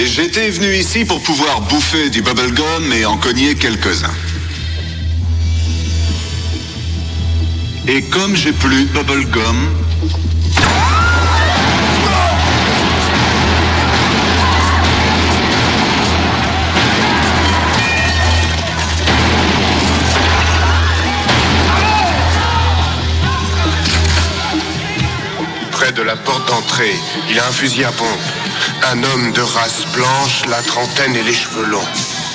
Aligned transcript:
Et 0.00 0.06
j'étais 0.06 0.48
venu 0.50 0.76
ici 0.76 1.04
pour 1.04 1.20
pouvoir 1.24 1.60
bouffer 1.62 2.08
du 2.08 2.22
bubblegum 2.22 2.92
et 2.92 3.04
en 3.04 3.16
cogner 3.16 3.56
quelques-uns. 3.56 4.14
Et 7.88 8.02
comme 8.02 8.36
j'ai 8.36 8.52
plus 8.52 8.84
de 8.84 8.92
bubblegum, 8.92 9.68
Près 25.72 25.90
de 25.90 26.02
la 26.02 26.14
porte 26.14 26.46
d'entrée, 26.46 26.94
il 27.30 27.38
a 27.40 27.48
un 27.48 27.52
fusil 27.52 27.82
à 27.84 27.90
pompe. 27.90 28.37
Un 28.90 29.02
homme 29.02 29.32
de 29.32 29.40
race 29.40 29.84
blanche, 29.94 30.42
la 30.48 30.62
trentaine 30.62 31.16
et 31.16 31.22
les 31.22 31.34
cheveux 31.34 31.66
longs. 31.66 31.88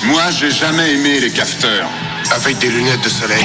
moi 0.04 0.30
j'ai 0.30 0.50
jamais 0.50 0.92
aimé 0.94 1.20
les 1.20 1.30
cafeteurs. 1.30 1.88
Avec 2.34 2.58
des 2.58 2.68
lunettes 2.68 3.04
de 3.04 3.08
soleil. 3.08 3.44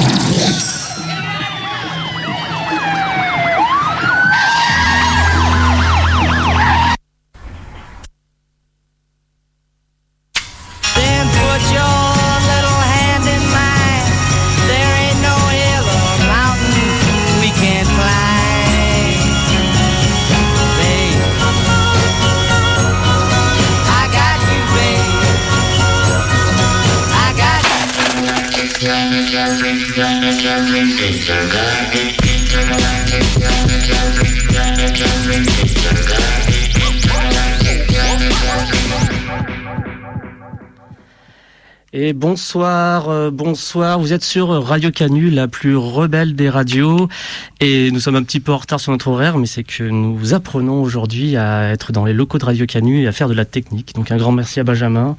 Bonsoir, 42.14 43.10
euh, 43.10 43.30
bonsoir. 43.32 44.00
Vous 44.00 44.14
êtes 44.14 44.24
sur 44.24 44.50
Radio 44.50 44.92
Canu, 44.92 45.30
la 45.30 45.48
plus 45.48 45.76
rebelle 45.76 46.36
des 46.36 46.50
radios. 46.50 47.08
Et 47.60 47.92
nous 47.92 48.00
sommes 48.00 48.16
un 48.16 48.24
petit 48.24 48.40
peu 48.40 48.52
en 48.52 48.58
retard 48.58 48.80
sur 48.80 48.92
notre 48.92 49.10
horaire, 49.10 49.38
mais 49.38 49.46
c'est 49.46 49.64
que 49.64 49.84
nous 49.84 50.34
apprenons 50.34 50.82
aujourd'hui 50.82 51.38
à 51.38 51.70
être 51.70 51.92
dans 51.92 52.06
les 52.06 52.14
locaux 52.14 52.38
de 52.38 52.46
Radio 52.46 52.66
Canu 52.66 53.04
et 53.04 53.08
à 53.08 53.12
faire 53.12 53.30
de 53.30 53.34
la 53.34 53.46
technique. 53.46 53.94
Donc 53.96 54.12
un 54.12 54.18
grand 54.18 54.32
merci 54.32 54.60
à 54.60 54.64
Benjamin 54.64 55.18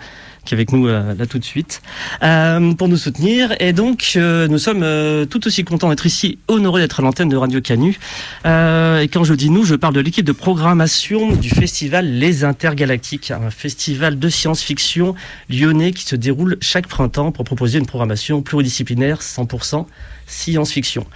qui 0.51 0.55
avec 0.55 0.73
nous 0.73 0.89
euh, 0.89 1.15
là 1.15 1.27
tout 1.27 1.39
de 1.39 1.45
suite 1.45 1.81
euh, 2.23 2.75
pour 2.75 2.89
nous 2.89 2.97
soutenir. 2.97 3.55
Et 3.61 3.73
donc 3.73 4.13
euh, 4.17 4.49
nous 4.49 4.59
sommes 4.59 4.85
tout 5.29 5.47
aussi 5.47 5.65
contents 5.65 5.89
d'être 5.89 6.07
ici, 6.07 6.39
honorés 6.49 6.83
d'être 6.83 7.01
à 7.01 7.03
l'antenne 7.03 7.29
de 7.29 7.37
Radio 7.37 7.61
Canu. 7.61 7.99
Et 8.45 9.09
quand 9.13 9.25
je 9.25 9.35
dis 9.35 9.51
nous, 9.51 9.65
je 9.65 9.75
parle 9.75 9.95
de 9.95 10.01
l'équipe 10.01 10.25
de 10.25 10.33
programmation 10.33 11.33
du 11.33 11.49
festival 11.49 12.07
Les 12.07 12.45
Intergalactiques, 12.45 13.31
un 13.31 13.51
festival 13.51 14.19
de 14.19 14.29
science-fiction 14.29 15.15
lyonnais 15.49 15.93
qui 15.93 16.05
se 16.05 16.17
déroule 16.17 16.57
chaque 16.61 16.87
printemps 16.87 17.33
pour 17.33 17.45
proposer 17.45 17.79
une 17.79 17.87
programmation 17.87 18.43
pluridisciplinaire 18.43 19.21
100% 19.21 19.87
science-fiction. 20.27 21.07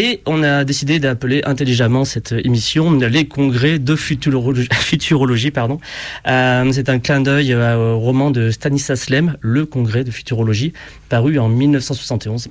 Et 0.00 0.20
on 0.26 0.44
a 0.44 0.62
décidé 0.62 1.00
d'appeler 1.00 1.42
intelligemment 1.44 2.04
cette 2.04 2.30
émission 2.30 2.92
les 2.92 3.26
congrès 3.26 3.80
de 3.80 3.96
futurologie. 3.96 4.68
futurologie 4.72 5.50
pardon. 5.50 5.80
Euh, 6.28 6.70
c'est 6.72 6.88
un 6.88 7.00
clin 7.00 7.20
d'œil 7.20 7.52
au 7.52 7.98
roman 7.98 8.30
de 8.30 8.52
Stanislas 8.52 9.10
Lem, 9.10 9.36
Le 9.40 9.66
congrès 9.66 10.04
de 10.04 10.12
futurologie, 10.12 10.72
paru 11.08 11.40
en 11.40 11.48
1971. 11.48 12.48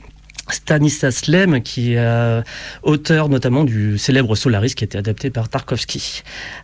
Stanislas 0.49 1.27
Lem, 1.27 1.61
qui 1.61 1.93
est 1.93 1.99
euh, 1.99 2.41
auteur 2.83 3.29
notamment 3.29 3.63
du 3.63 3.97
célèbre 3.97 4.35
Solaris 4.35 4.75
qui 4.75 4.83
a 4.83 4.85
été 4.85 4.97
adapté 4.97 5.29
par 5.29 5.47
Tarkovsky. 5.47 6.23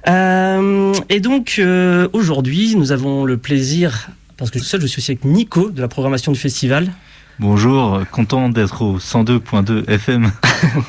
Euh, 0.10 0.94
et 1.08 1.22
donc 1.22 1.62
aujourd'hui, 2.12 2.76
nous 2.76 2.92
avons 2.92 3.24
le 3.24 3.38
plaisir, 3.38 4.10
parce 4.36 4.52
que 4.52 4.60
seul 4.60 4.82
je 4.82 4.88
suis 4.88 5.00
aussi 5.00 5.12
avec 5.12 5.24
Nico 5.24 5.70
de 5.70 5.80
la 5.80 5.88
programmation 5.88 6.34
du 6.34 6.40
festival, 6.40 6.92
Bonjour, 7.40 8.02
content 8.12 8.48
d'être 8.50 8.84
au 8.84 9.00
102.2 9.00 9.90
FM. 9.90 10.32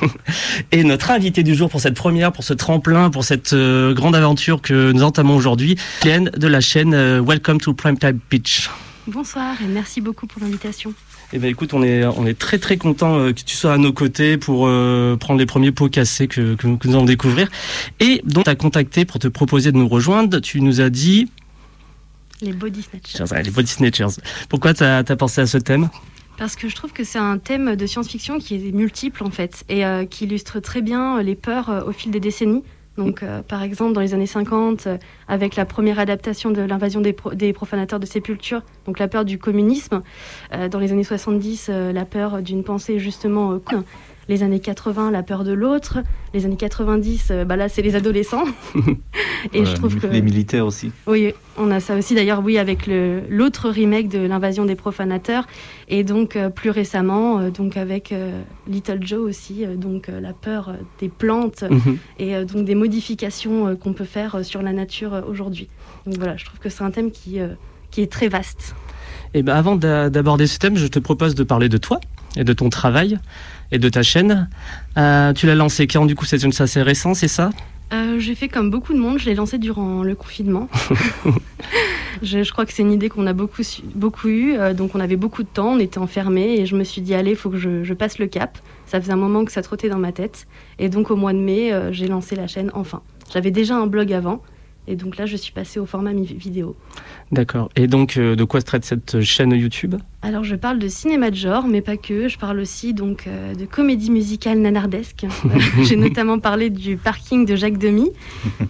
Et 0.71 0.83
notre 0.83 1.09
invité 1.11 1.41
du 1.43 1.55
jour 1.55 1.69
pour 1.69 1.81
cette 1.81 1.95
première, 1.95 2.31
pour 2.31 2.43
ce 2.43 2.53
tremplin, 2.53 3.09
pour 3.09 3.23
cette 3.23 3.53
euh, 3.53 3.93
grande 3.93 4.15
aventure 4.15 4.61
que 4.61 4.91
nous 4.91 5.01
entamons 5.03 5.35
aujourd'hui, 5.35 5.75
Cléenne 6.01 6.29
de 6.37 6.47
la 6.47 6.61
chaîne 6.61 6.93
euh, 6.93 7.21
Welcome 7.21 7.59
to 7.59 7.73
Primetime 7.73 8.19
Beach. 8.29 8.69
Bonsoir 9.07 9.55
et 9.63 9.67
merci 9.67 10.01
beaucoup 10.01 10.27
pour 10.27 10.41
l'invitation. 10.41 10.93
Eh 11.33 11.39
ben 11.39 11.49
écoute, 11.49 11.73
on 11.73 11.81
est 11.83 12.05
on 12.05 12.27
est 12.27 12.37
très 12.37 12.59
très 12.59 12.77
content 12.77 13.17
euh, 13.17 13.33
que 13.33 13.41
tu 13.41 13.55
sois 13.55 13.73
à 13.73 13.77
nos 13.79 13.91
côtés 13.91 14.37
pour 14.37 14.67
euh, 14.67 15.17
prendre 15.17 15.39
les 15.39 15.47
premiers 15.47 15.71
pots 15.71 15.89
cassés 15.89 16.27
que, 16.27 16.53
que, 16.53 16.67
nous- 16.67 16.77
que 16.77 16.87
nous 16.87 16.93
allons 16.95 17.05
découvrir. 17.05 17.49
Et 17.99 18.21
donc 18.23 18.43
tu 18.45 18.49
as 18.51 18.55
contacté 18.55 19.03
pour 19.05 19.17
te 19.19 19.27
proposer 19.27 19.71
de 19.71 19.77
nous 19.77 19.87
rejoindre. 19.87 20.39
Tu 20.39 20.61
nous 20.61 20.79
as 20.79 20.91
dit 20.91 21.29
Les 22.41 22.53
body 22.53 22.83
snatchers. 22.83 23.43
les 23.43 23.49
body 23.51 23.67
snatchers. 23.71 24.21
Pourquoi 24.47 24.75
tu 24.75 24.83
as, 24.83 25.03
pensé 25.03 25.41
à 25.41 25.47
ce 25.47 25.57
thème? 25.57 25.89
Parce 26.37 26.55
que 26.55 26.67
je 26.67 26.75
trouve 26.75 26.93
que 26.93 27.03
c'est 27.03 27.19
un 27.19 27.37
thème 27.37 27.75
de 27.75 27.85
science-fiction 27.85 28.39
qui 28.39 28.55
est 28.55 28.71
multiple 28.71 29.23
en 29.23 29.31
fait 29.31 29.63
et 29.69 29.85
euh, 29.85 30.05
qui 30.05 30.25
illustre 30.25 30.59
très 30.59 30.81
bien 30.81 31.17
euh, 31.17 31.23
les 31.23 31.35
peurs 31.35 31.69
euh, 31.69 31.83
au 31.83 31.91
fil 31.91 32.11
des 32.11 32.19
décennies. 32.19 32.63
Donc, 32.97 33.25
par 33.49 33.61
exemple, 33.61 33.93
dans 33.93 34.01
les 34.01 34.13
années 34.13 34.25
50, 34.25 34.87
euh, 34.87 34.97
avec 35.27 35.55
la 35.55 35.65
première 35.65 35.99
adaptation 35.99 36.51
de 36.51 36.61
l'invasion 36.61 37.01
des, 37.01 37.15
des 37.33 37.51
profanateurs 37.51 37.99
de 37.99 38.05
sépulture, 38.05 38.61
donc 38.85 38.99
la 38.99 39.07
peur 39.07 39.25
du 39.25 39.37
communisme. 39.37 40.01
Dans 40.71 40.79
les 40.79 40.91
années 40.91 41.03
70, 41.03 41.67
euh, 41.69 41.91
la 41.91 42.05
peur 42.05 42.41
d'une 42.41 42.63
pensée 42.63 42.99
justement. 42.99 43.59
Les 44.27 44.41
années 44.41 44.59
80, 44.59 45.11
la 45.11 45.21
peur 45.23 45.43
de 45.43 45.53
l'autre. 45.53 45.99
Les 46.33 46.45
années 46.45 46.55
90, 46.57 47.27
euh, 47.31 47.45
bah 47.45 47.55
là, 47.55 47.69
c'est 47.69 47.81
les 47.83 47.95
adolescents. 47.95 48.45
et 49.53 49.59
Voilà, 49.59 49.69
je 49.69 49.75
trouve 49.75 49.95
que 49.97 50.07
Les 50.07 50.21
militaires 50.21 50.65
aussi. 50.65 50.91
Oui, 51.07 51.33
on 51.57 51.69
a 51.71 51.79
ça 51.79 51.95
aussi 51.95 52.15
d'ailleurs, 52.15 52.41
oui, 52.43 52.57
avec 52.57 52.89
l'autre 53.29 53.69
remake 53.69 54.09
de 54.09 54.19
l'invasion 54.19 54.65
des 54.65 54.75
profanateurs, 54.75 55.45
et 55.89 56.03
donc 56.03 56.35
euh, 56.35 56.49
plus 56.49 56.71
récemment, 56.71 57.39
euh, 57.39 57.49
donc 57.51 57.77
avec 57.77 58.11
euh, 58.11 58.41
Little 58.67 58.99
Joe 59.01 59.19
aussi, 59.19 59.63
euh, 59.65 59.75
donc 59.75 60.09
euh, 60.09 60.19
la 60.19 60.33
peur 60.33 60.73
des 60.99 61.09
plantes 61.09 61.63
Mhm. 61.69 61.97
et 62.19 62.35
euh, 62.35 62.45
donc 62.45 62.65
des 62.65 62.75
modifications 62.75 63.67
euh, 63.67 63.75
qu'on 63.75 63.93
peut 63.93 64.05
faire 64.05 64.35
euh, 64.35 64.43
sur 64.43 64.61
la 64.61 64.73
nature 64.73 65.13
euh, 65.13 65.21
aujourd'hui. 65.29 65.67
Donc 66.05 66.17
voilà, 66.17 66.35
je 66.37 66.45
trouve 66.45 66.59
que 66.59 66.69
c'est 66.69 66.83
un 66.83 66.91
thème 66.91 67.11
qui, 67.11 67.39
euh, 67.39 67.49
qui 67.91 68.01
est 68.01 68.11
très 68.11 68.27
vaste. 68.27 68.75
Eh 69.33 69.43
ben, 69.43 69.53
avant 69.53 69.75
d'a- 69.75 70.09
d'aborder 70.09 70.47
ce 70.47 70.57
thème, 70.59 70.75
je 70.77 70.87
te 70.87 70.97
propose 70.99 71.35
de 71.35 71.43
parler 71.43 71.69
de 71.69 71.77
toi 71.77 71.99
et 72.35 72.43
de 72.43 72.53
ton 72.53 72.69
travail 72.69 73.17
et 73.71 73.79
de 73.79 73.89
ta 73.89 74.03
chaîne. 74.03 74.47
Euh, 74.97 75.33
tu 75.33 75.47
l'as 75.47 75.55
lancé 75.55 75.87
quand 75.87 76.05
du 76.05 76.15
coup 76.15 76.25
C'est 76.25 76.41
une- 76.43 76.51
assez 76.59 76.81
récent, 76.81 77.13
c'est 77.13 77.27
ça? 77.27 77.49
Euh, 77.93 78.17
J'ai 78.19 78.33
fait 78.35 78.47
comme 78.47 78.69
beaucoup 78.71 78.93
de 78.93 78.99
monde, 78.99 79.19
je 79.19 79.25
l'ai 79.25 79.35
lancé 79.35 79.57
durant 79.57 80.01
le 80.03 80.15
confinement. 80.15 80.67
je, 82.23 82.43
je 82.43 82.51
crois 82.51 82.65
que 82.65 82.73
c'est 82.73 82.81
une 82.81 82.91
idée 82.91 83.09
qu'on 83.09 83.27
a 83.27 83.33
beaucoup, 83.33 83.61
beaucoup 83.93 84.27
eue, 84.27 84.55
euh, 84.57 84.73
donc 84.73 84.95
on 84.95 84.99
avait 84.99 85.15
beaucoup 85.15 85.43
de 85.43 85.47
temps, 85.47 85.73
on 85.73 85.79
était 85.79 85.97
enfermés, 85.99 86.59
et 86.59 86.65
je 86.65 86.75
me 86.75 86.83
suis 86.83 87.01
dit, 87.01 87.13
allez, 87.13 87.31
il 87.31 87.35
faut 87.37 87.49
que 87.49 87.57
je, 87.57 87.83
je 87.83 87.93
passe 87.93 88.17
le 88.19 88.27
cap. 88.27 88.57
Ça 88.87 88.99
faisait 89.01 89.11
un 89.13 89.17
moment 89.17 89.45
que 89.45 89.51
ça 89.51 89.61
trottait 89.61 89.89
dans 89.89 89.97
ma 89.99 90.11
tête, 90.11 90.47
et 90.79 90.89
donc 90.89 91.11
au 91.11 91.15
mois 91.15 91.33
de 91.33 91.39
mai, 91.39 91.71
j'ai 91.91 92.07
lancé 92.07 92.35
la 92.35 92.47
chaîne 92.47 92.71
enfin. 92.73 93.01
J'avais 93.33 93.51
déjà 93.51 93.75
un 93.75 93.87
blog 93.87 94.13
avant, 94.13 94.41
et 94.87 94.95
donc 94.95 95.17
là, 95.17 95.25
je 95.25 95.35
suis 95.35 95.51
passée 95.51 95.79
au 95.79 95.85
format 95.85 96.13
vidéo. 96.13 96.75
D'accord. 97.31 97.69
Et 97.75 97.87
donc, 97.87 98.17
euh, 98.17 98.35
de 98.35 98.43
quoi 98.43 98.59
se 98.59 98.65
traite 98.65 98.85
cette 98.85 99.21
chaîne 99.21 99.51
YouTube? 99.51 99.95
Alors 100.21 100.43
je 100.43 100.55
parle 100.55 100.79
de 100.79 100.87
cinéma 100.87 101.31
de 101.31 101.35
genre, 101.35 101.67
mais 101.67 101.81
pas 101.81 101.97
que. 101.97 102.27
Je 102.27 102.37
parle 102.37 102.59
aussi 102.59 102.93
donc 102.93 103.25
euh, 103.27 103.55
de 103.55 103.65
comédie 103.65 104.11
musicale 104.11 104.59
nanardesque. 104.59 105.25
J'ai 105.83 105.95
notamment 105.95 106.39
parlé 106.39 106.69
du 106.69 106.97
parking 106.97 107.45
de 107.45 107.55
Jacques 107.55 107.77
Demy, 107.77 108.11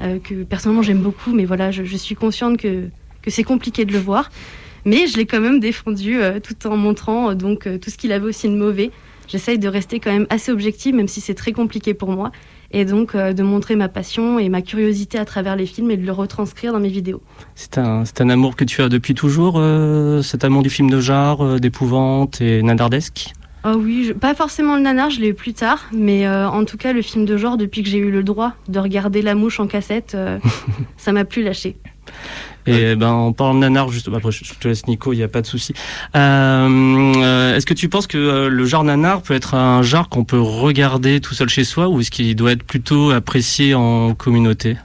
euh, 0.02 0.20
que 0.20 0.44
personnellement 0.44 0.84
j'aime 0.84 1.02
beaucoup, 1.02 1.34
mais 1.34 1.46
voilà, 1.46 1.72
je, 1.72 1.84
je 1.84 1.98
suis 1.98 2.16
consciente 2.16 2.58
que, 2.58 2.90
que 3.22 3.30
c'est 3.30 3.44
compliqué 3.44 3.86
de 3.86 3.92
le 3.92 4.00
voir. 4.00 4.32
Mais 4.86 5.08
je 5.08 5.18
l'ai 5.18 5.26
quand 5.26 5.42
même 5.42 5.60
défendu 5.60 6.20
tout 6.44 6.68
en 6.68 6.78
montrant 6.78 7.34
donc 7.34 7.68
tout 7.82 7.90
ce 7.90 7.98
qu'il 7.98 8.12
avait 8.12 8.28
aussi 8.28 8.48
de 8.48 8.56
mauvais. 8.56 8.92
J'essaye 9.28 9.58
de 9.58 9.68
rester 9.68 10.00
quand 10.00 10.12
même 10.12 10.28
assez 10.30 10.52
objective, 10.52 10.94
même 10.94 11.08
si 11.08 11.22
c'est 11.22 11.34
très 11.34 11.52
compliqué 11.54 11.96
pour 11.96 12.12
moi, 12.12 12.32
et 12.72 12.86
donc 12.86 13.16
euh, 13.16 13.34
de 13.34 13.44
montrer 13.44 13.76
ma 13.76 13.88
passion 13.90 14.40
et 14.40 14.50
ma 14.50 14.62
curiosité 14.62 15.18
à 15.18 15.26
travers 15.26 15.56
les 15.56 15.66
films 15.66 15.92
et 15.92 15.98
de 15.98 16.06
le 16.06 16.12
retranscrire 16.12 16.74
dans 16.74 16.80
mes 16.80 16.90
vidéos. 16.90 17.22
C'est 17.56 17.78
un, 17.78 18.06
c'est 18.06 18.22
un 18.22 18.30
amour 18.30 18.56
que 18.56 18.64
tu 18.64 18.82
as 18.82 18.90
depuis 18.90 19.14
toujours, 19.16 19.56
euh, 19.58 20.22
cet 20.22 20.44
amour 20.44 20.64
du 20.64 20.70
film 20.70 20.90
de 20.90 21.00
genre, 21.00 21.44
euh, 21.44 21.60
d'épouvante 21.60 22.42
et 22.42 22.62
nanardesque? 22.64 23.34
Ah 23.64 23.76
oui, 23.78 24.06
je- 24.08 24.14
pas 24.14 24.36
forcément 24.36 24.76
le 24.76 24.82
nanar, 24.84 25.10
je 25.10 25.20
l'ai 25.22 25.30
eu 25.30 25.34
plus 25.34 25.54
tard, 25.54 25.86
mais 25.92 26.28
euh, 26.28 26.48
en 26.48 26.66
tout 26.66 26.78
cas 26.78 26.94
le 26.94 27.02
film 27.02 27.26
de 27.26 27.36
genre, 27.38 27.58
depuis 27.58 27.82
que 27.82 27.90
j'ai 27.90 27.98
eu 27.98 28.12
le 28.12 28.22
droit 28.24 28.54
de 28.68 28.78
regarder 28.80 29.22
La 29.24 29.34
Mouche 29.36 29.60
en 29.60 29.66
cassette, 29.68 30.16
ça 30.98 31.12
m'a 31.12 31.26
plus 31.26 31.42
lâché. 31.44 31.76
Et 32.68 32.96
ben, 32.96 33.10
en 33.10 33.34
parlant 33.34 33.54
de 33.54 33.60
nanar, 33.60 33.90
juste, 33.90 34.10
bah, 34.10 34.18
après, 34.18 34.32
je 34.32 34.54
te 34.60 34.68
laisse 34.68 34.88
Nico, 34.88 35.14
il 35.14 35.18
n'y 35.18 35.24
a 35.24 35.28
pas 35.28 35.42
de 35.42 35.48
souci. 35.48 35.74
Euh, 36.16 37.14
euh, 37.18 37.56
est-ce 37.56 37.66
que 37.66 37.74
tu 37.74 37.90
penses 37.90 38.08
que 38.08 38.18
euh, 38.18 38.50
le 38.50 38.66
genre 38.66 38.84
nanar 38.84 39.22
peut 39.22 39.34
être 39.34 39.54
un 39.54 39.82
genre 39.82 40.10
qu'on 40.10 40.24
peut 40.24 40.40
regarder 40.40 41.22
tout 41.22 41.34
seul 41.34 41.50
chez 41.50 41.64
soi 41.64 41.88
ou 41.90 42.00
est-ce 42.00 42.12
qu'il 42.12 42.36
doit 42.36 42.52
être 42.52 42.64
plutôt 42.64 43.12
apprécié 43.12 43.76
en 43.76 44.14
communauté? 44.16 44.78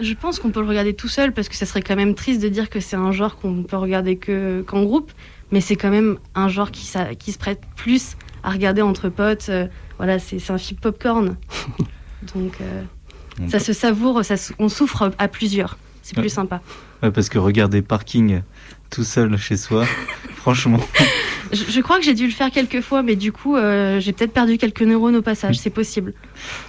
Je 0.00 0.14
pense 0.14 0.38
qu'on 0.38 0.50
peut 0.50 0.60
le 0.60 0.68
regarder 0.68 0.94
tout 0.94 1.08
seul 1.08 1.32
parce 1.32 1.48
que 1.48 1.56
ça 1.56 1.66
serait 1.66 1.82
quand 1.82 1.96
même 1.96 2.14
triste 2.14 2.40
de 2.40 2.48
dire 2.48 2.70
que 2.70 2.78
c'est 2.78 2.96
un 2.96 3.10
genre 3.10 3.36
qu'on 3.36 3.64
peut 3.64 3.76
regarder 3.76 4.16
que 4.16 4.62
qu'en 4.62 4.84
groupe, 4.84 5.10
mais 5.50 5.60
c'est 5.60 5.74
quand 5.76 5.90
même 5.90 6.18
un 6.36 6.48
genre 6.48 6.70
qui, 6.70 6.86
ça, 6.86 7.14
qui 7.16 7.32
se 7.32 7.38
prête 7.38 7.62
plus 7.74 8.16
à 8.44 8.50
regarder 8.50 8.82
entre 8.82 9.08
potes. 9.08 9.48
euh, 9.48 9.66
voilà, 9.96 10.20
c'est 10.20 10.38
c'est 10.38 10.52
un 10.52 10.58
film 10.58 10.78
popcorn. 10.78 11.36
Donc 12.34 12.58
euh, 12.60 12.82
On 13.40 13.48
ça 13.48 13.58
se 13.58 13.72
savoure, 13.72 14.24
ça, 14.24 14.36
on 14.60 14.68
souffre 14.68 15.10
à 15.18 15.26
plusieurs. 15.28 15.76
C'est 16.02 16.16
Ouais. 16.16 16.22
plus 16.22 16.30
sympa. 16.30 16.60
Ouais, 17.02 17.10
parce 17.10 17.28
que 17.28 17.38
regarder 17.38 17.82
Parking 17.82 18.42
tout 18.90 19.04
seul 19.04 19.36
chez 19.36 19.56
soi, 19.56 19.84
franchement, 20.36 20.80
Je, 21.52 21.64
je 21.70 21.80
crois 21.80 21.98
que 21.98 22.04
j'ai 22.04 22.14
dû 22.14 22.26
le 22.26 22.32
faire 22.32 22.50
quelques 22.50 22.80
fois, 22.80 23.02
mais 23.02 23.16
du 23.16 23.32
coup, 23.32 23.56
euh, 23.56 24.00
j'ai 24.00 24.12
peut-être 24.12 24.32
perdu 24.32 24.58
quelques 24.58 24.82
neurones 24.82 25.16
au 25.16 25.22
passage. 25.22 25.58
C'est 25.58 25.70
possible. 25.70 26.14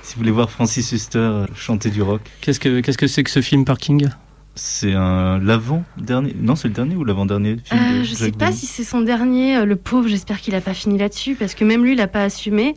si 0.04 0.16
vous 0.16 0.20
voulez 0.20 0.32
voir 0.32 0.50
Francis 0.52 0.92
Huster 0.92 1.20
euh, 1.20 1.46
chanter 1.56 1.90
du 1.90 2.02
rock, 2.02 2.22
Qu'est-ce 2.42 2.60
que 2.60 2.80
qu'est-ce 2.82 2.98
que 2.98 3.08
c'est 3.08 3.24
que 3.24 3.30
ce 3.32 3.42
film 3.42 3.66
Parking? 3.66 4.08
C'est 4.56 4.94
un 4.94 5.38
l'avant-dernier. 5.40 6.36
Non, 6.40 6.56
c'est 6.56 6.68
le 6.68 6.74
dernier 6.74 6.96
ou 6.96 7.06
l'avant-dernier 7.06 7.58
film 7.64 7.80
Euh, 7.82 8.00
de 8.00 8.04
je 8.04 8.14
sais 8.14 8.32
pas 8.32 8.52
si 8.52 8.66
c'est 8.66 8.84
son 8.84 9.00
dernier. 9.02 9.56
euh, 9.58 9.66
Le 9.66 9.76
pauvre, 9.78 10.08
j'espère 10.10 10.42
qu'il 10.42 10.54
a 10.56 10.62
pas 10.62 10.74
fini 10.74 10.98
là-dessus, 10.98 11.36
parce 11.36 11.56
que 11.56 11.64
même 11.64 11.84
lui, 11.84 11.94
il 11.94 12.02
a 12.02 12.08
pas 12.08 12.24
assumé. 12.24 12.76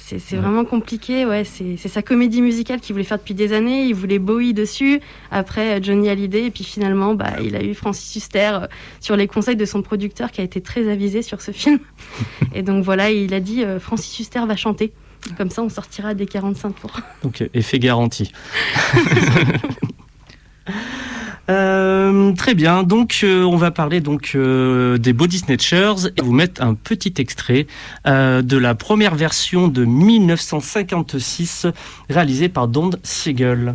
C'est 0.00 0.16
Ouais. 0.36 0.40
vraiment 0.40 0.64
compliqué. 0.64 1.26
Ouais, 1.26 1.44
c'est 1.44 1.76
sa 1.76 2.00
comédie 2.00 2.40
musicale 2.40 2.80
qu'il 2.80 2.94
voulait 2.94 3.04
faire 3.04 3.18
depuis 3.18 3.34
des 3.34 3.52
années. 3.52 3.84
Il 3.84 3.94
voulait 3.94 4.18
Bowie 4.18 4.54
dessus. 4.54 5.00
Après 5.30 5.76
euh, 5.78 5.82
Johnny 5.82 6.08
Hallyday, 6.08 6.46
et 6.46 6.50
puis 6.50 6.64
finalement, 6.64 7.14
bah, 7.14 7.32
il 7.42 7.54
a 7.56 7.62
eu 7.62 7.74
Francis 7.74 8.16
Huster 8.16 8.52
euh, 8.62 8.66
sur 9.00 9.16
les 9.16 9.26
conseils 9.26 9.56
de 9.56 9.64
son 9.66 9.82
producteur, 9.82 10.30
qui 10.30 10.40
a 10.40 10.44
été 10.44 10.62
très 10.62 10.90
avisé 10.90 11.20
sur 11.20 11.42
ce 11.42 11.50
film. 11.50 11.78
et 12.54 12.62
donc 12.62 12.84
voilà, 12.84 13.10
il 13.10 13.34
a 13.34 13.40
dit 13.40 13.62
euh, 13.64 13.78
Francis 13.78 14.18
Huster 14.18 14.40
va 14.46 14.56
chanter. 14.56 14.92
Comme 15.36 15.50
ça, 15.50 15.62
on 15.62 15.68
sortira 15.68 16.14
des 16.14 16.26
45 16.26 16.80
tours. 16.80 17.00
Donc 17.22 17.44
effet 17.52 17.78
garanti. 17.78 18.32
Euh, 21.50 22.32
très 22.32 22.54
bien, 22.54 22.82
donc 22.82 23.20
euh, 23.24 23.42
on 23.42 23.56
va 23.56 23.70
parler 23.70 24.00
donc 24.00 24.32
euh, 24.34 24.98
des 24.98 25.14
Body 25.14 25.38
Snatchers 25.38 26.10
et 26.16 26.20
vous 26.20 26.32
mettre 26.32 26.62
un 26.62 26.74
petit 26.74 27.14
extrait 27.16 27.66
euh, 28.06 28.42
de 28.42 28.58
la 28.58 28.74
première 28.74 29.14
version 29.14 29.68
de 29.68 29.86
1956 29.86 31.66
réalisée 32.10 32.50
par 32.50 32.68
Don 32.68 32.90
Siegel. 33.02 33.74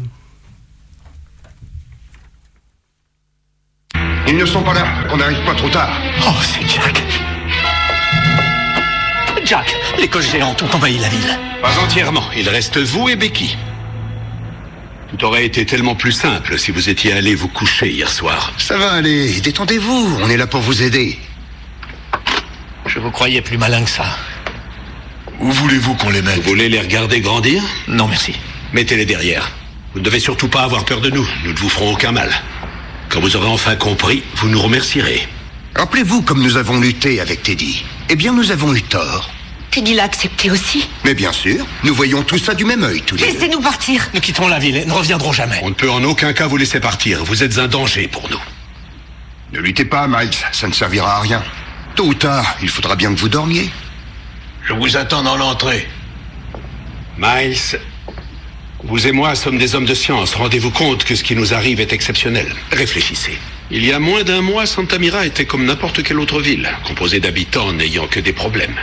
Ils 4.28 4.38
ne 4.38 4.46
sont 4.46 4.62
pas 4.62 4.74
là, 4.74 4.86
qu'on 5.10 5.18
n'arrive 5.18 5.44
pas 5.44 5.56
trop 5.56 5.70
tard. 5.70 5.90
Oh, 6.22 6.32
c'est 6.42 6.68
Jack. 6.68 7.04
Jack, 9.46 9.76
les 10.00 10.08
coches 10.08 10.32
géantes 10.32 10.62
ont 10.62 10.76
envahi 10.76 11.00
la 11.00 11.10
ville. 11.10 11.40
Pas 11.62 11.78
entièrement. 11.84 12.24
Il 12.38 12.48
reste 12.50 12.78
vous 12.78 13.10
et 13.10 13.16
Becky. 13.16 13.58
Tout 15.14 15.26
aurait 15.26 15.46
été 15.46 15.64
tellement 15.64 15.94
plus 15.94 16.12
simple 16.12 16.58
si 16.58 16.72
vous 16.72 16.90
étiez 16.90 17.14
allé 17.14 17.36
vous 17.36 17.48
coucher 17.48 17.92
hier 17.92 18.10
soir. 18.10 18.52
Ça 18.58 18.78
va 18.78 18.94
aller, 18.94 19.40
détendez-vous, 19.42 20.18
on 20.24 20.30
est 20.30 20.38
là 20.38 20.48
pour 20.48 20.62
vous 20.62 20.82
aider. 20.82 21.20
Je 22.88 22.98
vous 23.00 23.12
croyais 23.12 23.42
plus 23.42 23.60
malin 23.60 23.84
que 23.84 23.90
ça. 23.92 24.18
Où 25.40 25.52
voulez-vous 25.52 25.94
qu'on 25.96 26.10
les 26.10 26.24
mette 26.24 26.38
Vous 26.38 26.50
voulez 26.50 26.68
les 26.68 26.80
regarder 26.80 27.22
grandir 27.22 27.62
Non, 27.88 28.08
merci. 28.08 28.34
Mettez-les 28.74 29.06
derrière. 29.06 29.52
Vous 29.94 30.00
ne 30.00 30.06
devez 30.06 30.20
surtout 30.20 30.48
pas 30.48 30.64
avoir 30.64 30.84
peur 30.84 31.00
de 31.00 31.12
nous. 31.12 31.28
Nous 31.44 31.52
ne 31.54 31.58
vous 31.58 31.70
ferons 31.70 31.94
aucun 31.94 32.12
mal. 32.12 32.32
Quand 33.10 33.20
vous 33.20 33.36
aurez 33.36 33.48
enfin 33.48 33.76
compris, 33.76 34.24
vous 34.38 34.50
nous 34.50 34.60
remercierez. 34.60 35.28
Rappelez-vous 35.76 36.24
comme 36.24 36.42
nous 36.42 36.58
avons 36.58 36.80
lutté 36.80 37.20
avec 37.20 37.44
Teddy. 37.44 37.84
Eh 38.10 38.16
bien, 38.16 38.34
nous 38.34 38.50
avons 38.50 38.74
eu 38.74 38.82
tort. 38.82 39.30
Teddy 39.74 39.96
l'a 39.96 40.04
accepté 40.04 40.52
aussi. 40.52 40.88
Mais 41.04 41.16
bien 41.16 41.32
sûr, 41.32 41.66
nous 41.84 41.96
voyons 41.96 42.22
tout 42.22 42.38
ça 42.38 42.54
du 42.54 42.64
même 42.64 42.84
œil, 42.84 43.02
tous 43.02 43.16
les 43.16 43.26
deux. 43.26 43.34
Laissez-nous 43.34 43.60
partir. 43.60 44.08
Nous 44.14 44.20
quitterons 44.20 44.48
la 44.48 44.60
ville 44.60 44.78
et 44.78 44.86
ne 44.86 44.92
reviendrons 44.92 45.32
jamais. 45.32 45.60
On 45.64 45.70
ne 45.70 45.74
peut 45.74 45.90
en 45.90 46.04
aucun 46.04 46.32
cas 46.32 46.46
vous 46.46 46.58
laisser 46.58 46.80
partir. 46.80 47.24
Vous 47.26 47.42
êtes 47.42 47.58
un 47.58 47.68
danger 47.68 48.08
pour 48.08 48.30
nous. 48.30 48.40
Ne 49.52 49.60
luttez 49.60 49.86
pas, 49.86 50.08
Miles, 50.08 50.30
ça 50.52 50.68
ne 50.68 50.74
servira 50.74 51.18
à 51.18 51.22
rien. 51.22 51.42
Tôt 51.96 52.06
ou 52.06 52.14
tard, 52.14 52.56
il 52.62 52.70
faudra 52.70 52.96
bien 52.96 53.12
que 53.16 53.20
vous 53.20 53.30
dormiez. 53.30 53.68
Je 54.68 54.74
vous 54.74 54.96
attends 54.96 55.24
dans 55.24 55.38
l'entrée. 55.38 55.88
Miles, 57.18 57.58
vous 58.84 59.08
et 59.08 59.12
moi 59.12 59.34
sommes 59.34 59.58
des 59.58 59.74
hommes 59.74 59.86
de 59.86 59.96
science. 59.96 60.36
Rendez-vous 60.36 60.72
compte 60.72 61.04
que 61.04 61.16
ce 61.16 61.24
qui 61.24 61.36
nous 61.36 61.56
arrive 61.56 61.80
est 61.80 61.94
exceptionnel. 61.94 62.54
Réfléchissez. 62.72 63.40
Il 63.72 63.84
y 63.84 63.92
a 63.92 63.98
moins 63.98 64.22
d'un 64.22 64.42
mois, 64.42 64.68
Santa 64.68 65.00
Mira 65.00 65.26
était 65.26 65.46
comme 65.46 65.66
n'importe 65.66 66.04
quelle 66.04 66.20
autre 66.20 66.42
ville, 66.42 66.70
composée 66.86 67.20
d'habitants 67.20 67.74
n'ayant 67.74 68.06
que 68.06 68.20
des 68.20 68.34
problèmes. 68.34 68.76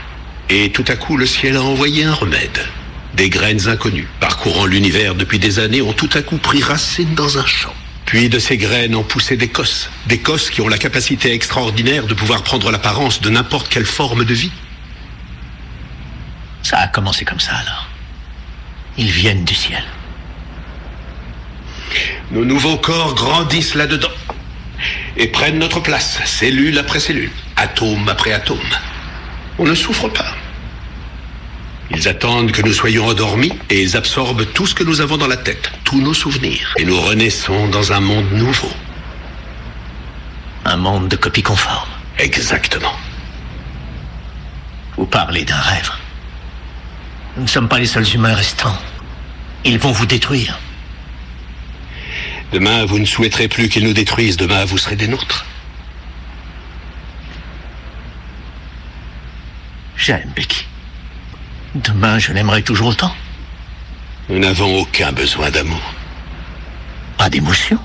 Et 0.53 0.71
tout 0.71 0.85
à 0.89 0.97
coup, 0.97 1.17
le 1.17 1.27
ciel 1.27 1.57
a 1.57 1.63
envoyé 1.63 2.03
un 2.03 2.13
remède. 2.13 2.67
Des 3.15 3.31
graines 3.31 3.69
inconnues, 3.69 4.09
parcourant 4.19 4.67
l'univers 4.67 5.15
depuis 5.15 5.39
des 5.39 5.61
années, 5.61 5.81
ont 5.81 5.93
tout 5.93 6.11
à 6.15 6.23
coup 6.23 6.39
pris 6.39 6.61
racine 6.61 7.15
dans 7.15 7.39
un 7.39 7.47
champ. 7.47 7.73
Puis 8.05 8.29
de 8.29 8.41
ces 8.41 8.57
graines 8.57 8.97
ont 8.97 9.05
poussé 9.05 9.37
des 9.37 9.47
cosses. 9.47 9.91
Des 10.07 10.19
cosses 10.19 10.51
qui 10.51 10.61
ont 10.61 10.67
la 10.67 10.79
capacité 10.79 11.33
extraordinaire 11.33 12.09
de 12.09 12.15
pouvoir 12.15 12.43
prendre 12.43 12.73
l'apparence 12.73 13.21
de 13.21 13.31
n'importe 13.31 13.69
quelle 13.69 13.87
forme 13.87 14.25
de 14.25 14.35
vie. 14.35 14.51
Ça 16.65 16.79
a 16.79 16.89
commencé 16.89 17.25
comme 17.25 17.39
ça 17.39 17.55
alors. 17.55 17.89
Ils 18.99 19.13
viennent 19.13 19.45
du 19.45 19.55
ciel. 19.55 19.85
Nos 22.33 22.45
nouveaux 22.45 22.77
corps 22.77 23.15
grandissent 23.15 23.77
là-dedans 23.77 24.09
et 25.17 25.29
prennent 25.29 25.61
notre 25.61 25.79
place, 25.79 26.19
cellule 26.25 26.77
après 26.79 26.99
cellule, 26.99 27.31
atome 27.57 28.09
après 28.09 28.33
atome. 28.33 28.59
On 29.59 29.65
ne 29.65 29.75
souffre 29.77 30.09
pas. 30.09 30.35
Ils 31.91 32.07
attendent 32.07 32.53
que 32.53 32.63
nous 32.63 32.73
soyons 32.73 33.07
endormis 33.07 33.53
et 33.69 33.83
ils 33.83 33.97
absorbent 33.97 34.47
tout 34.53 34.67
ce 34.67 34.75
que 34.75 34.85
nous 34.85 35.01
avons 35.01 35.17
dans 35.17 35.27
la 35.27 35.37
tête, 35.37 35.73
tous 35.85 36.01
nos 36.01 36.15
souvenirs. 36.15 36.73
Et 36.79 36.85
nous 36.85 37.01
renaissons 37.01 37.69
dans 37.69 37.93
un 37.93 38.01
monde 38.01 38.31
nouveau. 38.33 38.71
Un 40.65 40.77
monde 40.77 41.09
de 41.09 41.17
copies 41.17 41.43
conformes. 41.43 41.91
Exactement. 42.19 42.95
Vous 44.97 45.07
parlez 45.07 45.45
d'un 45.45 45.57
rêve. 45.57 45.91
Nous 47.37 47.43
ne 47.43 47.49
sommes 47.49 47.69
pas 47.69 47.79
les 47.79 47.87
seuls 47.87 48.09
humains 48.15 48.35
restants. 48.35 48.79
Ils 49.65 49.79
vont 49.79 49.93
vous 49.93 50.07
détruire. 50.07 50.59
Demain, 52.53 52.85
vous 52.85 52.99
ne 52.99 53.05
souhaiterez 53.05 53.49
plus 53.49 53.69
qu'ils 53.69 53.85
nous 53.85 53.93
détruisent. 53.93 54.37
Demain, 54.37 54.65
vous 54.65 54.79
serez 54.79 54.97
des 54.97 55.09
nôtres. 55.09 55.45
J'aime 59.97 60.31
Becky. 60.35 60.70
Demain, 61.75 62.19
je 62.19 62.33
l'aimerai 62.33 62.63
toujours 62.63 62.89
autant. 62.89 63.15
Nous 64.29 64.39
n'avons 64.39 64.81
aucun 64.81 65.13
besoin 65.13 65.51
d'amour. 65.51 65.95
Pas 67.17 67.31
d'émotion. 67.31 67.79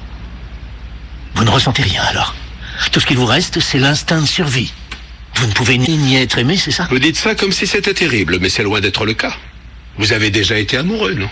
Vous 1.35 1.43
ne 1.43 1.49
ressentez 1.49 1.83
rien 1.83 2.03
alors. 2.03 2.35
Tout 2.91 2.99
ce 2.99 3.05
qu'il 3.05 3.17
vous 3.17 3.25
reste, 3.25 3.59
c'est 3.59 3.79
l'instinct 3.79 4.21
de 4.21 4.25
survie. 4.25 4.73
Vous 5.35 5.47
ne 5.47 5.51
pouvez 5.51 5.77
ni, 5.77 5.97
ni 5.97 6.15
être 6.15 6.37
aimé, 6.37 6.57
c'est 6.57 6.71
ça? 6.71 6.87
Vous 6.89 6.99
dites 6.99 7.17
ça 7.17 7.35
comme 7.35 7.51
si 7.51 7.67
c'était 7.67 7.93
terrible, 7.93 8.39
mais 8.39 8.49
c'est 8.49 8.63
loin 8.63 8.79
d'être 8.79 9.05
le 9.05 9.13
cas. 9.13 9.35
Vous 9.97 10.13
avez 10.13 10.29
déjà 10.29 10.57
été 10.57 10.77
amoureux, 10.77 11.13
non? 11.13 11.29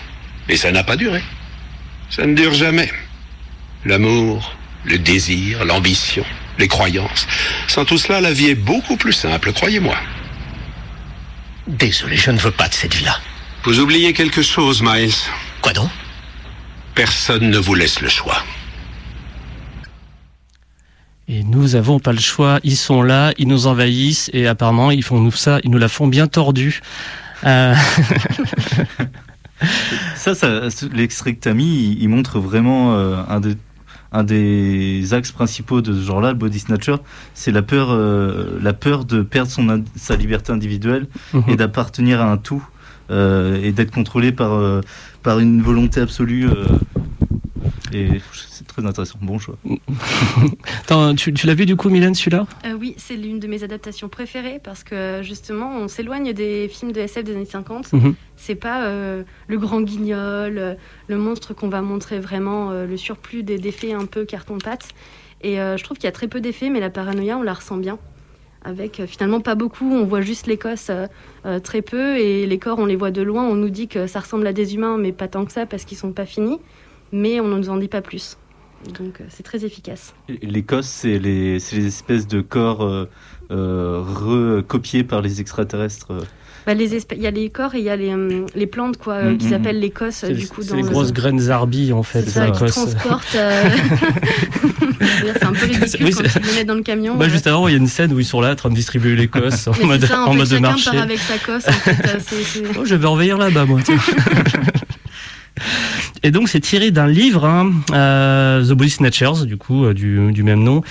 Et 0.48 0.56
ça 0.56 0.70
n'a 0.72 0.84
pas 0.84 0.96
duré. 0.96 1.22
Ça 2.10 2.26
ne 2.26 2.34
dure 2.34 2.52
jamais. 2.52 2.92
L'amour, 3.84 4.54
le 4.84 4.98
désir, 4.98 5.64
l'ambition, 5.64 6.24
les 6.58 6.68
croyances. 6.68 7.26
Sans 7.66 7.84
tout 7.84 7.98
cela, 7.98 8.20
la 8.20 8.32
vie 8.32 8.50
est 8.50 8.54
beaucoup 8.54 8.96
plus 8.96 9.12
simple, 9.12 9.52
croyez-moi. 9.52 9.96
Désolé, 11.66 12.16
je 12.16 12.30
ne 12.30 12.38
veux 12.38 12.50
pas 12.50 12.68
de 12.68 12.74
cette 12.74 12.94
vie-là. 12.94 13.18
Vous 13.64 13.80
oubliez 13.80 14.12
quelque 14.12 14.42
chose, 14.42 14.82
Miles. 14.82 15.12
Quoi 15.62 15.72
donc? 15.72 15.90
Personne 16.94 17.50
ne 17.50 17.58
vous 17.58 17.74
laisse 17.74 18.00
le 18.00 18.08
choix. 18.08 18.42
Et 21.26 21.42
nous 21.42 21.74
avons 21.74 21.98
pas 21.98 22.12
le 22.12 22.20
choix, 22.20 22.60
ils 22.64 22.76
sont 22.76 23.02
là, 23.02 23.32
ils 23.38 23.48
nous 23.48 23.66
envahissent 23.66 24.30
et 24.34 24.46
apparemment 24.46 24.90
ils 24.90 25.02
font 25.02 25.18
nous 25.18 25.32
ça, 25.32 25.58
ils 25.64 25.70
nous 25.70 25.78
la 25.78 25.88
font 25.88 26.06
bien 26.06 26.26
tordue. 26.26 26.82
Euh, 27.44 27.74
Ça, 30.16 30.34
ça 30.34 30.68
l'extrait 30.92 31.34
que 31.34 31.40
t'as 31.40 31.54
mis, 31.54 31.64
il, 31.64 32.02
il 32.02 32.08
montre 32.08 32.38
vraiment 32.38 32.94
euh, 32.94 33.22
un, 33.28 33.40
des, 33.40 33.54
un 34.14 34.22
des 34.24 35.12
axes 35.12 35.32
principaux 35.32 35.80
de 35.82 35.92
ce 35.92 36.00
genre-là, 36.06 36.28
le 36.30 36.38
body 36.38 36.60
snatcher, 36.60 36.94
c'est 37.34 37.50
la 37.52 37.62
peur, 37.62 37.88
euh, 37.90 38.58
la 38.62 38.72
peur 38.72 39.04
de 39.04 39.22
perdre 39.22 39.50
son, 39.50 39.82
sa 39.96 40.14
liberté 40.16 40.52
individuelle 40.52 41.08
Mhm. 41.32 41.42
et 41.48 41.56
d'appartenir 41.56 42.20
à 42.22 42.30
un 42.30 42.36
tout 42.38 42.64
euh, 43.10 43.60
et 43.62 43.72
d'être 43.72 43.90
contrôlé 43.90 44.32
par, 44.32 44.52
euh, 44.54 44.80
par 45.22 45.40
une 45.40 45.60
volonté 45.60 46.00
absolue. 46.00 46.48
et 47.92 48.20
très 48.76 48.86
intéressant. 48.86 49.18
Bon 49.22 49.38
choix. 49.38 49.56
Attends, 50.82 51.14
tu, 51.14 51.32
tu 51.32 51.46
l'as 51.46 51.54
vu 51.54 51.66
du 51.66 51.76
coup, 51.76 51.88
Mylène, 51.90 52.14
celui-là? 52.14 52.46
Euh, 52.66 52.72
oui, 52.78 52.94
c'est 52.98 53.16
l'une 53.16 53.38
de 53.38 53.46
mes 53.46 53.62
adaptations 53.62 54.08
préférées 54.08 54.60
parce 54.62 54.84
que 54.84 55.20
justement, 55.22 55.76
on 55.76 55.88
s'éloigne 55.88 56.32
des 56.32 56.68
films 56.68 56.92
de 56.92 57.00
SF 57.00 57.24
des 57.24 57.34
années 57.34 57.44
50. 57.44 57.92
Mhm. 57.92 58.14
C'est 58.36 58.54
pas 58.54 58.84
euh, 58.86 59.22
le 59.48 59.58
grand 59.58 59.80
guignol, 59.80 60.58
euh, 60.58 60.74
le 61.08 61.16
monstre 61.16 61.54
qu'on 61.54 61.68
va 61.68 61.82
montrer 61.82 62.18
vraiment, 62.20 62.70
euh, 62.70 62.86
le 62.86 62.96
surplus 62.96 63.42
des- 63.42 63.58
d'effets 63.58 63.92
un 63.92 64.06
peu 64.06 64.24
carton-pâte. 64.24 64.88
Et 65.42 65.60
euh, 65.60 65.76
je 65.76 65.84
trouve 65.84 65.96
qu'il 65.96 66.04
y 66.04 66.08
a 66.08 66.12
très 66.12 66.28
peu 66.28 66.40
d'effets, 66.40 66.70
mais 66.70 66.80
la 66.80 66.90
paranoïa, 66.90 67.38
on 67.38 67.42
la 67.42 67.52
ressent 67.54 67.76
bien. 67.76 67.98
Avec 68.64 68.98
euh, 68.98 69.06
finalement 69.06 69.40
pas 69.40 69.54
beaucoup, 69.54 69.90
on 69.92 70.04
voit 70.04 70.22
juste 70.22 70.46
l'Écosse 70.46 70.86
euh, 70.90 71.06
euh, 71.44 71.58
très 71.60 71.82
peu 71.82 72.16
et 72.16 72.46
les 72.46 72.58
corps, 72.58 72.78
on 72.78 72.86
les 72.86 72.96
voit 72.96 73.10
de 73.10 73.20
loin. 73.22 73.44
On 73.44 73.54
nous 73.54 73.68
dit 73.68 73.88
que 73.88 74.06
ça 74.06 74.20
ressemble 74.20 74.46
à 74.46 74.52
des 74.54 74.74
humains, 74.74 74.96
mais 74.96 75.12
pas 75.12 75.28
tant 75.28 75.44
que 75.44 75.52
ça 75.52 75.66
parce 75.66 75.84
qu'ils 75.84 75.98
sont 75.98 76.12
pas 76.12 76.24
finis. 76.26 76.58
mais 77.12 77.40
on 77.40 77.46
ne 77.48 77.58
nous 77.58 77.68
en 77.68 77.76
dit 77.76 77.88
pas 77.88 78.00
plus. 78.00 78.36
Donc 78.92 79.20
euh, 79.20 79.24
c'est 79.30 79.42
très 79.42 79.64
efficace. 79.64 80.14
L'Écosse, 80.42 80.86
c'est 80.86 81.18
les, 81.18 81.58
c'est 81.58 81.76
les 81.76 81.86
espèces 81.86 82.26
de 82.26 82.40
corps 82.42 82.84
euh, 82.84 83.08
euh, 83.50 84.02
recopiés 84.04 85.04
par 85.04 85.22
les 85.22 85.40
extraterrestres. 85.40 86.08
euh. 86.12 86.20
Bah, 86.66 86.72
les 86.72 86.94
il 86.94 87.20
y 87.22 87.26
a 87.26 87.30
les 87.30 87.50
corps 87.50 87.74
et 87.74 87.78
il 87.80 87.84
y 87.84 87.90
a 87.90 87.96
les, 87.96 88.14
hum, 88.14 88.46
les 88.54 88.66
plantes 88.66 88.96
quoi, 88.96 89.14
euh, 89.16 89.32
Mm, 89.32 89.38
qui 89.38 89.46
mm, 89.46 89.50
s'appellent 89.50 89.80
l'Écosse 89.80 90.14
C'est 90.20 90.32
du 90.32 90.46
coup 90.48 90.62
c'est 90.62 90.76
les 90.76 90.82
le- 90.82 90.88
grosses 90.88 91.12
graines 91.12 91.38
zarbi 91.40 91.92
en 91.92 92.02
fait. 92.02 92.22
C'est 92.22 92.30
ça, 92.30 92.50
qui 92.50 92.64
transportent. 92.64 93.24
euh, 93.34 93.62
C'est 95.34 95.44
un 95.44 95.52
peu 95.52 95.66
ridicule 95.66 96.06
Oui, 96.06 96.12
quand 96.12 96.22
c'est- 96.26 96.40
ils 96.40 96.46
les 96.46 96.52
mettent 96.54 96.66
dans 96.66 96.74
le 96.74 96.82
camion. 96.82 97.16
Bah, 97.16 97.26
euh. 97.26 97.28
juste 97.28 97.46
avant, 97.46 97.68
il 97.68 97.72
y 97.72 97.74
a 97.74 97.78
une 97.78 97.86
scène 97.86 98.12
où 98.14 98.18
ils 98.20 98.24
sont 98.24 98.40
là 98.40 98.52
en 98.52 98.54
train 98.54 98.70
de 98.70 98.74
distribuer 98.74 99.14
l'Écosse 99.16 99.68
en 99.68 99.72
Mais 99.78 99.84
mode, 99.86 100.00
c'est 100.02 100.06
ça, 100.06 100.20
en, 100.20 100.28
en 100.28 100.32
fait, 100.32 100.36
mode 100.38 100.46
de 100.48 100.54
chacun 100.54 100.60
marché. 100.68 100.90
part 100.90 101.02
avec 101.02 101.18
sa 101.18 101.38
cosse. 101.38 101.68
En 101.68 101.72
fait, 101.72 101.90
euh, 102.08 102.18
c'est- 102.26 102.42
c'est- 102.44 102.62
Oh, 102.78 102.84
je 102.84 102.94
vais 102.94 103.06
envahir 103.06 103.36
là-bas, 103.36 103.64
moi. 103.66 103.80
Et 106.24 106.30
donc, 106.30 106.48
c'est 106.48 106.60
tiré 106.60 106.90
d'un 106.90 107.06
livre, 107.06 107.44
hein, 107.44 107.70
euh, 107.92 108.64
The 108.64 108.72
Body 108.72 108.88
Snatchers, 108.88 109.44
du 109.44 109.58
coup, 109.58 109.84
euh, 109.84 109.92
du, 109.92 110.32
du 110.32 110.42
même 110.42 110.62
nom, 110.62 110.82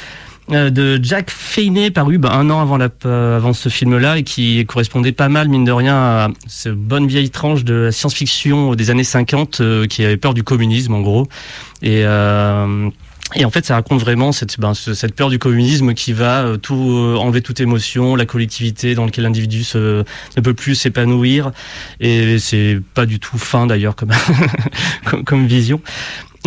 euh, 0.51 0.69
de 0.69 0.99
Jack 1.01 1.31
Feiney, 1.31 1.89
paru 1.89 2.19
bah, 2.19 2.33
un 2.33 2.51
an 2.51 2.61
avant, 2.61 2.77
la, 2.77 2.89
euh, 3.05 3.37
avant 3.37 3.53
ce 3.53 3.67
film-là, 3.67 4.19
et 4.19 4.23
qui 4.23 4.63
correspondait 4.67 5.11
pas 5.11 5.29
mal, 5.29 5.49
mine 5.49 5.65
de 5.65 5.71
rien, 5.71 5.95
à 5.95 6.27
cette 6.45 6.75
bonne 6.75 7.07
vieille 7.07 7.31
tranche 7.31 7.63
de 7.63 7.89
science-fiction 7.91 8.75
des 8.75 8.91
années 8.91 9.03
50, 9.03 9.61
euh, 9.61 9.87
qui 9.87 10.05
avait 10.05 10.17
peur 10.17 10.35
du 10.35 10.43
communisme, 10.43 10.93
en 10.93 11.01
gros. 11.01 11.27
Et... 11.81 12.03
Euh, 12.05 12.89
et 13.35 13.45
en 13.45 13.49
fait, 13.49 13.65
ça 13.65 13.75
raconte 13.75 13.99
vraiment 13.99 14.31
cette, 14.31 14.59
ben, 14.59 14.73
peur 15.15 15.29
du 15.29 15.39
communisme 15.39 15.93
qui 15.93 16.13
va 16.13 16.43
euh, 16.43 16.57
tout 16.57 16.91
euh, 16.91 17.15
enlever 17.17 17.41
toute 17.41 17.59
émotion, 17.59 18.15
la 18.15 18.25
collectivité 18.25 18.95
dans 18.95 19.05
laquelle 19.05 19.23
l'individu 19.23 19.63
ne 19.75 20.03
peut 20.41 20.53
plus 20.53 20.75
s'épanouir. 20.75 21.51
Et 21.99 22.37
c'est 22.39 22.79
pas 22.93 23.05
du 23.05 23.19
tout 23.19 23.37
fin 23.37 23.65
d'ailleurs 23.67 23.95
comme 23.95 25.47
vision. 25.47 25.81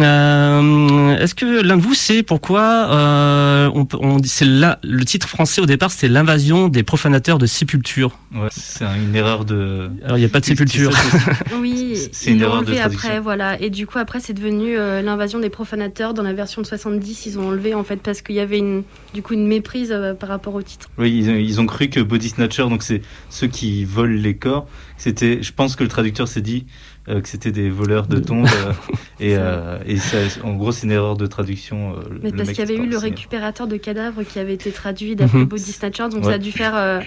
Euh, 0.00 1.16
Est-ce 1.18 1.34
que 1.34 1.62
l'un 1.62 1.76
de 1.76 1.82
vous 1.82 1.94
sait 1.94 2.22
pourquoi 2.22 2.60
euh, 2.90 3.70
on, 3.74 3.84
peut- 3.84 3.98
on 4.00 4.16
dit 4.18 4.28
c'est 4.28 4.44
la- 4.44 4.78
le 4.82 5.04
titre 5.04 5.28
français 5.28 5.60
au 5.60 5.66
départ 5.66 5.90
c'était 5.90 6.08
l'invasion 6.12 6.68
des 6.68 6.82
profanateurs 6.82 7.38
de 7.38 7.46
sépulture. 7.46 8.18
Ouais, 8.34 8.48
c'est 8.50 8.84
un- 8.84 8.96
une 8.96 9.14
erreur 9.14 9.44
de. 9.44 9.90
Alors 10.04 10.16
il 10.18 10.20
n'y 10.20 10.26
a 10.26 10.28
pas 10.28 10.40
de 10.40 10.44
sépulture. 10.52 10.92
C'est 10.96 11.18
c'est- 11.18 11.54
Oui, 11.60 11.96
C'est 12.12 12.32
une 12.32 12.40
erreur 12.42 12.62
de 12.62 12.66
enlevé 12.66 12.76
traduction. 12.80 13.08
après, 13.08 13.20
voilà. 13.20 13.60
Et 13.60 13.70
du 13.70 13.86
coup, 13.86 13.98
après, 13.98 14.20
c'est 14.20 14.32
devenu 14.34 14.76
euh, 14.76 15.02
l'invasion 15.02 15.38
des 15.38 15.50
profanateurs. 15.50 16.14
Dans 16.14 16.22
la 16.22 16.32
version 16.34 16.60
de 16.62 16.66
70, 16.66 17.26
ils 17.26 17.38
ont 17.38 17.48
enlevé, 17.48 17.74
en 17.74 17.84
fait, 17.84 17.96
parce 17.96 18.22
qu'il 18.22 18.34
y 18.36 18.40
avait 18.40 18.58
une, 18.58 18.82
du 19.14 19.22
coup 19.22 19.34
une 19.34 19.46
méprise 19.46 19.90
euh, 19.92 20.14
par 20.14 20.28
rapport 20.28 20.54
au 20.54 20.62
titre. 20.62 20.88
Oui, 20.98 21.12
ils, 21.16 21.30
ont- 21.30 21.34
ils 21.36 21.60
ont 21.60 21.66
cru 21.66 21.88
que 21.88 22.00
body 22.00 22.28
snatcher, 22.30 22.64
donc 22.68 22.82
c'est 22.82 23.02
ceux 23.30 23.46
qui 23.46 23.84
volent 23.84 24.20
les 24.20 24.36
corps. 24.36 24.66
C'était, 24.98 25.42
je 25.42 25.52
pense 25.52 25.76
que 25.76 25.82
le 25.82 25.88
traducteur 25.88 26.26
s'est 26.28 26.40
dit 26.40 26.66
euh, 27.08 27.20
que 27.20 27.28
c'était 27.28 27.52
des 27.52 27.70
voleurs 27.70 28.06
de 28.06 28.18
tombes 28.18 28.46
euh, 28.46 28.72
et, 29.20 29.36
euh, 29.36 29.78
et 29.86 29.96
ça, 29.96 30.18
en 30.42 30.54
gros 30.54 30.72
c'est 30.72 30.86
une 30.86 30.92
erreur 30.92 31.16
de 31.16 31.26
traduction. 31.26 31.92
euh, 31.94 32.00
le 32.10 32.20
Mais 32.22 32.32
parce 32.32 32.48
qu'il 32.50 32.58
y 32.58 32.62
avait 32.62 32.76
eu 32.76 32.86
le 32.88 32.98
récupérateur 32.98 33.66
de 33.68 33.76
cadavres 33.76 34.22
qui 34.24 34.38
avait 34.38 34.54
été 34.54 34.70
traduit 34.72 35.14
d'après 35.16 35.38
Mhm. 35.38 35.44
Body 35.44 35.72
Snatcher, 35.72 36.04
donc 36.10 36.24
Ouais. 36.24 36.30
ça 36.30 36.32
a 36.32 36.38
dû 36.38 36.52
faire 36.52 36.76
euh, 36.76 37.00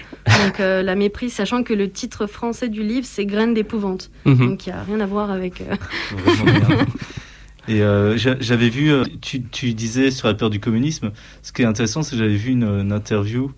donc, 0.44 0.60
euh, 0.60 0.82
la 0.82 0.94
méprise, 0.94 1.32
sachant 1.32 1.62
que 1.62 1.74
le 1.74 1.90
titre 1.90 2.26
français 2.26 2.68
du 2.68 2.82
livre, 2.82 3.06
c'est 3.08 3.26
Graines 3.26 3.54
d'épouvante. 3.54 4.10
Mhm. 4.24 4.36
Donc 4.48 4.66
il 4.66 4.72
n'y 4.72 4.78
a 4.78 4.82
rien 4.82 5.00
à 5.00 5.06
voir 5.06 5.30
avec. 5.30 5.60
euh, 5.60 5.74
Vraiment 6.16 6.58
bien. 6.58 6.86
Et 7.68 7.82
euh, 7.82 8.16
j'a- 8.16 8.36
j'avais 8.40 8.68
vu, 8.70 8.90
tu, 9.20 9.42
tu 9.42 9.74
disais 9.74 10.10
sur 10.10 10.26
la 10.26 10.34
peur 10.34 10.50
du 10.50 10.58
communisme, 10.60 11.12
ce 11.42 11.52
qui 11.52 11.62
est 11.62 11.66
intéressant, 11.66 12.02
c'est 12.02 12.12
que 12.12 12.16
j'avais 12.18 12.34
vu 12.34 12.50
une, 12.52 12.64
une 12.64 12.90
interview 12.92 13.52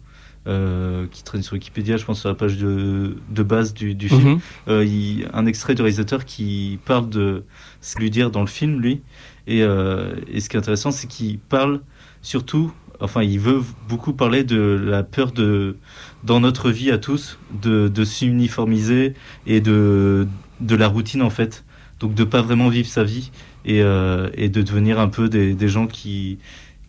euh, 0.47 1.07
qui 1.11 1.23
traîne 1.23 1.43
sur 1.43 1.55
Wikipédia, 1.55 1.97
je 1.97 2.05
pense 2.05 2.21
sur 2.21 2.29
la 2.29 2.35
page 2.35 2.57
de, 2.59 3.17
de 3.31 3.43
base 3.43 3.75
du, 3.75 3.95
du 3.95 4.09
film, 4.09 4.23
Mhm. 4.33 4.41
Euh, 4.69 4.85
il- 4.85 5.29
un 5.33 5.47
extrait 5.47 5.75
du 5.75 5.83
réalisateur 5.83 6.25
qui 6.25 6.79
parle 6.85 7.09
de 7.09 7.45
ce 7.81 7.99
lui 7.99 8.11
dire 8.11 8.31
dans 8.31 8.41
le 8.41 8.47
film, 8.49 8.81
lui. 8.81 9.03
Et, 9.47 9.63
euh, 9.63 10.15
et 10.29 10.41
ce 10.41 10.49
qui 10.49 10.57
est 10.57 10.59
intéressant, 10.59 10.91
c'est 10.91 11.07
qu'il 11.07 11.39
parle 11.39 11.81
surtout, 12.23 12.73
enfin, 13.01 13.23
il 13.23 13.39
veut 13.41 13.61
beaucoup 13.89 14.13
parler 14.13 14.45
de 14.45 14.81
la 14.85 15.03
peur 15.03 15.33
de, 15.33 15.77
dans 16.25 16.41
notre 16.41 16.71
vie 16.71 16.91
à 16.91 16.99
tous, 16.99 17.39
de, 17.61 17.89
de 17.89 18.05
s'uniformiser 18.05 19.15
et 19.47 19.61
de, 19.61 20.27
de 20.61 20.75
la 20.77 20.89
routine, 20.89 21.23
en 21.23 21.31
fait. 21.31 21.65
Donc, 22.01 22.15
de 22.15 22.25
pas 22.25 22.43
vraiment 22.43 22.69
vivre 22.69 22.89
sa 22.89 23.05
vie 23.05 23.31
et, 23.65 23.81
euh, 23.83 24.29
et 24.35 24.49
de 24.49 24.61
devenir 24.63 24.99
un 24.99 25.09
peu 25.09 25.29
des, 25.29 25.55
des 25.55 25.69
gens 25.69 25.87
qui, 25.87 26.39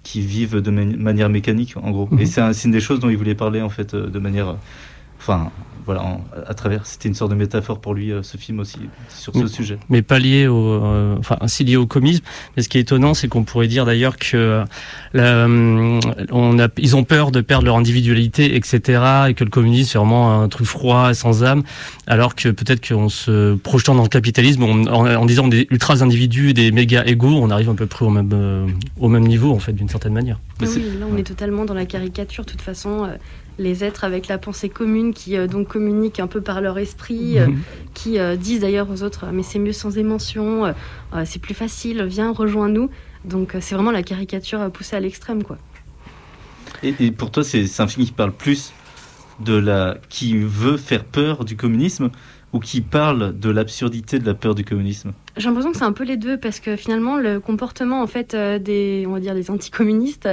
qui 0.03 0.21
vivent 0.21 0.61
de 0.61 0.69
mani- 0.71 0.97
manière 0.97 1.29
mécanique, 1.29 1.75
en 1.81 1.91
gros. 1.91 2.07
Mhm. 2.11 2.19
Et 2.19 2.25
c'est 2.25 2.41
un- 2.41 2.51
une 2.53 2.71
des 2.71 2.81
choses 2.81 2.99
dont 2.99 3.09
il 3.09 3.17
voulait 3.17 3.35
parler, 3.35 3.61
en 3.61 3.69
fait, 3.69 3.93
euh, 3.93 4.07
de 4.07 4.19
manière. 4.19 4.55
Enfin, 5.25 5.51
voilà, 5.85 6.01
en- 6.03 6.21
à 6.47 6.53
travers. 6.53 6.85
C'était 6.85 7.07
une 7.07 7.15
sorte 7.15 7.31
de 7.31 7.35
métaphore 7.35 7.79
pour 7.79 7.93
lui, 7.93 8.11
euh, 8.11 8.23
ce 8.23 8.35
film 8.35 8.59
aussi, 8.59 8.77
sur 9.09 9.33
ce 9.33 9.39
Oui. 9.39 9.49
sujet. 9.49 9.77
mais 9.89 10.01
pas 10.01 10.19
lié 10.19 10.47
au, 10.47 10.57
euh, 10.83 11.15
enfin, 11.17 11.37
si 11.47 11.63
lié 11.63 11.77
au 11.77 11.85
communisme. 11.87 12.23
Mais 12.57 12.63
ce 12.63 12.67
qui 12.69 12.77
est 12.77 12.81
étonnant, 12.81 13.13
c'est 13.13 13.27
qu'on 13.29 13.43
pourrait 13.43 13.67
dire 13.67 13.85
d'ailleurs 13.85 14.17
que 14.17 14.35
euh, 14.35 14.65
la, 15.13 15.47
on 16.31 16.59
a, 16.59 16.67
ils 16.77 16.95
ont 16.97 17.03
peur 17.05 17.31
de 17.31 17.39
perdre 17.41 17.65
leur 17.65 17.77
individualité, 17.77 18.55
etc., 18.57 19.01
et 19.29 19.33
que 19.33 19.43
le 19.45 19.49
communisme 19.49 19.91
c'est 19.93 19.97
vraiment 19.97 20.41
un 20.41 20.47
truc 20.49 20.67
froid, 20.67 21.11
et 21.11 21.13
sans 21.13 21.43
âme, 21.45 21.63
alors 22.07 22.35
que 22.35 22.49
peut-être 22.49 22.85
qu'en 22.85 23.07
se 23.09 23.55
projetant 23.55 23.95
dans 23.95 24.03
le 24.03 24.09
capitalisme, 24.09 24.63
on- 24.63 24.87
en, 24.87 25.05
en 25.15 25.25
disant 25.25 25.47
des 25.47 25.67
ultras 25.69 26.01
individus, 26.03 26.53
des 26.53 26.71
méga 26.73 27.05
égaux, 27.05 27.39
on 27.41 27.49
arrive 27.49 27.69
à 27.69 27.73
peu 27.73 27.85
près 27.85 28.05
au 28.05 28.09
même, 28.09 28.29
euh, 28.33 28.67
au 28.99 29.07
même 29.09 29.23
niveau 29.25 29.51
en 29.53 29.59
fait, 29.59 29.71
d'une 29.73 29.89
certaine 29.89 30.13
manière. 30.13 30.39
Mais 30.61 30.67
Ah 30.69 30.73
oui, 30.75 30.83
là 30.99 31.05
on 31.11 31.17
est 31.17 31.23
totalement 31.23 31.63
dans 31.65 31.73
la 31.73 31.85
caricature. 31.85 32.43
De 32.45 32.51
toute 32.51 32.61
façon, 32.61 33.05
euh, 33.05 33.15
les 33.59 33.83
êtres 33.83 34.03
avec 34.03 34.27
la 34.27 34.37
pensée 34.37 34.69
commune 34.69 35.13
qui 35.13 35.37
euh, 35.37 35.47
donc 35.47 35.67
communiquent 35.67 36.19
un 36.19 36.27
peu 36.27 36.41
par 36.41 36.61
leur 36.61 36.77
esprit, 36.77 37.39
euh, 37.39 37.47
Mhm. 37.47 37.59
qui 37.93 38.19
euh, 38.19 38.35
disent 38.35 38.61
d'ailleurs 38.61 38.89
aux 38.91 39.03
autres 39.03 39.25
mais 39.31 39.43
c'est 39.43 39.59
mieux 39.59 39.73
sans 39.73 39.97
émotion, 39.97 40.73
c'est 41.25 41.39
plus 41.41 41.53
facile, 41.53 42.03
viens 42.03 42.31
rejoins-nous. 42.31 42.89
Donc 43.25 43.55
c'est 43.59 43.75
vraiment 43.75 43.91
la 43.91 44.03
caricature 44.03 44.69
poussée 44.71 44.95
à 44.95 44.99
l'extrême 44.99 45.43
quoi. 45.43 45.57
Et, 46.81 46.93
et 46.99 47.11
pour 47.11 47.31
toi, 47.31 47.43
c'est 47.43 47.63
un 47.79 47.87
film 47.87 48.05
qui 48.05 48.11
parle 48.11 48.31
plus 48.33 48.73
de 49.39 49.53
la. 49.55 49.97
qui 50.09 50.37
veut 50.37 50.77
faire 50.77 51.05
peur 51.05 51.45
du 51.45 51.55
communisme 51.55 52.09
ou 52.51 52.59
qui 52.59 52.81
parle 52.81 53.37
de 53.39 53.49
l'absurdité 53.49 54.19
de 54.19 54.25
la 54.25 54.33
peur 54.33 54.53
du 54.53 54.63
communisme? 54.65 55.13
J'ai 55.37 55.47
l'impression 55.47 55.71
que 55.71 55.77
c'est 55.77 55.83
un 55.85 55.91
peu 55.93 56.03
les 56.03 56.17
deux 56.17 56.37
parce 56.37 56.59
que 56.59 56.75
finalement 56.75 57.17
le 57.17 57.39
comportement 57.39 58.01
en 58.01 58.07
fait 58.07 58.35
des 58.35 59.05
on 59.07 59.13
va 59.13 59.19
dire 59.19 59.33
des 59.33 59.49
anticommunistes, 59.49 60.29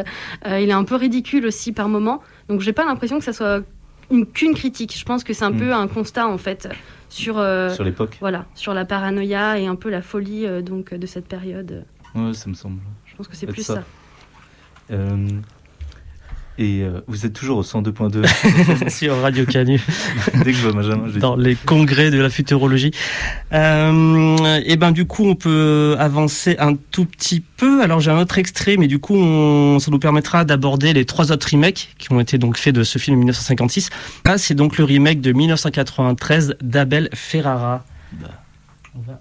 il 0.46 0.68
est 0.68 0.72
un 0.72 0.84
peu 0.84 0.96
ridicule 0.96 1.46
aussi 1.46 1.72
par 1.72 1.88
moment. 1.88 2.20
Donc 2.50 2.60
j'ai 2.60 2.72
pas 2.74 2.84
l'impression 2.84 3.18
que 3.18 3.24
ça 3.24 3.32
soit 3.32 3.62
une 4.10 4.26
qu'une 4.26 4.54
critique. 4.54 4.94
Je 4.98 5.04
pense 5.04 5.22
que 5.24 5.32
c'est 5.32 5.44
un 5.44 5.52
Mm. 5.52 5.58
peu 5.58 5.72
un 5.72 5.86
constat 5.88 6.26
en 6.26 6.36
fait 6.36 6.68
sur 7.08 7.38
euh, 7.38 7.70
sur 7.70 7.84
l'époque 7.84 8.16
voilà 8.20 8.44
sur 8.54 8.74
la 8.74 8.84
paranoïa 8.84 9.58
et 9.58 9.66
un 9.68 9.76
peu 9.76 9.88
la 9.88 10.02
folie 10.02 10.46
euh, 10.46 10.60
donc 10.60 10.92
de 10.92 11.06
cette 11.06 11.26
période. 11.28 11.84
Ouais, 12.16 12.34
ça 12.34 12.50
me 12.50 12.54
semble. 12.54 12.80
Je 13.06 13.14
pense 13.14 13.28
que 13.28 13.36
c'est 13.36 13.46
plus 13.46 13.62
ça. 13.62 13.84
ça. 14.88 14.96
Et 16.62 16.82
euh, 16.82 17.00
vous 17.06 17.24
êtes 17.24 17.32
toujours 17.32 17.56
au 17.56 17.62
102.2. 17.62 18.88
Sur 18.90 19.16
Radio 19.22 19.46
Canu. 19.46 19.80
Dès 20.44 20.52
que 20.52 20.58
je 20.58 20.62
vois 20.62 20.72
Benjamin, 20.72 21.04
je 21.08 21.18
dans 21.18 21.34
les 21.34 21.54
congrès 21.56 22.10
de 22.10 22.20
la 22.20 22.28
futurologie. 22.28 22.90
Euh, 23.54 24.60
et 24.66 24.76
ben 24.76 24.92
du 24.92 25.06
coup, 25.06 25.24
on 25.24 25.36
peut 25.36 25.96
avancer 25.98 26.56
un 26.58 26.74
tout 26.74 27.06
petit 27.06 27.40
peu. 27.40 27.82
Alors 27.82 28.00
j'ai 28.00 28.10
un 28.10 28.18
autre 28.18 28.36
extrait, 28.36 28.76
mais 28.76 28.88
du 28.88 28.98
coup, 28.98 29.16
on, 29.16 29.78
ça 29.78 29.90
nous 29.90 29.98
permettra 29.98 30.44
d'aborder 30.44 30.92
les 30.92 31.06
trois 31.06 31.32
autres 31.32 31.48
remakes 31.50 31.94
qui 31.96 32.12
ont 32.12 32.20
été 32.20 32.36
donc 32.36 32.58
faits 32.58 32.74
de 32.74 32.82
ce 32.84 32.98
film 32.98 33.16
de 33.16 33.20
1956. 33.20 33.88
Là, 34.26 34.36
c'est 34.36 34.54
donc 34.54 34.76
le 34.76 34.84
remake 34.84 35.22
de 35.22 35.32
1993 35.32 36.56
d'Abel 36.60 37.08
Ferrara. 37.14 37.84
On 38.94 39.00
va- 39.00 39.20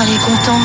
En 0.00 0.04
est 0.04 0.18
content. 0.24 0.58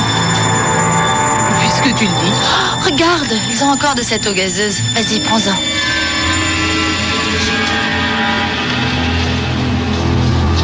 Puisque 1.59 1.97
tu 1.97 2.05
le 2.05 2.09
dis. 2.09 2.31
Oh, 2.31 2.85
regarde, 2.85 3.33
ils 3.51 3.63
ont 3.65 3.71
encore 3.71 3.93
de 3.93 4.01
cette 4.01 4.25
eau 4.27 4.33
gazeuse. 4.33 4.77
Vas-y, 4.93 5.19
prends-en. 5.19 5.55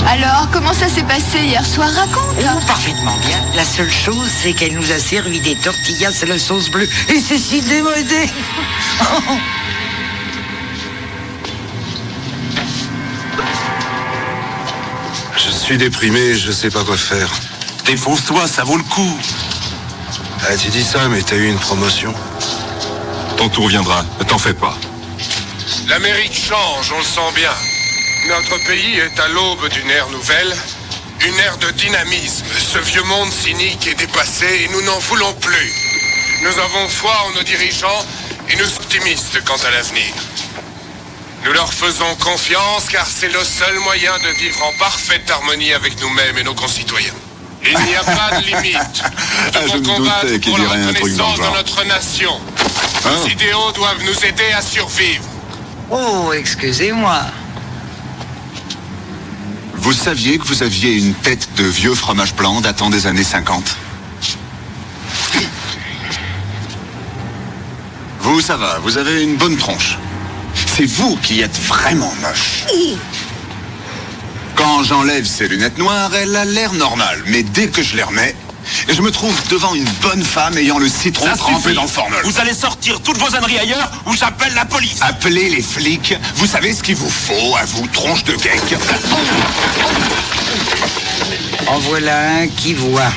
Alors, 0.07 0.47
comment 0.53 0.71
ça 0.71 0.87
s'est 0.87 1.03
passé 1.03 1.39
hier 1.43 1.65
soir? 1.65 1.89
Raconte 1.93 2.37
Oh, 2.39 2.59
parfaitement 2.65 3.17
bien. 3.27 3.37
La 3.55 3.65
seule 3.65 3.91
chose, 3.91 4.29
c'est 4.41 4.53
qu'elle 4.53 4.73
nous 4.73 4.91
a 4.93 4.99
servi 4.99 5.41
des 5.41 5.55
tortillas 5.55 6.17
à 6.21 6.25
la 6.27 6.39
sauce 6.39 6.69
bleue. 6.69 6.87
Et 7.09 7.19
c'est 7.19 7.37
si 7.37 7.59
démodé. 7.59 8.29
Je 15.35 15.49
suis 15.49 15.77
déprimé, 15.77 16.35
je 16.35 16.51
sais 16.51 16.69
pas 16.69 16.85
quoi 16.85 16.95
faire. 16.95 17.29
Défonce-toi, 17.85 18.47
ça 18.47 18.63
vaut 18.63 18.77
le 18.77 18.83
coup. 18.83 19.19
Ah, 20.47 20.55
tu 20.55 20.69
dis 20.69 20.83
ça, 20.83 21.07
mais 21.09 21.21
t'as 21.21 21.35
eu 21.35 21.47
une 21.47 21.59
promotion. 21.59 22.13
Ton 23.37 23.49
tour 23.49 23.67
viendra, 23.67 24.05
ne 24.19 24.23
t'en 24.23 24.37
fais 24.37 24.53
pas. 24.53 24.77
L'Amérique 25.87 26.33
change, 26.33 26.91
on 26.93 26.99
le 26.99 27.03
sent 27.03 27.35
bien. 27.35 27.51
Notre 28.27 28.63
pays 28.65 28.97
est 28.97 29.19
à 29.19 29.27
l'aube 29.29 29.67
d'une 29.69 29.89
ère 29.89 30.09
nouvelle, 30.09 30.55
une 31.25 31.39
ère 31.39 31.57
de 31.57 31.71
dynamisme. 31.71 32.45
Ce 32.57 32.77
vieux 32.77 33.03
monde 33.03 33.31
cynique 33.31 33.87
est 33.87 33.95
dépassé 33.95 34.45
et 34.45 34.67
nous 34.71 34.81
n'en 34.83 34.99
voulons 34.99 35.33
plus. 35.33 35.73
Nous 36.43 36.59
avons 36.59 36.87
foi 36.87 37.13
en 37.27 37.35
nos 37.35 37.43
dirigeants 37.43 38.05
et 38.49 38.55
nous 38.57 38.65
sommes 38.65 38.83
optimistes 38.83 39.43
quant 39.43 39.57
à 39.67 39.71
l'avenir. 39.71 40.13
Nous 41.43 41.53
leur 41.53 41.73
faisons 41.73 42.15
confiance 42.15 42.85
car 42.91 43.07
c'est 43.07 43.29
le 43.29 43.43
seul 43.43 43.79
moyen 43.79 44.13
de 44.19 44.29
vivre 44.39 44.63
en 44.63 44.73
parfaite 44.77 45.29
harmonie 45.29 45.73
avec 45.73 45.99
nous-mêmes 45.99 46.37
et 46.37 46.43
nos 46.43 46.53
concitoyens. 46.53 47.13
Il 47.63 47.77
n'y 47.85 47.95
a 47.95 48.03
pas 48.03 48.39
de 48.39 48.45
limite. 48.45 48.75
Nous 49.03 49.51
Ah, 49.53 49.59
je 49.67 49.77
devons 49.77 49.93
me 49.93 49.97
combattre 49.97 50.25
doutais 50.25 50.39
qu'il 50.39 50.51
pour 50.53 50.57
la 50.57 50.65
dirait 50.65 50.89
un 50.89 50.93
truc 50.93 51.15
dans 51.15 51.25
le 51.25 51.31
reconnaissance 51.31 51.51
de 51.51 51.57
notre 51.57 51.85
nation. 51.85 52.31
Hein 53.05 53.09
Nos 53.23 53.27
idéaux 53.27 53.71
doivent 53.73 54.03
nous 54.05 54.25
aider 54.25 54.51
à 54.55 54.61
survivre. 54.61 55.25
Oh, 55.89 56.31
excusez-moi. 56.33 57.21
Vous 59.75 59.93
saviez 59.93 60.37
que 60.37 60.45
vous 60.45 60.63
aviez 60.63 60.97
une 60.97 61.13
tête 61.13 61.47
de 61.57 61.63
vieux 61.63 61.95
fromage 61.95 62.35
blanc 62.35 62.61
datant 62.61 62.89
des 62.89 63.07
années 63.07 63.23
50 63.23 63.75
Vous, 68.21 68.39
ça 68.39 68.55
va, 68.55 68.77
vous 68.79 68.97
avez 68.97 69.23
une 69.23 69.35
bonne 69.35 69.57
tronche. 69.57 69.97
C'est 70.53 70.85
vous 70.85 71.17
qui 71.17 71.41
êtes 71.41 71.57
vraiment 71.63 72.13
moche. 72.21 72.65
Quand 74.55 74.83
j'enlève 74.83 75.25
ces 75.25 75.47
lunettes 75.47 75.77
noires, 75.77 76.11
elle 76.15 76.35
a 76.35 76.45
l'air 76.45 76.73
normale. 76.73 77.21
Mais 77.27 77.43
dès 77.43 77.67
que 77.67 77.81
je 77.81 77.95
les 77.95 78.03
remets, 78.03 78.35
je 78.89 79.01
me 79.01 79.11
trouve 79.11 79.35
devant 79.49 79.73
une 79.75 79.89
bonne 80.01 80.23
femme 80.23 80.57
ayant 80.57 80.77
le 80.77 80.87
citron 80.87 81.25
Ça 81.25 81.35
trempé 81.37 81.61
suffit. 81.63 81.75
dans 81.75 81.83
le 81.83 81.87
formol. 81.87 82.21
Vous 82.23 82.39
allez 82.39 82.53
sortir 82.53 83.01
toutes 83.01 83.17
vos 83.17 83.35
âneries 83.35 83.57
ailleurs 83.59 83.89
ou 84.05 84.13
j'appelle 84.15 84.53
la 84.53 84.65
police. 84.65 84.97
Appelez 85.01 85.49
les 85.49 85.61
flics. 85.61 86.13
Vous 86.35 86.45
savez 86.47 86.73
ce 86.73 86.83
qu'il 86.83 86.95
vous 86.95 87.09
faut 87.09 87.55
à 87.57 87.65
vous, 87.65 87.87
tronche 87.87 88.23
de 88.23 88.33
geek 88.33 88.77
En 91.67 91.79
voilà 91.79 92.29
un 92.41 92.47
qui 92.47 92.73
voit. 92.73 93.11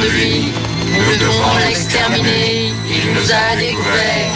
De 0.00 0.08
lui, 0.08 0.52
nous 1.06 1.16
devons 1.16 1.56
l'exterminer, 1.66 2.72
il 2.88 3.12
nous 3.12 3.32
a 3.32 3.56
découvert. 3.56 4.30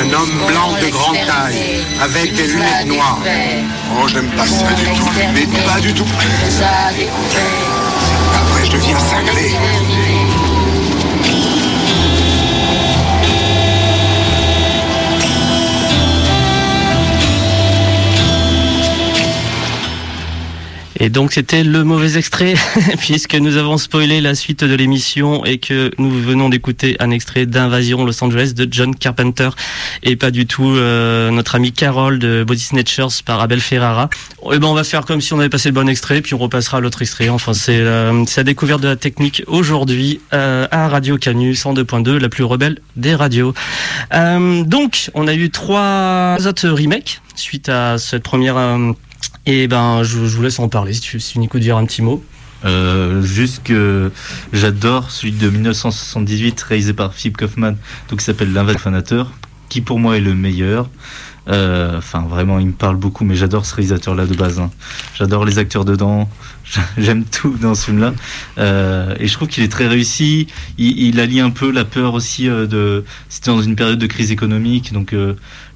Un 0.00 0.12
homme 0.12 0.46
blanc 0.46 0.72
de 0.80 0.88
grande 0.90 1.16
taille, 1.26 1.84
avec 2.00 2.32
des 2.34 2.46
lunettes 2.46 2.86
noires. 2.86 3.18
Oh, 3.96 4.06
j'aime 4.06 4.30
pas 4.36 4.46
ça 4.46 4.66
du 4.74 4.84
tout. 4.84 5.10
Mais 5.34 5.46
pas 5.66 5.80
du 5.80 5.92
tout. 5.92 6.06
Après, 8.34 8.64
je 8.64 8.70
deviens 8.70 8.98
cinglé. 8.98 9.56
Et 21.00 21.10
donc 21.10 21.32
c'était 21.32 21.62
le 21.62 21.84
mauvais 21.84 22.18
extrait, 22.18 22.54
puisque 22.98 23.36
nous 23.36 23.56
avons 23.56 23.78
spoilé 23.78 24.20
la 24.20 24.34
suite 24.34 24.64
de 24.64 24.74
l'émission 24.74 25.44
et 25.44 25.58
que 25.58 25.92
nous 25.98 26.10
venons 26.10 26.48
d'écouter 26.48 26.96
un 26.98 27.10
extrait 27.10 27.46
d'Invasion 27.46 28.04
Los 28.04 28.22
Angeles 28.24 28.52
de 28.56 28.66
John 28.68 28.96
Carpenter 28.96 29.50
et 30.02 30.16
pas 30.16 30.32
du 30.32 30.46
tout 30.46 30.70
euh, 30.70 31.30
notre 31.30 31.54
ami 31.54 31.72
Carol 31.72 32.18
de 32.18 32.42
Body 32.44 32.62
Snatchers 32.62 33.22
par 33.24 33.40
Abel 33.40 33.60
Ferrara. 33.60 34.10
Et 34.52 34.58
ben 34.58 34.66
on 34.66 34.74
va 34.74 34.82
faire 34.82 35.04
comme 35.04 35.20
si 35.20 35.32
on 35.32 35.38
avait 35.38 35.48
passé 35.48 35.68
le 35.68 35.74
bon 35.74 35.88
extrait, 35.88 36.20
puis 36.20 36.34
on 36.34 36.38
repassera 36.38 36.80
l'autre 36.80 37.00
extrait. 37.00 37.28
Enfin 37.28 37.54
c'est 37.54 37.78
euh, 37.78 38.24
la 38.36 38.44
découverte 38.44 38.80
de 38.80 38.88
la 38.88 38.96
technique 38.96 39.44
aujourd'hui 39.46 40.20
euh, 40.32 40.66
à 40.72 40.88
Radio 40.88 41.16
Canu 41.16 41.52
102.2, 41.52 42.16
la 42.16 42.28
plus 42.28 42.42
rebelle 42.42 42.80
des 42.96 43.14
radios. 43.14 43.54
Euh, 44.14 44.64
donc 44.64 45.10
on 45.14 45.28
a 45.28 45.34
eu 45.34 45.50
trois 45.50 46.36
autres 46.44 46.68
remakes 46.68 47.20
suite 47.36 47.68
à 47.68 47.98
cette 47.98 48.24
première. 48.24 48.56
Et 49.48 49.66
ben, 49.66 50.02
je, 50.02 50.18
vous 50.18 50.42
laisse 50.42 50.58
en 50.58 50.68
parler 50.68 50.92
si 50.92 51.00
tu, 51.00 51.20
si 51.20 51.38
Nico 51.38 51.58
dire 51.58 51.78
un 51.78 51.86
petit 51.86 52.02
mot. 52.02 52.22
Euh, 52.66 53.22
juste 53.22 53.62
que 53.62 54.12
j'adore 54.52 55.10
celui 55.10 55.32
de 55.32 55.48
1978 55.48 56.60
réalisé 56.60 56.92
par 56.92 57.14
Philip 57.14 57.36
Kaufman, 57.36 57.74
donc 58.10 58.18
qui 58.18 58.24
s'appelle 58.26 58.52
L'invafanateur, 58.52 59.32
qui 59.70 59.80
pour 59.80 60.00
moi 60.00 60.18
est 60.18 60.20
le 60.20 60.34
meilleur. 60.34 60.90
Euh, 61.48 61.96
Enfin, 61.96 62.26
vraiment, 62.28 62.58
il 62.58 62.66
me 62.66 62.72
parle 62.72 62.96
beaucoup, 62.96 63.24
mais 63.24 63.36
j'adore 63.36 63.64
ce 63.64 63.74
réalisateur-là 63.74 64.26
de 64.26 64.34
base. 64.34 64.58
hein. 64.60 64.70
J'adore 65.16 65.46
les 65.46 65.58
acteurs 65.58 65.86
dedans. 65.86 66.28
J'aime 66.98 67.24
tout 67.24 67.56
dans 67.58 67.74
ce 67.74 67.86
film-là. 67.86 68.12
Euh, 68.58 69.14
et 69.18 69.28
je 69.28 69.32
trouve 69.32 69.48
qu'il 69.48 69.64
est 69.64 69.72
très 69.72 69.86
réussi. 69.86 70.48
Il, 70.76 70.98
il 70.98 71.20
allie 71.20 71.40
un 71.40 71.48
peu 71.48 71.70
la 71.70 71.86
peur 71.86 72.12
aussi 72.12 72.48
de. 72.48 73.02
C'était 73.30 73.50
dans 73.50 73.62
une 73.62 73.76
période 73.76 73.98
de 73.98 74.06
crise 74.06 74.30
économique, 74.30 74.92
donc 74.92 75.14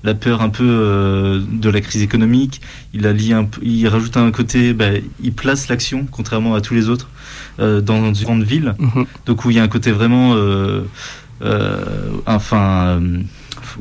la 0.05 0.15
peur 0.15 0.43
un 0.43 0.49
peu 0.49 0.65
euh, 0.67 1.41
de 1.51 1.69
la 1.71 1.81
crise 1.81 2.03
économique. 2.03 2.61
Il 2.95 3.07
allie 3.07 3.33
un 3.33 3.45
peu, 3.45 3.61
il 3.63 3.87
rajoute 3.89 4.17
un 4.17 4.31
côté. 4.31 4.73
bah, 4.75 4.87
il 5.23 5.33
place 5.33 5.69
l'action, 5.69 6.07
contrairement 6.11 6.55
à 6.55 6.61
tous 6.61 6.75
les 6.75 6.89
autres, 6.89 7.09
euh, 7.61 7.81
dans 7.81 8.13
une 8.13 8.25
grande 8.25 8.43
ville. 8.45 8.75
Mhm. 8.79 9.07
Donc 9.27 9.45
où 9.45 9.51
il 9.51 9.57
y 9.57 9.61
a 9.61 9.63
un 9.63 9.69
côté 9.69 9.91
vraiment. 9.93 10.35
euh, 10.35 10.83
euh, 11.43 12.11
enfin. 12.27 12.99
euh, 13.01 13.19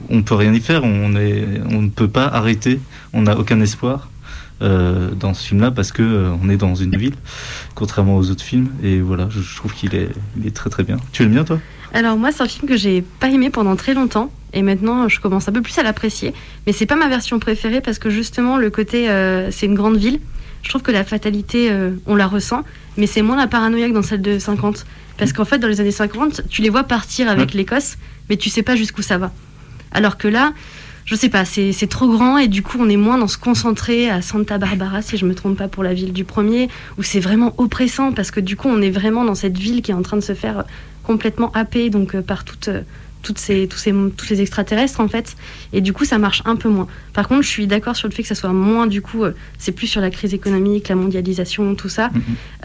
on 0.09 0.21
peut 0.21 0.35
rien 0.35 0.53
y 0.53 0.59
faire, 0.61 0.83
on, 0.85 1.15
est, 1.15 1.59
on 1.69 1.81
ne 1.81 1.89
peut 1.89 2.07
pas 2.07 2.25
arrêter, 2.27 2.79
on 3.13 3.23
n'a 3.23 3.37
aucun 3.37 3.59
espoir 3.59 4.09
euh, 4.61 5.09
dans 5.19 5.33
ce 5.33 5.45
film-là 5.47 5.71
parce 5.71 5.91
que 5.91 6.01
euh, 6.03 6.31
on 6.41 6.49
est 6.49 6.55
dans 6.55 6.75
une 6.75 6.95
ville, 6.95 7.15
contrairement 7.75 8.15
aux 8.15 8.29
autres 8.29 8.43
films. 8.43 8.69
Et 8.83 9.01
voilà, 9.01 9.27
je, 9.29 9.41
je 9.41 9.55
trouve 9.55 9.73
qu'il 9.73 9.95
est, 9.95 10.09
il 10.39 10.47
est 10.47 10.55
très 10.55 10.69
très 10.69 10.83
bien. 10.83 10.97
Tu 11.11 11.23
l'aimes 11.23 11.33
bien 11.33 11.43
toi? 11.43 11.59
Alors 11.93 12.17
moi, 12.17 12.31
c'est 12.31 12.41
un 12.41 12.47
film 12.47 12.67
que 12.67 12.77
j'ai 12.77 13.01
pas 13.19 13.29
aimé 13.29 13.49
pendant 13.49 13.75
très 13.75 13.93
longtemps 13.93 14.31
et 14.53 14.61
maintenant 14.63 15.07
je 15.09 15.19
commence 15.19 15.47
un 15.47 15.51
peu 15.51 15.61
plus 15.61 15.77
à 15.77 15.83
l'apprécier. 15.83 16.33
Mais 16.65 16.73
c'est 16.73 16.85
pas 16.85 16.95
ma 16.95 17.07
version 17.09 17.39
préférée 17.39 17.81
parce 17.81 17.99
que 17.99 18.09
justement 18.09 18.57
le 18.57 18.69
côté 18.69 19.09
euh, 19.09 19.49
c'est 19.51 19.65
une 19.65 19.75
grande 19.75 19.97
ville. 19.97 20.19
Je 20.63 20.69
trouve 20.69 20.81
que 20.83 20.91
la 20.91 21.03
fatalité 21.03 21.69
euh, 21.71 21.91
on 22.05 22.15
la 22.15 22.27
ressent, 22.27 22.63
mais 22.97 23.07
c'est 23.07 23.21
moins 23.21 23.35
la 23.35 23.47
paranoïa 23.47 23.89
que 23.89 23.93
dans 23.93 24.03
celle 24.03 24.21
de 24.21 24.39
50. 24.39 24.85
Parce 25.17 25.33
qu'en 25.33 25.45
fait 25.45 25.59
dans 25.59 25.67
les 25.67 25.81
années 25.81 25.91
50, 25.91 26.43
tu 26.49 26.61
les 26.61 26.69
vois 26.69 26.83
partir 26.83 27.29
avec 27.29 27.49
Ouais. 27.51 27.57
l'Écosse, 27.57 27.97
mais 28.29 28.37
tu 28.37 28.49
sais 28.49 28.63
pas 28.63 28.75
jusqu'où 28.75 29.01
ça 29.01 29.17
va. 29.17 29.31
Alors 29.91 30.17
que 30.17 30.27
là, 30.29 30.53
je 31.03 31.15
sais 31.15 31.29
pas, 31.29 31.43
c'est 31.45 31.73
c'est 31.73 31.87
trop 31.87 32.09
grand 32.09 32.37
et 32.37 32.47
du 32.47 32.61
coup 32.63 32.77
on 32.79 32.87
est 32.89 32.95
moins 32.97 33.17
dans 33.17 33.27
se 33.27 33.37
concentrer 33.37 34.09
à 34.09 34.21
Santa 34.21 34.57
Barbara, 34.57 35.01
si 35.01 35.17
je 35.17 35.25
me 35.25 35.35
trompe 35.35 35.57
pas 35.57 35.67
pour 35.67 35.83
la 35.83 35.93
ville 35.93 36.13
du 36.13 36.23
premier, 36.23 36.69
où 36.97 37.03
c'est 37.03 37.19
vraiment 37.19 37.53
oppressant 37.57 38.13
parce 38.13 38.31
que 38.31 38.39
du 38.39 38.55
coup 38.55 38.69
on 38.69 38.81
est 38.81 38.91
vraiment 38.91 39.25
dans 39.25 39.35
cette 39.35 39.57
ville 39.57 39.81
qui 39.81 39.91
est 39.91 39.95
en 39.95 40.03
train 40.03 40.17
de 40.17 40.21
se 40.21 40.33
faire 40.35 40.63
complètement 41.11 41.51
happée 41.53 41.89
donc 41.89 42.15
euh, 42.15 42.21
par 42.21 42.43
toutes, 42.43 42.69
euh, 42.69 42.81
toutes 43.21 43.39
ces, 43.39 43.67
tous, 43.67 43.77
ces, 43.77 43.93
tous 44.17 44.25
ces 44.25 44.41
extraterrestres 44.41 44.99
en 44.99 45.07
fait. 45.07 45.35
Et 45.73 45.81
du 45.81 45.93
coup 45.93 46.05
ça 46.05 46.17
marche 46.17 46.41
un 46.45 46.55
peu 46.55 46.69
moins. 46.69 46.87
Par 47.13 47.27
contre 47.27 47.43
je 47.43 47.49
suis 47.49 47.67
d'accord 47.67 47.95
sur 47.95 48.07
le 48.07 48.13
fait 48.13 48.23
que 48.23 48.27
ça 48.27 48.35
soit 48.35 48.53
moins 48.53 48.87
du 48.87 49.01
coup 49.01 49.23
euh, 49.23 49.33
c'est 49.57 49.71
plus 49.71 49.87
sur 49.87 50.01
la 50.01 50.09
crise 50.09 50.33
économique, 50.33 50.89
la 50.89 50.95
mondialisation, 50.95 51.75
tout 51.75 51.89
ça. 51.89 52.09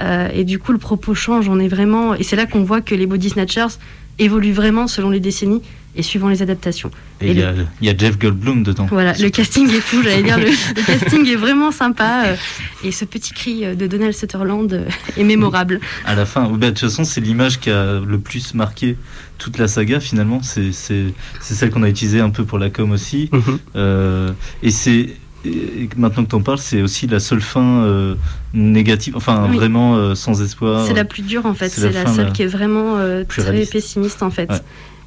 Euh, 0.01 0.29
et 0.33 0.45
du 0.45 0.59
coup 0.59 0.73
le 0.73 0.79
propos 0.79 1.15
change, 1.15 1.49
on 1.49 1.59
est 1.59 1.69
vraiment 1.69 2.15
et 2.15 2.23
c'est 2.23 2.37
là 2.37 2.47
qu'on 2.47 2.63
voit 2.63 2.81
que 2.81 2.95
les 2.95 3.07
body 3.07 3.31
snatchers 3.31 3.79
évoluent 4.19 4.53
vraiment 4.53 4.87
selon 4.87 5.11
les 5.11 5.21
décennies 5.21 5.63
et 5.99 6.03
suivant 6.03 6.29
les 6.29 6.43
adaptations. 6.43 6.91
Et 7.23 7.31
il 7.31 7.39
y, 7.39 7.43
a- 7.43 7.55
il 7.81 7.87
y 7.87 7.91
a 7.91 7.97
Jeff 7.97 8.19
Goldblum 8.19 8.63
dedans. 8.63 8.87
Voilà, 8.91 9.15
le 9.15 9.31
casting 9.31 9.67
est 9.71 9.81
fou, 9.81 10.03
j'allais 10.03 10.23
dire, 10.23 10.39
le, 10.39 10.45
le 10.77 10.87
casting 10.87 11.27
est 11.27 11.37
vraiment 11.37 11.73
sympa. 11.73 12.25
euh, 12.27 12.37
et 12.85 12.93
ce 12.93 13.07
petit 13.07 13.33
cri 13.33 13.65
euh, 13.65 13.75
de 13.75 13.87
Donald 13.87 14.13
Sutherland 14.13 14.71
euh, 14.75 14.85
est 15.17 15.25
mémorable. 15.25 15.81
À 16.05 16.15
la 16.15 16.27
fin, 16.27 16.51
de 16.51 16.67
toute 16.69 16.79
façon, 16.81 17.05
c'est 17.05 17.23
l'image 17.23 17.61
qui 17.61 17.71
a 17.71 17.99
le 18.01 18.19
plus 18.19 18.53
marqué 18.53 18.99
toute 19.39 19.57
la 19.59 19.69
saga 19.69 19.99
finalement. 20.01 20.43
C'est 20.43 20.73
c'est- 20.73 21.15
c'est 21.41 21.55
celle 21.55 21.71
qu'on 21.71 21.83
a 21.83 21.89
utilisée 21.89 22.21
un 22.21 22.31
peu 22.31 22.45
pour 22.45 22.59
la 22.59 22.69
com 22.69 22.91
aussi. 22.93 23.31
Mhm. 23.33 23.59
Euh, 23.77 24.33
et 24.63 24.71
c'est 24.71 25.17
et 25.47 25.89
maintenant 25.97 26.25
que 26.25 26.31
tu 26.31 26.35
en 26.37 26.41
parles, 26.43 26.59
c'est 26.59 26.83
aussi 26.83 27.07
la 27.07 27.21
seule 27.21 27.41
fin 27.41 27.83
euh, 27.85 28.15
négative, 28.55 29.15
enfin 29.17 29.47
Oui. 29.51 29.57
vraiment 29.57 29.97
euh, 29.97 30.15
sans 30.15 30.43
espoir. 30.43 30.85
C'est 30.87 30.95
la 30.95 31.05
plus 31.05 31.23
dure 31.23 31.47
en 31.47 31.55
fait, 31.55 31.69
C'est 31.69 31.93
la 31.93 32.07
seule 32.13 32.33
qui 32.33 32.43
est 32.43 32.47
vraiment 32.47 32.97
euh, 32.97 33.25
très 33.25 33.43
réaliste. 33.43 33.73
pessimiste 33.73 34.23
en 34.23 34.31
fait. 34.31 34.51
Ouais, 34.51 34.61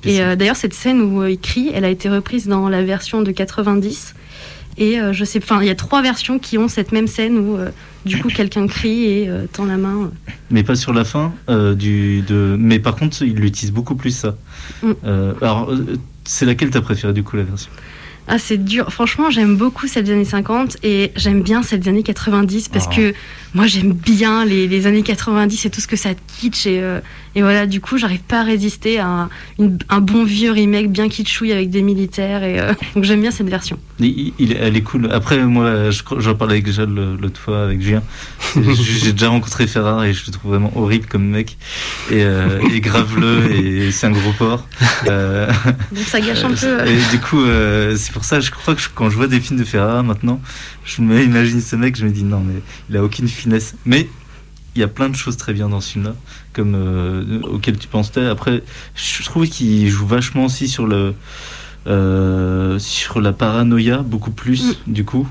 Et 0.06 0.22
euh, 0.22 0.36
d'ailleurs, 0.36 0.56
cette 0.56 0.74
scène 0.74 1.02
où 1.02 1.22
euh, 1.22 1.32
il 1.32 1.40
crie, 1.40 1.72
elle 1.74 1.86
a 1.86 1.90
été 1.90 2.10
reprise 2.10 2.48
dans 2.48 2.70
la 2.70 2.84
version 2.84 3.22
de 3.22 3.32
90. 3.32 4.16
Et 4.78 5.00
euh, 5.02 5.12
je 5.12 5.26
sais, 5.26 5.40
enfin, 5.44 5.60
il 5.62 5.68
y 5.68 5.72
a 5.72 5.76
trois 5.76 6.02
versions 6.02 6.40
qui 6.40 6.58
ont 6.58 6.70
cette 6.70 6.94
même 6.94 7.08
scène 7.08 7.38
où 7.38 7.58
euh, 7.58 7.70
du 8.06 8.22
coup 8.22 8.30
quelqu'un 8.30 8.66
crie 8.68 9.04
et 9.06 9.28
euh, 9.28 9.46
tend 9.52 9.66
la 9.66 9.76
main. 9.76 10.10
Mais 10.52 10.64
pas 10.64 10.76
sur 10.76 10.94
la 10.94 11.04
fin. 11.04 11.34
euh, 11.50 11.76
du, 11.76 12.22
de... 12.22 12.56
Mais 12.58 12.80
par 12.80 12.96
contre, 12.96 13.22
il 13.24 13.44
utilise 13.44 13.74
beaucoup 13.74 13.96
plus 13.96 14.12
ça. 14.16 14.38
Mm. 14.82 14.92
Euh, 15.04 15.34
alors, 15.42 15.72
euh, 15.72 15.98
c'est 16.24 16.46
laquelle 16.46 16.70
t'as 16.70 16.80
préféré 16.82 17.12
du 17.12 17.24
coup 17.24 17.36
la 17.36 17.44
version? 17.44 17.70
Ah, 18.32 18.38
c'est 18.38 18.64
dur. 18.64 18.94
Franchement, 18.94 19.32
j'aime 19.32 19.56
beaucoup 19.58 19.88
celle 19.88 20.04
des 20.04 20.12
années 20.12 20.24
50 20.24 20.78
et 20.84 21.12
j'aime 21.16 21.42
bien 21.42 21.64
celle 21.64 21.80
des 21.80 21.90
années 21.90 22.04
90 22.04 22.70
parce 22.70 22.86
Ah. 22.92 22.96
que 22.96 23.14
moi, 23.56 23.66
j'aime 23.66 23.92
bien 23.94 24.46
les, 24.46 24.68
les 24.68 24.86
années 24.86 25.02
90 25.02 25.66
et 25.66 25.70
tout 25.72 25.82
ce 25.82 25.88
que 25.88 25.96
ça 25.96 26.10
kitsch. 26.40 26.68
Et, 26.68 26.80
euh, 26.80 27.00
et 27.36 27.42
voilà, 27.42 27.66
du 27.66 27.82
coup, 27.82 27.98
j'arrive 27.98 28.20
pas 28.22 28.42
à 28.42 28.44
résister 28.44 29.00
à 29.00 29.08
un, 29.08 29.30
une- 29.58 29.80
un 29.90 30.00
bon 30.02 30.24
vieux 30.24 30.52
remake 30.52 30.92
bien 30.92 31.10
kitschouille 31.10 31.52
avec 31.52 31.72
des 31.72 31.82
militaires. 31.82 32.44
Et, 32.44 32.60
euh, 32.60 32.74
donc, 32.96 33.04
j'aime 33.04 33.22
bien 33.22 33.32
cette 33.32 33.50
version. 33.50 33.80
Il, 34.00 34.32
il- 34.38 34.54
elle 34.60 34.78
est 34.78 34.82
cool. 34.84 35.10
Après, 35.12 35.40
moi, 35.40 35.90
je 35.90 36.04
j'en 36.20 36.36
parlais 36.36 36.62
avec 36.62 36.68
le- 36.78 37.16
l'autre 37.20 37.42
fois 37.42 37.64
avec 37.64 37.82
Julien. 37.82 38.04
J'ai 38.56 39.12
déjà 39.14 39.30
rencontré 39.30 39.66
Ferrar 39.66 40.04
et 40.04 40.14
je 40.14 40.24
le 40.28 40.32
trouve 40.32 40.52
vraiment 40.52 40.72
horrible 40.76 41.08
comme 41.08 41.26
mec. 41.28 41.58
Et, 42.12 42.24
euh, 42.24 42.60
et 42.72 42.80
graveleux 42.80 43.52
et 43.56 43.92
c'est 43.92 44.06
un 44.06 44.12
gros 44.12 44.34
porc. 44.34 44.68
Euh, 45.08 45.48
Donc, 45.92 46.06
ça 46.06 46.22
gâche 46.22 46.44
un 46.44 46.52
peu. 46.52 46.88
Et 46.88 46.98
du 47.12 47.20
coup, 47.20 47.42
c'est 47.96 48.14
pour 48.20 48.26
ça, 48.26 48.42
je 48.42 48.52
crois 48.52 48.76
que 48.76 48.82
je- 48.82 48.90
quand 48.94 49.10
je 49.10 49.16
vois 49.16 49.28
des 49.28 49.40
films 49.40 49.58
de 49.58 49.64
Ferrara 49.64 50.04
maintenant, 50.04 50.42
je 50.84 51.02
m'imagine 51.02 51.62
ce 51.62 51.78
mec, 51.78 51.96
je 51.96 52.06
me 52.06 52.12
dis 52.12 52.26
non, 52.26 52.42
mais 52.46 52.56
il 52.90 52.98
a 52.98 53.02
aucune 53.04 53.30
finesse. 53.30 53.76
Mais 53.86 54.10
il 54.76 54.82
y 54.82 54.84
a 54.84 54.90
plein 54.90 55.08
de 55.08 55.16
choses 55.16 55.38
très 55.38 55.54
bien 55.54 55.70
dans 55.70 55.80
ce 55.80 55.94
film-là, 55.94 56.16
comme 56.52 56.74
euh, 56.76 57.40
auxquelles 57.44 57.78
tu 57.78 57.88
pensais. 57.88 58.26
Après, 58.26 58.62
je 58.94 59.24
trouve 59.24 59.48
qu'il 59.48 59.88
joue 59.90 60.06
vachement 60.06 60.44
aussi 60.46 60.68
sur 60.68 60.86
le 60.86 61.14
euh, 61.88 62.78
sur 62.78 63.22
la 63.22 63.32
paranoïa, 63.32 64.00
beaucoup 64.00 64.32
plus 64.32 64.78
du 64.86 65.06
coup. 65.06 65.26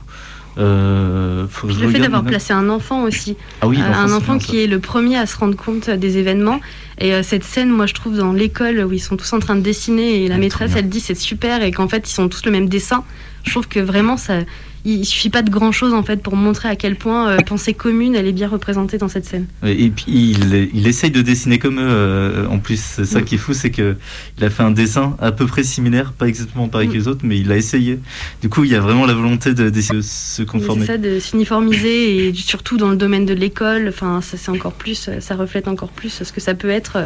Euh, 0.59 1.47
faut 1.49 1.69
que 1.69 1.73
je 1.73 1.81
Le 1.81 1.89
fait 1.89 1.99
d'avoir 2.01 2.25
placé 2.25 2.53
un 2.53 2.69
enfant 2.69 3.03
aussi. 3.03 3.37
Ah 3.61 3.69
oui, 3.69 3.79
Euh, 3.81 3.93
un 3.93 4.13
enfant 4.13 4.39
qui 4.39 4.63
est 4.63 4.67
le 4.67 4.81
premier 4.81 5.17
à 5.17 5.27
se 5.27 5.37
rendre 5.37 5.57
compte 5.57 5.89
des 5.89 6.19
événements. 6.19 6.61
Et 6.99 7.15
euh, 7.15 7.23
cette 7.23 7.45
scène, 7.45 7.71
moi, 7.71 7.87
je 7.87 7.95
trouve 7.95 8.17
dans 8.17 8.33
l'école 8.33 8.81
où 8.85 8.93
ils 8.93 9.01
sont 9.01 9.17
tous 9.17 9.33
en 9.33 9.39
train 9.39 9.55
de 9.55 9.61
dessiner 9.61 10.25
et 10.25 10.29
la 10.29 10.37
maîtresse, 10.37 10.73
elle 10.77 10.89
dit 10.89 11.01
c'est 11.01 11.15
super 11.15 11.63
et 11.63 11.71
qu'en 11.71 11.89
fait, 11.89 12.09
ils 12.11 12.13
sont 12.13 12.29
tous 12.29 12.45
le 12.45 12.51
même 12.51 12.69
dessin. 12.69 13.05
Je 13.45 13.51
trouve 13.53 13.69
que 13.69 13.79
vraiment, 13.81 14.17
ça, 14.17 14.41
il 14.85 15.05
suffit 15.05 15.31
pas 15.31 15.43
de 15.43 15.51
grand 15.51 15.73
chose 15.73 15.93
en 15.93 16.03
fait 16.03 16.23
pour 16.23 16.37
montrer 16.37 16.69
à 16.69 16.77
quel 16.77 16.97
point 16.97 17.29
euh, 17.31 17.37
pensée 17.39 17.75
commune, 17.75 18.15
elle 18.15 18.27
est 18.27 18.33
bien 18.33 18.49
représentée 18.49 18.99
dans 18.99 19.09
cette 19.09 19.25
scène. 19.25 19.47
Et 19.65 19.91
puis 19.91 20.05
il, 20.09 20.71
il 20.73 20.87
essaye 20.87 21.11
de 21.11 21.23
dessiner 21.23 21.59
comme 21.59 21.79
eux. 21.79 21.87
euh, 21.89 22.47
en 22.49 22.59
plus, 22.59 22.81
c'est 22.81 23.05
ça 23.05 23.21
Mm. 23.21 23.25
qui 23.25 23.35
est 23.35 23.39
fou, 23.39 23.53
c'est 23.55 23.71
que 23.71 23.97
il 24.39 24.45
a 24.45 24.51
fait 24.51 24.63
un 24.63 24.71
dessin 24.71 25.17
à 25.21 25.33
peu 25.33 25.47
près 25.47 25.63
similaire, 25.65 26.13
pas 26.13 26.27
exactement 26.29 26.69
pareil 26.69 26.89
Mm. 26.89 26.93
que 26.93 26.97
les 26.97 27.09
autres, 27.09 27.21
mais 27.25 27.39
il 27.39 27.51
a 27.53 27.57
essayé. 27.57 27.99
Du 28.43 28.49
coup, 28.49 28.65
il 28.65 28.71
y 28.71 28.75
a 28.75 28.81
vraiment 28.81 29.07
la 29.07 29.15
volonté 29.15 29.55
de, 29.55 29.69
de 29.71 29.81
se 29.81 30.43
conformer. 30.43 30.83
C'est 30.87 30.93
ça, 30.93 30.99
de 30.99 31.19
s'uniformiser 31.19 32.29
et 32.29 32.35
surtout 32.35 32.77
dans 32.77 32.89
le 32.91 32.97
domaine 32.97 33.27
de 33.27 33.35
l'école. 33.35 33.89
Enfin, 33.89 34.21
ça 34.21 34.37
c'est 34.37 34.51
encore 34.51 34.73
plus, 34.73 35.11
ça 35.21 35.35
reflète 35.37 35.69
encore 35.69 35.89
plus 35.91 36.23
ce 36.25 36.33
que 36.33 36.41
ça 36.41 36.55
peut 36.55 36.71
être. 36.71 36.99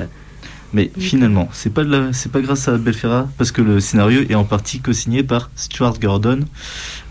Mais 0.75 0.91
finalement, 0.99 1.49
c'est 1.53 1.73
pas 1.73 1.85
de 1.85 1.91
la- 1.91 2.13
c'est 2.15 2.33
pas 2.33 2.41
grâce 2.41 2.67
à 2.67 2.79
Belferra 2.79 3.29
parce 3.37 3.53
que 3.53 3.61
le 3.61 3.79
scénario 3.79 4.23
est 4.29 4.35
en 4.35 4.45
partie 4.45 4.81
co-signé 4.81 5.23
par 5.23 5.51
Stuart 5.55 5.99
Gordon, 6.01 6.41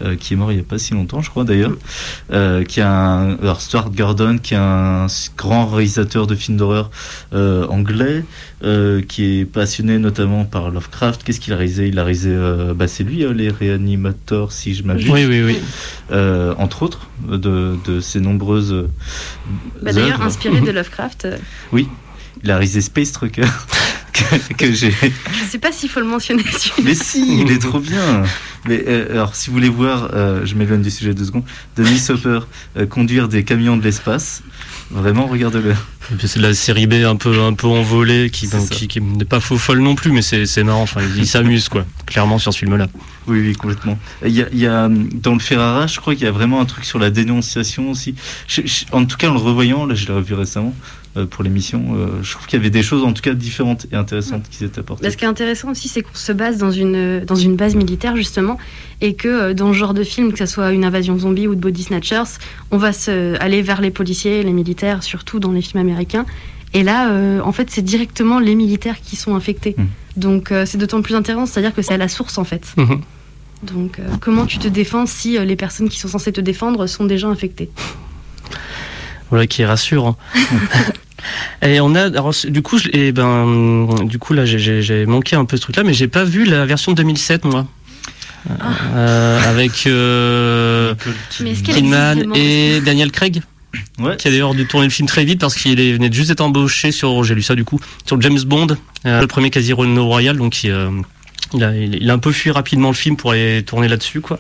euh, 0.04 0.16
qui 0.16 0.34
est 0.34 0.36
mort 0.38 0.52
il 0.52 0.58
y 0.58 0.62
a 0.62 0.64
pas 0.64 0.80
si 0.80 0.94
longtemps, 0.96 1.22
je 1.22 1.30
crois 1.30 1.44
d'ailleurs. 1.44 1.74
Euh, 2.32 2.64
qui 2.64 2.80
est 2.80 2.84
un 2.84 3.38
alors 3.42 3.62
Stuart 3.62 3.92
Gordon, 3.92 4.40
qui 4.42 4.56
est 4.56 4.58
un 4.58 5.06
grand 5.38 5.68
réalisateur 5.68 6.26
de 6.26 6.34
films 6.34 6.58
d'horreur 6.58 6.90
euh, 7.34 7.68
anglais, 7.68 8.26
euh, 8.64 9.02
qui 9.02 9.40
est 9.42 9.46
passionné 9.46 10.00
notamment 10.00 10.44
par 10.44 10.72
Lovecraft. 10.72 11.22
Qu'est-ce 11.24 11.40
qu'il 11.40 11.54
a 11.54 11.58
réalisé? 11.58 11.88
Il 11.88 12.00
a 12.00 12.04
réalisé, 12.04 12.32
euh, 12.34 12.74
bah 12.74 12.88
c'est 12.88 13.04
lui, 13.04 13.24
euh, 13.24 13.32
les 13.32 13.50
Réanimateurs, 13.50 14.52
si 14.52 14.74
je 14.74 14.84
m'abuse. 14.84 15.08
Oui, 15.10 15.26
oui, 15.28 15.44
oui. 15.44 15.58
Euh, 16.12 16.56
entre 16.58 16.82
autres, 16.84 17.08
de, 17.30 17.76
de 17.86 18.00
ses 18.00 18.20
nombreuses. 18.22 18.74
euh, 18.74 18.88
bah, 19.84 19.94
D'ailleurs, 19.94 20.22
inspiré 20.24 20.62
de 20.62 20.72
Lovecraft. 20.72 21.28
Oui, 21.72 21.88
il 22.44 22.52
a 22.52 22.56
réalisé 22.56 22.82
Space 22.82 23.12
Trucker, 23.12 23.44
que, 24.14 24.54
que 24.54 24.72
j'ai. 24.72 24.92
Je 24.92 25.44
sais 25.50 25.60
pas 25.60 25.72
s'il 25.72 25.90
faut 25.90 26.00
le 26.00 26.06
mentionner. 26.06 26.44
Mais 26.84 26.96
si, 26.96 27.42
il 27.42 27.52
est 27.52 27.60
trop 27.60 27.80
bien. 27.80 28.24
Mais 28.68 28.84
euh, 28.88 29.12
alors, 29.14 29.36
si 29.36 29.50
vous 29.50 29.56
voulez 29.56 29.70
voir, 29.70 30.10
euh, 30.14 30.46
je 30.46 30.56
m'éloigne 30.56 30.82
du 30.82 30.92
sujet 30.92 31.14
deux 31.14 31.26
secondes. 31.26 31.46
Denis 31.76 32.02
Hopper 32.10 32.40
euh, 32.78 32.86
conduire 32.86 33.28
des 33.28 33.44
camions 33.44 33.78
de 33.78 33.84
l'espace. 33.84 34.44
Vraiment, 34.92 35.30
puis 35.30 36.28
c'est 36.28 36.40
de 36.40 36.44
la 36.48 36.54
série 36.54 36.86
B 36.86 36.96
un 37.06 37.16
peu 37.16 37.40
un 37.42 37.54
peu 37.54 37.68
envolée 37.68 38.30
qui 38.30 38.48
ça. 38.48 38.58
qui, 38.70 38.90
qui 38.90 39.00
n'est 39.00 39.24
pas 39.24 39.40
faux 39.40 39.58
folle 39.58 39.80
non 39.80 39.96
plus 39.96 40.12
mais 40.12 40.22
c'est 40.22 40.46
c'est 40.46 40.64
marrant 40.66 40.82
enfin 40.82 41.00
il, 41.16 41.26
s'amuse 41.26 41.70
quoi 41.70 41.86
clairement 42.06 42.38
sur 42.40 42.52
ce 42.52 42.60
film 42.60 42.76
là 42.76 42.88
Oui, 43.26 43.40
oui, 43.40 43.54
complètement. 43.56 43.98
Il 44.26 44.32
y 44.32 44.42
a, 44.42 44.48
il 44.52 44.60
y 44.60 44.68
a, 44.68 44.90
dans 44.90 45.32
le 45.34 45.40
Ferrara, 45.40 45.88
je 45.88 45.98
crois 46.02 46.14
qu'il 46.14 46.26
y 46.26 46.28
a 46.28 46.32
vraiment 46.32 46.60
un 46.60 46.66
truc 46.66 46.84
sur 46.84 47.00
la 47.00 47.10
dénonciation 47.10 47.90
aussi. 47.90 48.16
Je- 48.50 48.64
je- 48.66 48.84
en 48.92 49.06
tout 49.06 49.16
cas, 49.16 49.30
en 49.30 49.34
le 49.34 49.40
revoyant, 49.40 49.86
là, 49.86 49.96
je 49.96 50.06
l'ai 50.08 50.14
revu 50.14 50.34
récemment 50.34 50.76
euh, 50.76 51.01
pour 51.30 51.44
l'émission. 51.44 51.96
euh, 51.96 52.24
je 52.24 52.32
trouve 52.32 52.48
qu'il 52.48 52.58
y 52.58 52.62
avait 52.62 52.70
des 52.70 52.84
choses, 52.84 53.04
en 53.04 53.14
tout 53.14 53.22
cas, 53.22 53.34
différentes 53.34 53.86
et 53.92 53.96
intéressantes 53.96 54.44
qui 54.50 54.58
s'étaient 54.58 54.80
apportées. 54.80 55.10
Ce 55.10 55.18
qui 55.18 55.26
est 55.26 55.28
intéressant 55.28 55.72
aussi, 55.72 55.88
c'est 55.88 56.02
qu'on 56.02 56.16
se 56.16 56.32
base 56.32 56.58
dans 56.58 56.72
une, 56.72 57.22
dans 57.26 57.36
une 57.36 57.56
base 57.56 57.76
militaire, 57.76 58.16
justement, 58.16 58.58
et 59.02 59.14
que 59.16 59.28
euh, 59.28 59.54
dans 59.54 59.74
ce 59.74 59.78
genre 59.78 59.94
de 59.94 60.04
film, 60.04 60.32
que 60.32 60.40
ce 60.40 60.46
soit 60.46 60.72
une 60.72 60.86
invasion 60.86 61.18
zombie 61.18 61.48
ou 61.48 61.56
de 61.56 61.60
body 61.60 61.84
snatchers, 61.84 62.40
on 62.72 62.78
va 62.78 62.94
se, 62.94 63.38
aller 63.42 63.62
vers 63.62 63.82
les 63.82 63.92
policiers, 63.92 64.44
les 64.44 64.54
militaires, 64.54 65.04
surtout 65.04 65.40
dans 65.40 65.52
les 65.52 65.62
films 65.62 65.82
américains. 65.82 66.26
Et 66.74 66.84
là, 66.84 67.12
euh, 67.12 67.42
en 67.42 67.52
fait, 67.52 67.70
c'est 67.70 67.82
directement 67.82 68.40
les 68.40 68.56
militaires 68.56 69.02
qui 69.02 69.18
sont 69.18 69.36
infectés. 69.36 69.76
Mmh. 69.78 69.84
Donc, 70.18 70.52
euh, 70.52 70.66
c'est 70.66 70.78
d'autant 70.78 71.02
plus 71.02 71.16
intéressant, 71.16 71.46
c'est-à-dire 71.46 71.74
que 71.74 71.82
c'est 71.82 71.94
à 71.94 71.98
la 71.98 72.08
source, 72.08 72.38
en 72.38 72.44
fait. 72.46 72.74
Donc, 73.64 74.00
euh, 74.00 74.08
comment 74.20 74.46
tu 74.46 74.58
te 74.58 74.68
défends 74.68 75.06
si 75.06 75.38
euh, 75.38 75.46
les 75.46 75.56
personnes 75.56 75.88
qui 75.88 76.00
sont 76.00 76.08
censées 76.08 76.32
te 76.32 76.42
défendre 76.42 76.88
sont 76.88 77.06
déjà 77.06 77.28
infectées? 77.28 77.70
Voilà 79.32 79.48
qui 79.48 79.64
est 79.64 79.66
rassurant 79.66 80.16
et 81.64 81.80
on 81.82 81.96
a 81.96 82.04
alors, 82.06 82.34
du 82.48 82.62
coup 82.62 82.78
et 82.94 83.12
ben 83.12 83.88
du 84.04 84.20
coup 84.20 84.34
là 84.34 84.46
j'ai- 84.46 85.06
manqué 85.08 85.36
un 85.36 85.46
peu 85.46 85.58
ce 85.58 85.62
truc 85.64 85.76
là 85.78 85.84
mais 85.84 85.94
j'ai 85.94 86.08
pas 86.08 86.24
vu 86.24 86.46
la 86.46 86.66
version 86.66 86.92
de 86.92 86.98
2007 86.98 87.46
moi. 87.46 87.66
Euh, 88.96 89.40
avec 89.50 89.86
euh, 89.86 90.96
Kidman 91.64 92.36
et 92.36 92.82
Daniel 92.82 93.12
Craig 93.12 93.42
Ouais. 94.00 94.18
qui 94.18 94.28
a 94.28 94.32
d'ailleurs 94.32 94.54
dû 94.54 94.66
tourner 94.66 94.88
le 94.88 94.92
film 94.92 95.08
très 95.08 95.24
vite 95.24 95.40
parce 95.40 95.56
qu'il 95.56 95.80
est- 95.80 95.94
venait 95.94 96.10
de 96.10 96.14
juste 96.14 96.28
d'être 96.28 96.42
embauché 96.42 96.92
sur 96.92 97.24
j'ai 97.24 97.36
lu 97.36 97.42
ça 97.42 97.56
du 97.56 97.64
coup 97.64 97.80
sur 98.06 98.20
James 98.20 98.40
Bond 98.46 98.68
euh, 99.06 99.22
le 99.22 99.28
premier 99.28 99.50
Casino 99.50 100.06
Royale 100.08 100.38
donc 100.38 100.64
il, 100.66 100.72
euh, 100.72 100.90
il 101.54 101.64
a, 101.64 101.74
il 101.78 102.10
a 102.10 102.14
un 102.14 102.18
peu 102.20 102.32
fui 102.34 102.52
rapidement 102.52 102.90
le 102.90 102.96
film 102.96 103.16
pour 103.16 103.32
aller 103.32 103.64
tourner 103.64 103.88
là-dessus 103.88 104.20
quoi 104.20 104.40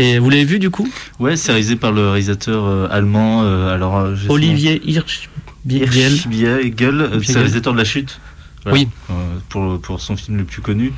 et 0.00 0.18
vous 0.18 0.30
l'avez 0.30 0.44
vu 0.44 0.58
du 0.58 0.70
coup 0.70 0.88
Ouais, 1.18 1.36
c'est 1.36 1.52
réalisé 1.52 1.76
par 1.76 1.92
le 1.92 2.08
réalisateur 2.08 2.64
euh, 2.66 2.88
allemand. 2.90 3.42
euh, 3.42 3.74
alors, 3.74 3.98
euh. 3.98 4.14
Olivier 4.28 4.80
Hirsch 4.88 5.28
euh, 5.70 5.86
c'est 5.90 6.08
le 6.08 6.28
Biegel. 6.28 7.02
réalisateur 7.34 7.72
de 7.74 7.78
La 7.78 7.84
Chute. 7.84 8.20
Voilà. 8.64 8.78
Oui. 8.78 8.88
Euh, 9.10 9.14
pour, 9.48 9.80
pour 9.80 10.00
son 10.00 10.16
film 10.16 10.36
le 10.38 10.44
plus 10.44 10.62
connu. 10.62 10.92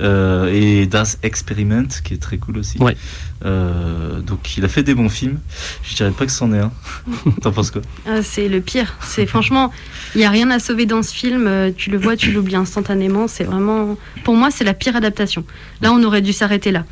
Euh, 0.00 0.52
et 0.52 0.86
Das 0.86 1.18
Experiment, 1.22 1.88
qui 2.04 2.14
est 2.14 2.18
très 2.22 2.38
cool 2.38 2.58
aussi. 2.58 2.78
Ouais. 2.78 2.96
Euh, 3.44 4.20
donc, 4.20 4.56
il 4.56 4.64
a 4.64 4.68
fait 4.68 4.82
des 4.82 4.94
bons 4.94 5.08
films. 5.08 5.38
Je 5.82 5.96
dirais 5.96 6.10
pas 6.12 6.26
que 6.26 6.32
c'en 6.32 6.52
est 6.52 6.58
un. 6.58 6.72
T'en 7.42 7.50
penses 7.52 7.70
quoi 7.70 7.82
Ah, 8.06 8.22
c'est 8.22 8.48
le 8.48 8.60
pire. 8.60 8.94
C'est 9.02 9.26
franchement, 9.26 9.72
il 10.14 10.20
y 10.20 10.24
a 10.24 10.30
rien 10.30 10.50
à 10.50 10.58
sauver 10.58 10.86
dans 10.86 11.02
ce 11.02 11.12
film. 11.14 11.72
Tu 11.76 11.90
le 11.90 11.98
vois, 11.98 12.16
tu 12.16 12.30
l'oublies 12.32 12.56
instantanément. 12.56 13.26
C'est 13.28 13.44
vraiment, 13.44 13.96
pour 14.24 14.34
moi, 14.36 14.50
c'est 14.50 14.64
la 14.64 14.74
pire 14.74 14.94
adaptation. 14.96 15.44
Là, 15.82 15.92
on 15.92 16.02
aurait 16.04 16.22
dû 16.22 16.32
s'arrêter 16.32 16.70
là. 16.72 16.84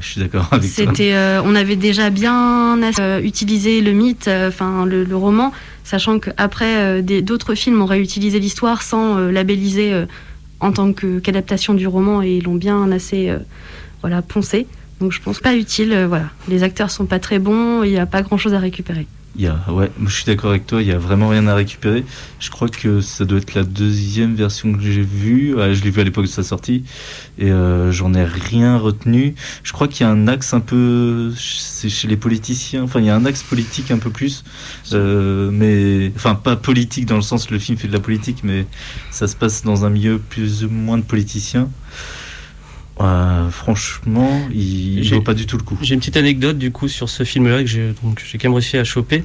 Je 0.00 0.06
suis 0.06 0.20
d'accord 0.20 0.48
avec. 0.50 0.68
C'était, 0.68 1.14
euh, 1.14 1.42
on 1.44 1.54
avait 1.54 1.76
déjà 1.76 2.10
bien 2.10 2.80
euh, 2.98 3.20
utilisé 3.20 3.80
le 3.80 3.92
mythe, 3.92 4.28
euh, 4.28 4.48
enfin 4.48 4.86
le, 4.86 5.06
roman, 5.16 5.52
sachant 5.84 6.18
qu'après 6.18 7.02
d'autres 7.02 7.54
films 7.54 7.82
auraient 7.82 8.00
utilisé 8.00 8.38
l'histoire 8.38 8.82
sans 8.82 9.18
labelliser 9.18 10.04
en 10.60 10.72
tant 10.72 10.92
qu'adaptation 10.92 11.74
du 11.74 11.86
roman 11.86 12.22
et 12.22 12.40
l'ont 12.40 12.54
bien 12.54 12.90
assez, 12.92 13.32
voilà, 14.00 14.22
poncé. 14.22 14.66
Donc 15.00 15.12
je 15.12 15.20
pense 15.20 15.40
pas 15.40 15.54
utile. 15.54 16.06
voilà, 16.08 16.26
les 16.48 16.62
acteurs 16.62 16.90
sont 16.90 17.06
pas 17.06 17.18
très 17.18 17.38
bons, 17.38 17.82
il 17.82 17.90
n'y 17.90 17.98
a 17.98 18.06
pas 18.06 18.22
grand 18.22 18.38
chose 18.38 18.54
à 18.54 18.58
récupérer. 18.58 19.06
Il 19.34 19.42
y 19.42 19.46
a, 19.46 19.58
ouais, 19.72 19.90
je 20.04 20.14
suis 20.14 20.26
d'accord 20.26 20.50
avec 20.50 20.66
toi, 20.66 20.82
il 20.82 20.88
y 20.88 20.92
a 20.92 20.98
vraiment 20.98 21.28
rien 21.28 21.46
à 21.46 21.54
récupérer. 21.54 22.04
Je 22.38 22.50
crois 22.50 22.68
que 22.68 23.00
ça 23.00 23.24
doit 23.24 23.38
être 23.38 23.54
la 23.54 23.64
deuxième 23.64 24.34
version 24.34 24.74
que 24.74 24.82
j'ai 24.82 25.00
vue. 25.00 25.54
Ouais, 25.54 25.74
je 25.74 25.82
l'ai 25.82 25.90
vue 25.90 26.02
à 26.02 26.04
l'époque 26.04 26.26
de 26.26 26.30
sa 26.30 26.42
sortie 26.42 26.84
et 27.38 27.50
euh, 27.50 27.90
j'en 27.90 28.12
ai 28.12 28.24
rien 28.24 28.76
retenu. 28.76 29.34
Je 29.62 29.72
crois 29.72 29.88
qu'il 29.88 30.04
y 30.04 30.08
a 30.08 30.12
un 30.12 30.28
axe 30.28 30.52
un 30.52 30.60
peu, 30.60 31.32
c'est 31.34 31.88
chez 31.88 32.08
les 32.08 32.18
politiciens. 32.18 32.82
Enfin, 32.82 33.00
il 33.00 33.06
y 33.06 33.10
a 33.10 33.16
un 33.16 33.24
axe 33.24 33.42
politique 33.42 33.90
un 33.90 33.98
peu 33.98 34.10
plus, 34.10 34.44
euh, 34.92 35.50
mais 35.50 36.12
enfin 36.14 36.34
pas 36.34 36.56
politique 36.56 37.06
dans 37.06 37.16
le 37.16 37.22
sens 37.22 37.50
le 37.50 37.58
film 37.58 37.78
fait 37.78 37.88
de 37.88 37.92
la 37.94 38.00
politique, 38.00 38.40
mais 38.44 38.66
ça 39.10 39.28
se 39.28 39.36
passe 39.36 39.62
dans 39.64 39.86
un 39.86 39.90
milieu 39.90 40.18
plus 40.18 40.64
ou 40.64 40.68
moins 40.68 40.98
de 40.98 41.04
politiciens. 41.04 41.70
Euh, 43.00 43.48
franchement, 43.50 44.42
il, 44.54 45.02
J'ai- 45.02 45.16
vaut 45.16 45.22
pas 45.22 45.32
du 45.34 45.46
tout 45.46 45.56
le 45.56 45.62
coup. 45.62 45.78
J'ai 45.80 45.94
une 45.94 46.00
petite 46.00 46.16
anecdote 46.18 46.58
du 46.58 46.70
coup 46.70 46.88
sur 46.88 47.08
ce 47.08 47.24
film-là 47.24 47.62
que 47.62 47.66
j'ai 47.66 47.94
donc 48.02 48.22
j'ai 48.30 48.36
quand 48.38 48.48
même 48.48 48.54
réussi 48.54 48.76
à 48.76 48.84
choper. 48.84 49.24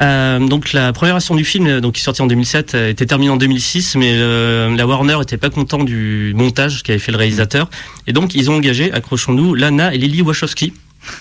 Euh, 0.00 0.40
donc 0.40 0.72
la 0.72 0.92
première 0.92 1.14
version 1.14 1.34
du 1.36 1.44
film, 1.44 1.80
donc 1.80 1.94
qui 1.94 2.00
est 2.00 2.04
sortie 2.04 2.22
en 2.22 2.26
2007, 2.26 2.74
euh, 2.74 2.90
était 2.90 3.06
terminée 3.06 3.30
en 3.30 3.36
2006, 3.36 3.94
mais 3.96 4.10
euh, 4.14 4.74
la 4.76 4.86
Warner 4.86 5.16
était 5.22 5.36
pas 5.38 5.48
content 5.48 5.82
du 5.84 6.32
montage 6.36 6.82
qu'avait 6.82 6.98
fait 6.98 7.12
le 7.12 7.18
réalisateur, 7.18 7.70
et 8.08 8.12
donc 8.12 8.34
ils 8.34 8.50
ont 8.50 8.56
engagé, 8.56 8.92
accrochons-nous, 8.92 9.54
Lana 9.54 9.94
et 9.94 9.98
Lily 9.98 10.20
Wachowski 10.22 10.72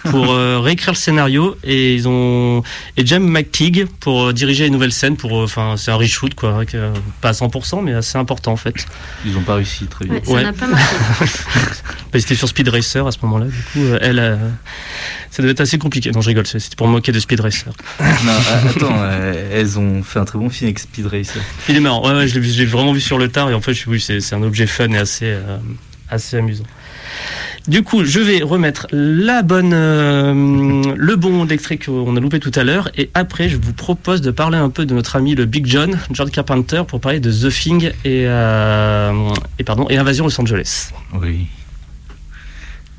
pour 0.10 0.32
euh, 0.32 0.60
réécrire 0.60 0.93
le 0.93 0.98
scénario 0.98 1.56
et 1.63 1.93
ils 1.96 2.08
ont 2.08 2.63
et 2.98 3.06
James 3.06 3.24
McTeague 3.28 3.88
pour 4.00 4.24
euh, 4.28 4.34
diriger 4.34 4.63
les 4.65 4.69
nouvelles 4.69 4.91
scènes. 4.93 5.17
Pour, 5.17 5.38
euh, 5.39 5.43
enfin, 5.46 5.76
c'est 5.78 5.91
un 5.91 5.96
reshoot 5.96 6.34
quoi, 6.36 6.56
avec, 6.56 6.76
euh, 6.76 6.93
pas 7.22 7.30
à 7.30 7.32
100% 7.34 7.82
mais 7.84 7.93
assez 7.93 8.17
important 8.17 8.52
en 8.54 8.58
fait. 8.58 8.74
Ils 9.26 9.38
ont 9.38 9.41
pas 9.41 9.56
réussi 9.56 9.86
très 9.88 10.06
bien. 10.06 10.15
Ouais, 10.15 10.22
ça 10.26 10.43
n'a 10.43 10.54
pas 10.54 10.67
marché. 10.67 10.96
Bah, 12.13 12.19
C'était 12.19 12.36
sur 12.36 12.48
Speed 12.48 12.67
Racer 12.69 13.08
à 13.08 13.12
ce 13.12 13.17
moment-là. 13.24 13.46
Du 13.48 13.52
coup, 13.74 13.80
euh, 13.80 13.98
elle, 14.00 14.19
euh, 14.19 14.36
ça 15.32 15.41
devait 15.41 15.54
être 15.54 15.62
assez 15.62 15.80
compliqué. 15.80 16.12
Non, 16.12 16.22
je 16.22 16.28
rigole. 16.28 16.46
C'était 16.46 16.76
pour 16.76 16.88
me 16.88 16.91
moquer 16.93 17.12
de 17.12 17.19
Speed 17.19 17.39
Racer. 17.39 17.74
non, 18.00 18.34
attends, 18.69 18.96
euh, 19.00 19.50
elles 19.52 19.80
ont 19.80 20.04
fait 20.04 20.19
un 20.19 20.26
très 20.26 20.38
bon 20.38 20.50
film 20.52 20.67
avec 20.67 20.78
Speed 20.78 21.08
Racer. 21.08 21.41
Il 21.69 21.76
est 21.76 21.80
marrant. 21.80 22.08
Ouais, 22.08 22.15
ouais, 22.15 22.28
je 22.28 22.39
l'ai 22.39 22.65
vraiment 22.65 22.93
vu 22.93 23.02
sur 23.02 23.17
le 23.17 23.30
tard 23.30 23.50
et 23.50 23.56
en 23.56 23.62
fait, 23.62 23.74
je- 23.74 23.89
oui, 23.89 24.00
c'est 24.00 24.19
c'est 24.19 24.36
un 24.36 24.43
objet 24.43 24.67
fun 24.67 24.89
et 24.91 24.98
assez, 24.98 25.26
euh, 25.26 25.58
assez 26.08 26.38
amusant. 26.38 26.65
Du 27.67 27.82
coup, 27.82 28.04
je 28.04 28.19
vais 28.19 28.43
remettre 28.43 28.88
la 28.91 29.41
bonne, 29.41 29.71
euh, 29.73 30.84
le 30.97 31.15
bon 31.15 31.47
extrait 31.47 31.78
qu'on 31.78 32.15
a 32.17 32.19
loupé 32.19 32.41
tout 32.41 32.52
à 32.56 32.65
l'heure 32.65 32.89
et 32.97 33.10
après, 33.13 33.47
je 33.47 33.56
vous 33.56 33.71
propose 33.71 34.19
de 34.21 34.32
parler 34.32 34.58
un 34.58 34.69
peu 34.69 34.86
de 34.86 34.93
notre 34.93 35.15
ami 35.15 35.34
le 35.34 35.45
Big 35.45 35.65
John, 35.65 35.97
John 36.12 36.30
Carpenter, 36.30 36.84
pour 36.86 36.99
parler 36.99 37.21
de 37.21 37.32
The 37.32 37.49
Thing 37.49 37.91
et, 38.04 38.26
euh, 38.28 39.30
et 39.60 39.63
pardon 39.63 39.88
et 39.89 39.95
Invasion 39.97 40.26
Los 40.26 40.41
Angeles. 40.41 40.91
Oui. 41.13 41.47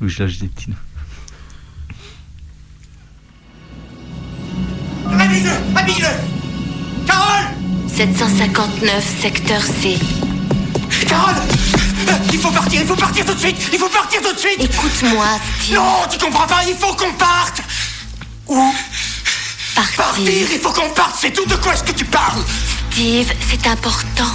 Où 0.01 0.07
je 0.07 0.23
lâche 0.23 0.39
des 0.39 0.47
petits 0.47 0.71
noms. 0.71 0.75
Habille-le 5.19 5.51
Habille-le 5.77 7.05
Carole 7.05 7.45
759, 7.87 9.21
secteur 9.21 9.61
C. 9.61 9.99
Carole 11.07 11.35
Il 12.31 12.39
faut 12.39 12.51
partir, 12.51 12.81
il 12.81 12.87
faut 12.87 12.95
partir 12.95 13.25
tout 13.25 13.33
de 13.33 13.39
suite 13.39 13.57
Il 13.71 13.79
faut 13.79 13.89
partir 13.89 14.21
tout 14.21 14.33
de 14.33 14.37
suite 14.39 14.59
Écoute-moi, 14.59 15.25
Steve. 15.61 15.75
Non, 15.75 16.07
tu 16.09 16.17
comprends 16.17 16.47
pas, 16.47 16.61
il 16.67 16.75
faut 16.75 16.93
qu'on 16.93 17.13
parte 17.13 17.61
Où 18.47 18.73
Partir 19.75 19.95
Partir. 19.97 20.47
Il 20.51 20.59
faut 20.59 20.71
qu'on 20.71 20.89
parte, 20.89 21.17
c'est 21.19 21.31
tout 21.31 21.45
de 21.45 21.55
quoi 21.55 21.73
est-ce 21.73 21.83
que 21.83 21.91
tu 21.91 22.05
parles? 22.05 22.43
Steve, 22.91 23.31
c'est 23.49 23.67
important. 23.67 24.31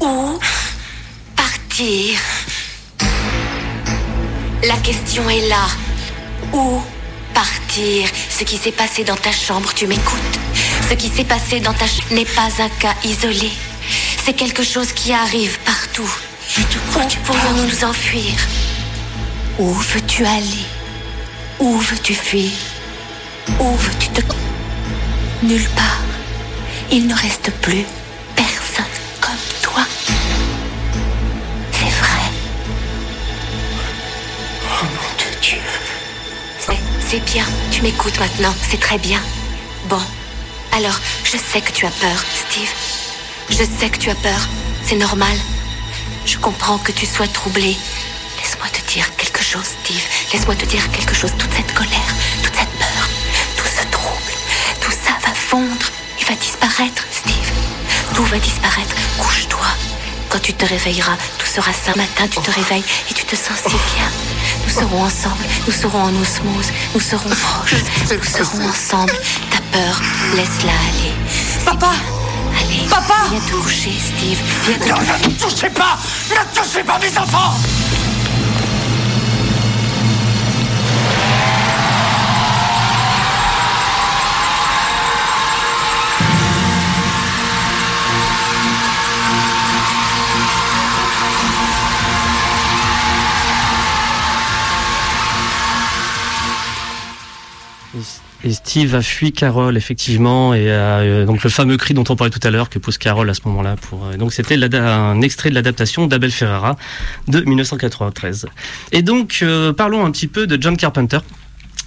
Où 0.00 0.38
partir? 1.36 2.18
La 4.64 4.76
question 4.78 5.28
est 5.30 5.48
là. 5.48 5.66
Où 6.52 6.82
partir? 7.34 8.08
Ce 8.30 8.44
qui 8.44 8.56
s'est 8.56 8.72
passé 8.72 9.04
dans 9.04 9.16
ta 9.16 9.32
chambre, 9.32 9.72
tu 9.74 9.86
m'écoutes 9.86 10.38
Ce 10.88 10.94
qui 10.94 11.08
s'est 11.08 11.24
passé 11.24 11.60
dans 11.60 11.72
ta 11.72 11.86
chambre 11.86 12.12
n'est 12.12 12.24
pas 12.24 12.48
un 12.58 12.68
cas 12.68 12.94
isolé. 13.04 13.50
C'est 14.24 14.34
quelque 14.34 14.62
chose 14.62 14.92
qui 14.92 15.12
arrive 15.12 15.58
partout. 15.60 16.10
Où 16.54 17.24
pourrions-nous 17.24 17.64
nous 17.64 17.84
enfuir 17.84 18.34
Où 19.58 19.72
veux-tu 19.72 20.26
aller? 20.26 20.66
Où 21.58 21.78
veux-tu 21.78 22.14
fuir? 22.14 22.50
Où 23.58 23.74
veux-tu 23.74 24.08
te... 24.10 24.20
Nulle 25.42 25.68
part. 25.70 26.02
Il 26.90 27.06
ne 27.06 27.14
reste 27.14 27.50
plus 27.62 27.86
personne 28.36 28.84
comme 29.20 29.32
toi. 29.62 29.82
C'est 31.72 31.88
vrai. 31.88 32.30
Oh 34.66 34.84
mon 34.84 35.16
Dieu, 35.16 35.30
Dieu. 35.40 35.62
C'est, 36.58 36.78
c'est 37.08 37.24
bien. 37.32 37.46
Tu 37.70 37.80
m'écoutes 37.80 38.18
maintenant. 38.20 38.54
C'est 38.70 38.80
très 38.80 38.98
bien. 38.98 39.20
Bon. 39.88 40.02
Alors, 40.76 41.00
je 41.24 41.38
sais 41.38 41.62
que 41.62 41.72
tu 41.72 41.86
as 41.86 41.90
peur, 41.90 42.24
Steve. 42.34 42.72
Je 43.48 43.64
sais 43.64 43.88
que 43.88 43.98
tu 43.98 44.10
as 44.10 44.14
peur. 44.16 44.48
C'est 44.84 44.96
normal. 44.96 45.36
Je 46.24 46.38
comprends 46.38 46.78
que 46.78 46.92
tu 46.92 47.06
sois 47.06 47.26
troublé. 47.28 47.76
Laisse-moi 48.38 48.68
te 48.72 48.92
dire 48.92 49.14
quelque 49.16 49.42
chose, 49.42 49.64
Steve. 49.82 50.02
Laisse-moi 50.32 50.54
te 50.54 50.64
dire 50.64 50.90
quelque 50.90 51.14
chose. 51.14 51.32
Toute 51.38 51.52
cette 51.52 51.74
colère, 51.74 52.14
toute 52.42 52.54
cette 52.54 52.70
peur, 52.78 53.08
tout 53.56 53.66
ce 53.66 53.84
trouble, 53.90 54.32
tout 54.80 54.90
ça 54.90 55.12
va 55.26 55.34
fondre 55.34 55.86
et 56.20 56.24
va 56.24 56.34
disparaître, 56.34 57.04
Steve. 57.10 57.52
Tout 58.14 58.24
va 58.24 58.38
disparaître. 58.38 58.94
Couche-toi. 59.18 59.66
Quand 60.28 60.40
tu 60.40 60.54
te 60.54 60.64
réveilleras, 60.64 61.16
tout 61.38 61.46
sera 61.46 61.72
sain. 61.72 61.92
Matin, 61.96 62.26
tu 62.28 62.40
te 62.40 62.50
réveilles 62.50 62.84
et 63.10 63.14
tu 63.14 63.24
te 63.24 63.36
sens 63.36 63.58
si 63.66 63.76
bien. 63.94 64.08
Nous 64.64 64.72
serons 64.72 65.02
ensemble, 65.02 65.44
nous 65.66 65.72
serons 65.72 66.02
en 66.02 66.14
osmose, 66.14 66.72
nous 66.94 67.00
serons 67.00 67.28
proches, 67.28 67.74
nous 68.10 68.22
serons 68.24 68.68
ensemble. 68.68 69.12
Ta 69.50 69.58
peur, 69.72 70.00
laisse-la 70.34 70.72
aller. 70.72 71.14
Papa 71.66 71.92
Allez, 72.60 72.86
Papa 72.88 73.14
viens 73.30 73.40
te 73.40 73.52
coucher, 73.52 73.98
Steve. 73.98 74.38
Viens 74.66 74.78
te 74.78 74.88
Non, 74.88 75.28
ne 75.28 75.34
touchez 75.34 75.70
pas 75.70 75.98
Ne 76.30 76.60
touchez 76.60 76.82
pas 76.84 76.98
mes 76.98 77.18
enfants 77.18 77.54
Et 98.44 98.52
Steve 98.52 98.94
a 98.96 99.02
fui 99.02 99.30
Carole 99.32 99.76
effectivement 99.76 100.52
et 100.52 100.64
euh, 100.68 101.24
donc 101.26 101.44
le 101.44 101.50
fameux 101.50 101.76
cri 101.76 101.94
dont 101.94 102.02
on 102.08 102.16
parlait 102.16 102.30
tout 102.30 102.40
à 102.42 102.50
l'heure 102.50 102.68
que 102.70 102.78
pousse 102.80 102.98
Carole 102.98 103.30
à 103.30 103.34
ce 103.34 103.40
moment-là 103.46 103.76
pour 103.76 104.04
euh, 104.06 104.16
donc 104.16 104.32
c'était 104.32 104.56
un 104.76 105.20
extrait 105.22 105.50
de 105.50 105.54
l'adaptation 105.54 106.08
d'Abel 106.08 106.32
Ferrara 106.32 106.76
de 107.28 107.40
1993. 107.40 108.46
Et 108.90 109.02
donc 109.02 109.38
euh, 109.42 109.72
parlons 109.72 110.04
un 110.04 110.10
petit 110.10 110.26
peu 110.26 110.46
de 110.48 110.60
John 110.60 110.76
Carpenter. 110.76 111.18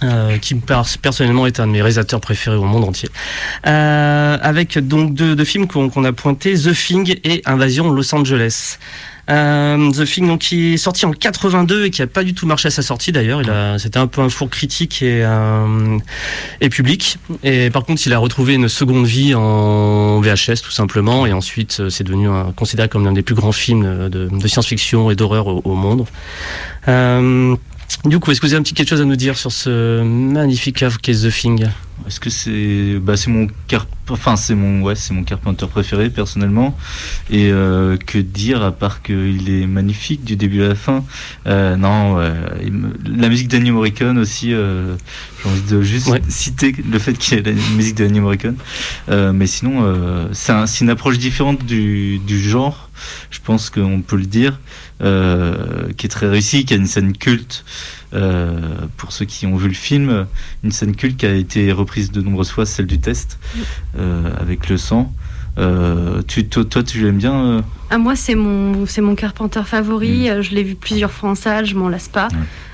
euh, 0.02 0.36
qui 0.38 0.54
per- 0.54 0.82
personnellement 1.00 1.46
est 1.46 1.58
un 1.60 1.66
de 1.66 1.72
mes 1.72 1.80
réalisateurs 1.80 2.20
préférés 2.20 2.56
au 2.56 2.64
monde 2.64 2.84
entier, 2.84 3.08
Euh, 3.66 4.36
avec 4.42 4.78
donc 4.78 5.14
deux, 5.14 5.34
deux 5.34 5.44
films 5.44 5.66
qu'on 5.66 5.88
qu'on 5.90 6.04
a 6.04 6.12
pointés, 6.12 6.54
The 6.54 6.74
Thing 6.74 7.14
et 7.24 7.40
Invasion 7.46 7.90
Los 7.90 8.14
Angeles. 8.14 8.78
Euh, 9.28 9.90
The 9.90 10.04
Thing, 10.04 10.28
donc, 10.28 10.40
qui 10.40 10.74
est 10.74 10.76
sorti 10.76 11.04
en 11.04 11.10
82 11.12 11.86
et 11.86 11.90
qui 11.90 12.00
a 12.02 12.06
pas 12.06 12.22
du 12.22 12.32
tout 12.34 12.46
marché 12.46 12.68
à 12.68 12.70
sa 12.70 12.82
sortie 12.82 13.10
d'ailleurs. 13.12 13.42
Il 13.42 13.50
a, 13.50 13.78
c'était 13.78 13.98
un 13.98 14.06
peu 14.06 14.20
un 14.20 14.28
four 14.28 14.48
critique 14.48 15.02
et, 15.02 15.22
euh, 15.24 15.98
et 16.60 16.68
public. 16.68 17.18
Et 17.42 17.70
par 17.70 17.84
contre, 17.84 18.02
il 18.06 18.12
a 18.12 18.18
retrouvé 18.18 18.54
une 18.54 18.68
seconde 18.68 19.04
vie 19.06 19.34
en 19.34 20.20
VHS 20.20 20.62
tout 20.62 20.70
simplement. 20.70 21.26
Et 21.26 21.32
ensuite, 21.32 21.78
euh, 21.80 21.90
c'est 21.90 22.04
devenu 22.04 22.28
un- 22.28 22.52
considéré 22.54 22.88
comme 22.88 23.04
l'un 23.04 23.12
des 23.12 23.22
plus 23.22 23.34
grands 23.34 23.52
films 23.52 24.08
de, 24.08 24.28
de 24.30 24.48
science-fiction 24.48 25.10
et 25.10 25.16
d'horreur 25.16 25.48
au, 25.48 25.60
au 25.64 25.74
monde. 25.74 26.06
Euh, 26.88 27.56
du 28.04 28.18
coup, 28.18 28.30
est-ce 28.30 28.40
que 28.40 28.46
vous 28.46 28.52
avez 28.52 28.60
un 28.60 28.62
petit 28.62 28.74
quelque 28.74 28.88
chose 28.90 29.00
à 29.00 29.04
nous 29.04 29.16
dire 29.16 29.36
sur 29.36 29.50
ce 29.52 30.02
magnifique 30.02 30.82
œuvre 30.82 31.00
qu'est 31.00 31.14
The 31.26 31.30
Thing 31.30 31.66
Est-ce 32.06 32.20
que 32.20 32.30
c'est 32.30 32.98
bah 33.00 33.16
c'est 33.16 33.30
mon 33.30 33.48
Carp 33.68 33.88
enfin 34.08 34.36
c'est 34.36 34.54
mon 34.54 34.82
ouais 34.82 34.94
c'est 34.94 35.12
mon 35.12 35.24
Carpenter 35.24 35.66
préféré 35.66 36.10
personnellement. 36.10 36.76
Et 37.30 37.50
euh, 37.50 37.96
que 37.96 38.18
dire 38.18 38.62
à 38.62 38.70
part 38.72 39.02
qu'il 39.02 39.48
est 39.50 39.66
magnifique 39.66 40.24
du 40.24 40.36
début 40.36 40.62
à 40.62 40.68
la 40.68 40.74
fin? 40.76 41.04
Euh, 41.46 41.74
non 41.76 42.16
ouais, 42.16 42.32
la 43.06 43.28
musique 43.28 43.48
d'Ennio 43.48 43.74
Morricone 43.74 44.18
aussi 44.18 44.52
euh, 44.52 44.94
j'ai 45.42 45.48
envie 45.50 45.62
de 45.62 45.82
juste 45.82 46.08
Ouais. 46.08 46.22
citer 46.28 46.74
le 46.88 46.98
fait 47.00 47.14
qu'il 47.14 47.38
y 47.38 47.40
ait 47.40 47.42
la 47.42 47.52
musique 47.76 47.96
d'Ennio 47.96 48.22
Morricone. 48.22 48.56
Euh, 49.10 49.32
mais 49.32 49.46
sinon 49.46 49.80
euh, 49.82 50.28
c'est 50.32 50.52
un- 50.52 50.66
c'est 50.66 50.84
une 50.84 50.90
approche 50.90 51.18
différente 51.18 51.64
du, 51.64 52.18
du 52.18 52.38
genre 52.40 52.90
je 53.30 53.40
pense 53.44 53.68
qu'on 53.70 54.00
peut 54.00 54.16
le 54.16 54.24
dire 54.26 54.58
euh, 55.02 55.88
qui 55.96 56.06
est 56.06 56.10
très 56.10 56.28
réussi 56.28 56.64
qui 56.64 56.74
a 56.74 56.76
une 56.76 56.86
scène 56.86 57.12
culte 57.16 57.64
euh, 58.14 58.58
pour 58.96 59.12
ceux 59.12 59.24
qui 59.26 59.46
ont 59.46 59.56
vu 59.56 59.68
le 59.68 59.74
film, 59.74 60.26
une 60.64 60.72
scène 60.72 60.94
culte 60.96 61.16
qui 61.18 61.26
a 61.26 61.34
été 61.34 61.70
reprise 61.72 62.10
de 62.12 62.22
nombreuses 62.22 62.50
fois, 62.50 62.64
celle 62.66 62.86
du 62.86 62.98
test, 62.98 63.38
euh, 63.98 64.30
avec 64.40 64.68
le 64.68 64.76
sang. 64.78 65.12
Euh, 65.58 66.20
tu, 66.26 66.46
toi, 66.48 66.64
toi, 66.66 66.82
tu 66.82 67.00
l'aimes 67.02 67.16
bien 67.16 67.34
euh? 67.46 67.62
Ah, 67.90 67.96
moi, 67.98 68.14
c'est 68.14 68.34
mon, 68.34 68.84
c'est 68.86 69.00
mon 69.00 69.14
Carpenter 69.14 69.62
favori. 69.64 70.28
Euh, 70.28 70.42
Je 70.42 70.54
l'ai 70.54 70.62
vu 70.62 70.74
plusieurs 70.74 71.10
fois 71.10 71.30
en 71.30 71.34
salle, 71.34 71.64
je 71.64 71.74
m'en 71.74 71.88
lasse 71.88 72.08
pas. 72.08 72.28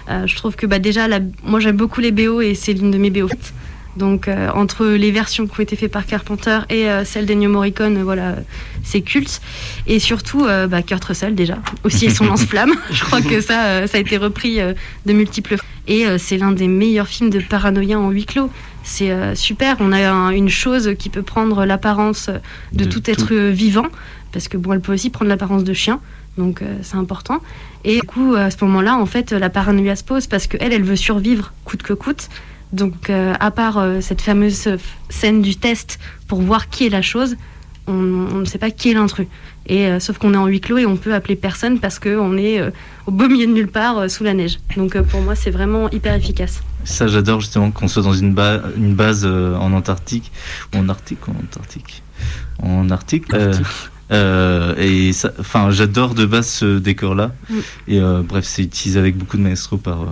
Euh, 0.08 0.26
je 0.26 0.34
trouve 0.34 0.56
que 0.56 0.66
bah, 0.66 0.80
déjà, 0.80 1.06
la- 1.06 1.20
moi 1.44 1.60
j'aime 1.60 1.76
beaucoup 1.76 2.00
les 2.00 2.10
BO 2.10 2.40
et 2.40 2.54
c'est 2.56 2.72
l'une 2.72 2.90
de 2.90 2.98
mes 2.98 3.10
BO. 3.10 3.28
Donc, 3.96 4.26
euh, 4.26 4.48
entre 4.54 4.86
les 4.86 5.10
versions 5.10 5.46
qui 5.46 5.60
ont 5.60 5.62
été 5.62 5.76
faites 5.76 5.92
par 5.92 6.06
Carpenter 6.06 6.60
et 6.70 6.88
euh, 6.88 7.04
celle 7.04 7.26
d'Ennio 7.26 7.50
Morricone, 7.50 7.98
euh, 7.98 8.02
voilà, 8.04 8.36
c'est 8.82 9.02
culte. 9.02 9.40
Et 9.86 9.98
surtout, 9.98 10.44
bah, 10.68 10.82
Kurt 10.82 11.04
Russell, 11.04 11.34
déjà, 11.34 11.58
aussi 11.84 12.06
et 12.06 12.10
son 12.10 12.24
lance-flamme. 12.30 12.72
je 12.90 13.04
crois 13.04 13.20
que 13.20 13.40
ça, 13.40 13.86
ça 13.86 13.98
a 13.98 14.00
été 14.00 14.16
repris 14.16 14.58
de 15.06 15.12
multiples 15.12 15.56
fois. 15.56 15.66
Et 15.88 16.06
c'est 16.18 16.38
l'un 16.38 16.52
des 16.52 16.68
meilleurs 16.68 17.08
films 17.08 17.30
de 17.30 17.40
paranoïa 17.40 17.98
en 17.98 18.10
huis 18.10 18.24
clos. 18.24 18.50
C'est 18.84 19.12
super. 19.36 19.76
On 19.80 19.92
a 19.92 20.10
un- 20.10 20.30
une 20.30 20.48
chose 20.48 20.94
qui 20.98 21.08
peut 21.08 21.22
prendre 21.22 21.64
l'apparence 21.64 22.28
de, 22.72 22.84
De 22.84 22.90
tout 22.90 23.00
tout. 23.00 23.10
être 23.10 23.34
vivant, 23.34 23.86
parce 24.32 24.48
que 24.48 24.56
bon, 24.56 24.72
elle 24.72 24.80
peut 24.80 24.92
aussi 24.94 25.10
prendre 25.10 25.28
l'apparence 25.28 25.64
de 25.64 25.72
chien. 25.72 26.00
Donc 26.38 26.62
euh, 26.62 26.76
c'est 26.82 26.96
important. 26.96 27.40
Et 27.84 27.96
du 27.96 28.02
coup, 28.06 28.34
à 28.34 28.50
ce 28.50 28.56
moment-là, 28.64 28.96
en 28.96 29.06
fait, 29.06 29.32
la 29.32 29.50
paranoïa 29.50 29.96
se 29.96 30.04
pose 30.04 30.26
parce 30.26 30.46
qu'elle, 30.46 30.72
elle 30.72 30.84
veut 30.84 30.96
survivre 30.96 31.52
coûte 31.64 31.82
que 31.82 31.92
coûte. 31.92 32.28
Donc, 32.72 33.10
euh, 33.10 33.34
à 33.38 33.50
part 33.50 33.78
euh, 33.78 34.00
cette 34.00 34.22
fameuse 34.22 34.66
euh, 34.66 34.76
scène 35.10 35.42
du 35.42 35.56
test 35.56 35.98
pour 36.26 36.40
voir 36.40 36.68
qui 36.70 36.86
est 36.86 36.90
la 36.90 37.02
chose, 37.02 37.36
on, 37.86 37.92
on 37.92 38.38
ne 38.38 38.44
sait 38.44 38.58
pas 38.58 38.70
qui 38.70 38.90
est 38.90 38.94
l'intrus. 38.94 39.26
Et 39.66 39.86
euh, 39.86 40.00
sauf 40.00 40.18
qu'on 40.18 40.34
est 40.34 40.38
en 40.38 40.46
huis 40.46 40.60
clos 40.60 40.78
et 40.78 40.86
on 40.86 40.96
peut 40.96 41.14
appeler 41.14 41.36
personne 41.36 41.78
parce 41.80 41.98
qu'on 41.98 42.36
est 42.36 42.60
euh, 42.60 42.70
au 43.06 43.12
beau 43.12 43.28
milieu 43.28 43.46
de 43.46 43.52
nulle 43.52 43.68
part 43.68 43.98
euh, 43.98 44.08
sous 44.08 44.24
la 44.24 44.34
neige. 44.34 44.58
Donc 44.76 44.96
euh, 44.96 45.02
pour 45.02 45.20
moi, 45.20 45.34
c'est 45.34 45.50
vraiment 45.50 45.90
hyper 45.90 46.14
efficace. 46.14 46.62
Ça, 46.84 47.06
j'adore 47.06 47.40
justement 47.40 47.70
qu'on 47.70 47.88
soit 47.88 48.02
dans 48.02 48.14
une, 48.14 48.34
ba- 48.34 48.62
une 48.76 48.94
base 48.94 49.22
euh, 49.24 49.54
en 49.56 49.72
Antarctique, 49.72 50.32
ou 50.74 50.78
en 50.78 50.88
Arctique, 50.88 51.28
en 51.28 51.32
Antarctique, 51.32 52.02
en 52.60 52.90
Arctique. 52.90 53.32
euh, 53.34 53.54
euh, 54.10 54.74
et 54.78 55.12
enfin, 55.38 55.70
j'adore 55.70 56.14
de 56.14 56.26
base 56.26 56.48
ce 56.48 56.78
décor-là. 56.78 57.30
Mm. 57.48 57.54
Et 57.88 58.00
euh, 58.00 58.22
bref, 58.26 58.44
c'est 58.44 58.62
utilisé 58.62 58.98
avec 58.98 59.16
beaucoup 59.16 59.36
de 59.36 59.42
maestro 59.42 59.76
par 59.76 60.02
euh, 60.02 60.06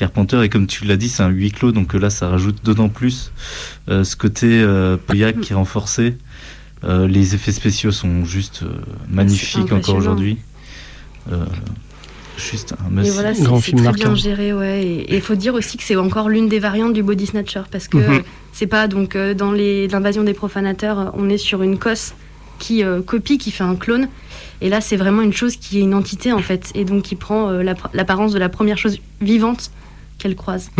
Carpenter. 0.00 0.42
Et 0.42 0.48
comme 0.48 0.66
tu 0.66 0.84
l'as 0.84 0.96
dit, 0.96 1.08
c'est 1.08 1.22
un 1.22 1.28
huis 1.28 1.52
clos, 1.52 1.72
donc 1.72 1.94
euh, 1.94 1.98
là, 1.98 2.10
ça 2.10 2.28
rajoute 2.28 2.56
d'autant 2.64 2.88
plus 2.88 3.32
euh, 3.88 4.02
ce 4.02 4.16
côté 4.16 4.46
euh, 4.62 4.96
Pauillac 4.96 5.40
qui 5.40 5.52
est 5.52 5.56
renforcé. 5.56 6.16
Euh, 6.84 7.06
les 7.06 7.34
effets 7.34 7.52
spéciaux 7.52 7.92
sont 7.92 8.24
juste 8.24 8.62
euh, 8.62 8.72
magnifiques 9.10 9.70
encore 9.72 9.94
aujourd'hui. 9.96 10.38
Euh, 11.30 11.44
juste 12.38 12.72
un 12.82 12.90
Et 12.90 13.00
must. 13.02 13.12
voilà, 13.12 13.34
c'est 13.34 13.74
très 13.76 13.92
bien 13.92 14.14
géré, 14.14 14.52
ouais. 14.54 14.82
Et 14.82 15.14
il 15.16 15.20
faut 15.20 15.34
dire 15.34 15.52
aussi 15.54 15.76
que 15.76 15.82
c'est 15.84 15.96
encore 15.96 16.28
l'une 16.30 16.48
des 16.48 16.58
variantes 16.58 16.94
du 16.94 17.02
body 17.02 17.26
snatcher 17.26 17.62
parce 17.70 17.86
que 17.86 17.98
Mhm. 17.98 18.12
euh, 18.14 18.20
c'est 18.52 18.66
pas 18.66 18.88
donc 18.88 19.14
euh, 19.14 19.34
dans 19.34 19.52
les 19.52 19.86
l'invasion 19.88 20.22
des 20.24 20.32
profanateurs, 20.34 21.12
on 21.18 21.28
est 21.28 21.36
sur 21.38 21.62
une 21.62 21.78
cosse 21.78 22.14
qui 22.58 22.82
euh, 22.82 23.02
copie, 23.02 23.36
qui 23.36 23.50
fait 23.50 23.64
un 23.64 23.76
clone. 23.76 24.08
Et 24.62 24.68
là, 24.70 24.80
c'est 24.80 24.96
vraiment 24.96 25.22
une 25.22 25.32
chose 25.34 25.56
qui 25.56 25.78
est 25.78 25.82
une 25.82 25.94
entité 25.94 26.32
en 26.32 26.40
fait, 26.40 26.70
et 26.74 26.84
donc 26.84 27.02
qui 27.02 27.16
prend 27.16 27.50
euh, 27.50 27.62
l'app- 27.62 27.88
l'apparence 27.92 28.32
de 28.32 28.38
la 28.38 28.48
première 28.48 28.78
chose 28.78 28.98
vivante 29.20 29.70
qu'elle 30.20 30.36
croise. 30.36 30.70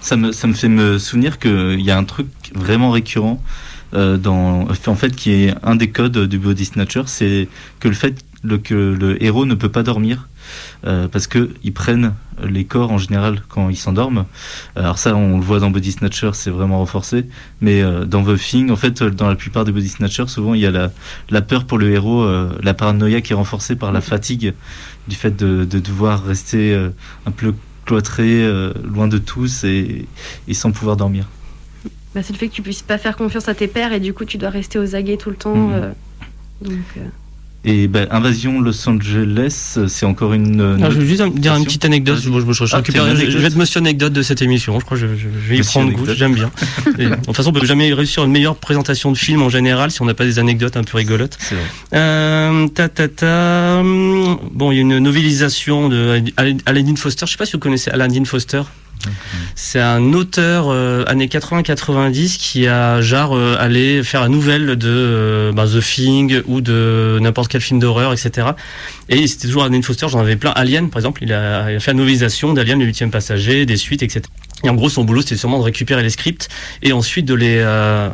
Ça 0.00 0.16
me, 0.16 0.32
ça 0.32 0.46
me 0.46 0.54
fait 0.54 0.68
me 0.68 0.98
souvenir 0.98 1.38
qu'il 1.38 1.82
y 1.82 1.90
a 1.90 1.98
un 1.98 2.04
truc 2.04 2.28
vraiment 2.54 2.90
récurrent 2.90 3.42
euh, 3.94 4.16
dans, 4.16 4.66
en 4.86 4.94
fait, 4.94 5.14
qui 5.14 5.32
est 5.32 5.54
un 5.62 5.76
des 5.76 5.90
codes 5.90 6.18
du 6.26 6.38
body 6.38 6.64
snatcher, 6.64 7.02
c'est 7.06 7.48
que 7.80 7.88
le 7.88 7.94
fait 7.94 8.24
que 8.62 8.96
le 8.98 9.22
héros 9.22 9.44
ne 9.44 9.54
peut 9.54 9.70
pas 9.70 9.82
dormir 9.82 10.28
euh, 10.86 11.08
parce 11.08 11.26
que 11.26 11.50
ils 11.64 11.72
prennent 11.72 12.14
les 12.44 12.64
corps 12.64 12.92
en 12.92 12.98
général 12.98 13.42
quand 13.48 13.70
ils 13.70 13.76
s'endorment. 13.76 14.24
Alors 14.76 14.98
ça, 14.98 15.16
on 15.16 15.38
le 15.38 15.42
voit 15.42 15.58
dans 15.58 15.70
Body 15.70 15.90
Snatcher, 15.90 16.30
c'est 16.34 16.50
vraiment 16.50 16.78
renforcé. 16.78 17.26
Mais 17.60 17.82
euh, 17.82 18.04
dans 18.04 18.22
The 18.22 18.38
Thing, 18.38 18.70
en 18.70 18.76
fait, 18.76 19.02
euh, 19.02 19.10
dans 19.10 19.28
la 19.28 19.34
plupart 19.34 19.64
des 19.64 19.72
Body 19.72 19.88
Snatchers, 19.88 20.28
souvent 20.28 20.54
il 20.54 20.60
y 20.60 20.66
a 20.66 20.70
la, 20.70 20.92
la 21.30 21.42
peur 21.42 21.64
pour 21.64 21.78
le 21.78 21.90
héros, 21.90 22.22
euh, 22.22 22.56
la 22.62 22.74
paranoïa 22.74 23.20
qui 23.20 23.32
est 23.32 23.36
renforcée 23.36 23.74
par 23.74 23.90
la 23.90 24.00
fatigue 24.00 24.54
du 25.08 25.16
fait 25.16 25.34
de, 25.34 25.64
de 25.64 25.80
devoir 25.80 26.24
rester 26.24 26.72
euh, 26.72 26.90
un 27.26 27.32
peu 27.32 27.52
cloîtré, 27.86 28.42
euh, 28.42 28.72
loin 28.84 29.08
de 29.08 29.18
tous 29.18 29.64
et, 29.64 30.06
et 30.48 30.54
sans 30.54 30.72
pouvoir 30.72 30.96
dormir. 30.96 31.26
Bah, 32.14 32.22
c'est 32.22 32.32
le 32.32 32.38
fait 32.38 32.48
que 32.48 32.54
tu 32.54 32.62
puisses 32.62 32.82
pas 32.82 32.98
faire 32.98 33.16
confiance 33.16 33.48
à 33.48 33.54
tes 33.54 33.68
pairs 33.68 33.92
et 33.92 34.00
du 34.00 34.12
coup 34.12 34.24
tu 34.24 34.38
dois 34.38 34.50
rester 34.50 34.78
aux 34.78 34.94
aguets 34.94 35.16
tout 35.16 35.30
le 35.30 35.36
temps. 35.36 35.54
Mhm. 35.54 35.72
euh, 35.72 35.92
donc, 36.60 36.84
euh, 36.96 37.00
Et 37.68 37.88
ben, 37.88 38.06
Invasion 38.12 38.60
Los 38.60 38.88
Angeles, 38.88 39.76
c'est 39.88 40.06
encore 40.06 40.32
une. 40.34 40.60
euh, 40.60 40.76
Ah, 40.82 40.88
je 40.88 40.98
vais 41.00 41.06
juste 41.06 41.24
dire 41.34 41.56
une 41.56 41.64
petite 41.64 41.84
anecdote. 41.84 42.18
Je, 42.22 42.30
je- 42.30 42.64
je 42.66 42.72
Ah, 42.72 42.76
récupère- 42.76 43.06
une 43.08 43.16
je- 43.16 43.38
vais 43.38 43.46
être 43.48 43.56
monsieur 43.56 43.80
anecdote 43.80 44.12
de 44.12 44.22
cette 44.22 44.40
émission. 44.40 44.78
Je 44.78 44.84
crois 44.84 44.96
que 44.96 45.00
je, 45.00 45.06
vais 45.06 45.56
y 45.56 45.58
Monsieur 45.58 45.80
prendre 45.80 45.92
goût. 45.92 46.06
J'aime 46.14 46.34
bien. 46.34 46.50
Et, 46.98 47.06
de 47.06 47.14
toute 47.16 47.34
façon, 47.34 47.50
on 47.50 47.52
peut 47.58 47.66
jamais 47.66 47.92
réussir 47.92 48.22
une 48.24 48.30
meilleure 48.30 48.54
présentation 48.54 49.10
de 49.10 49.16
film 49.18 49.42
en 49.42 49.48
général 49.48 49.90
si 49.90 50.00
on 50.00 50.04
n'a 50.04 50.14
pas 50.14 50.24
des 50.24 50.38
anecdotes 50.38 50.76
un 50.76 50.84
peu 50.84 50.96
rigolotes. 50.96 51.36
C'est 51.40 51.56
vrai. 51.56 51.64
Euh, 51.94 52.68
ta, 52.68 52.88
ta, 52.88 53.08
ta, 53.08 53.78
hum, 53.80 54.38
Bon, 54.52 54.70
il 54.70 54.76
y 54.76 54.78
a 54.78 54.82
une 54.82 54.98
novélisation 54.98 55.88
de 55.88 56.22
Alan 56.36 56.82
Dean 56.82 56.94
Foster. 56.96 57.26
Je 57.26 57.32
sais 57.32 57.36
pas 57.36 57.46
si 57.46 57.54
vous 57.54 57.58
connaissez 57.58 57.90
Alan 57.90 58.06
Dean 58.06 58.24
Foster. 58.24 58.62
C'est 59.54 59.80
un 59.80 60.12
auteur 60.12 60.66
euh, 60.68 61.04
années 61.06 61.26
80-90 61.26 62.38
qui 62.38 62.66
a 62.66 63.00
genre 63.00 63.36
euh, 63.36 63.56
allé 63.58 64.02
faire 64.02 64.20
la 64.20 64.28
nouvelle 64.28 64.76
de 64.76 64.88
euh, 64.88 65.52
bah, 65.52 65.66
The 65.66 65.80
Thing 65.80 66.42
ou 66.46 66.60
de 66.60 67.18
n'importe 67.20 67.50
quel 67.50 67.60
film 67.60 67.80
d'horreur, 67.80 68.12
etc. 68.12 68.48
Et 69.08 69.26
c'était 69.26 69.48
toujours 69.48 69.64
Alan 69.64 69.80
Foster, 69.82 70.08
j'en 70.08 70.20
avais 70.20 70.36
plein. 70.36 70.50
Alien, 70.50 70.90
par 70.90 70.98
exemple, 70.98 71.22
il 71.22 71.32
a, 71.32 71.78
fait 71.80 71.92
la 71.92 71.98
novélisation 71.98 72.52
d'Alien, 72.52 72.78
le 72.78 72.84
huitième 72.84 73.10
passager, 73.10 73.66
des 73.66 73.76
suites, 73.76 74.02
etc. 74.02 74.22
Et 74.64 74.70
en 74.70 74.74
gros, 74.74 74.88
son 74.88 75.04
boulot, 75.04 75.20
c'était 75.20 75.36
sûrement 75.36 75.58
de 75.58 75.64
récupérer 75.64 76.02
les 76.02 76.10
scripts 76.10 76.48
et 76.82 76.92
ensuite 76.92 77.26
de 77.26 77.34
les, 77.34 77.58
euh, 77.58 78.08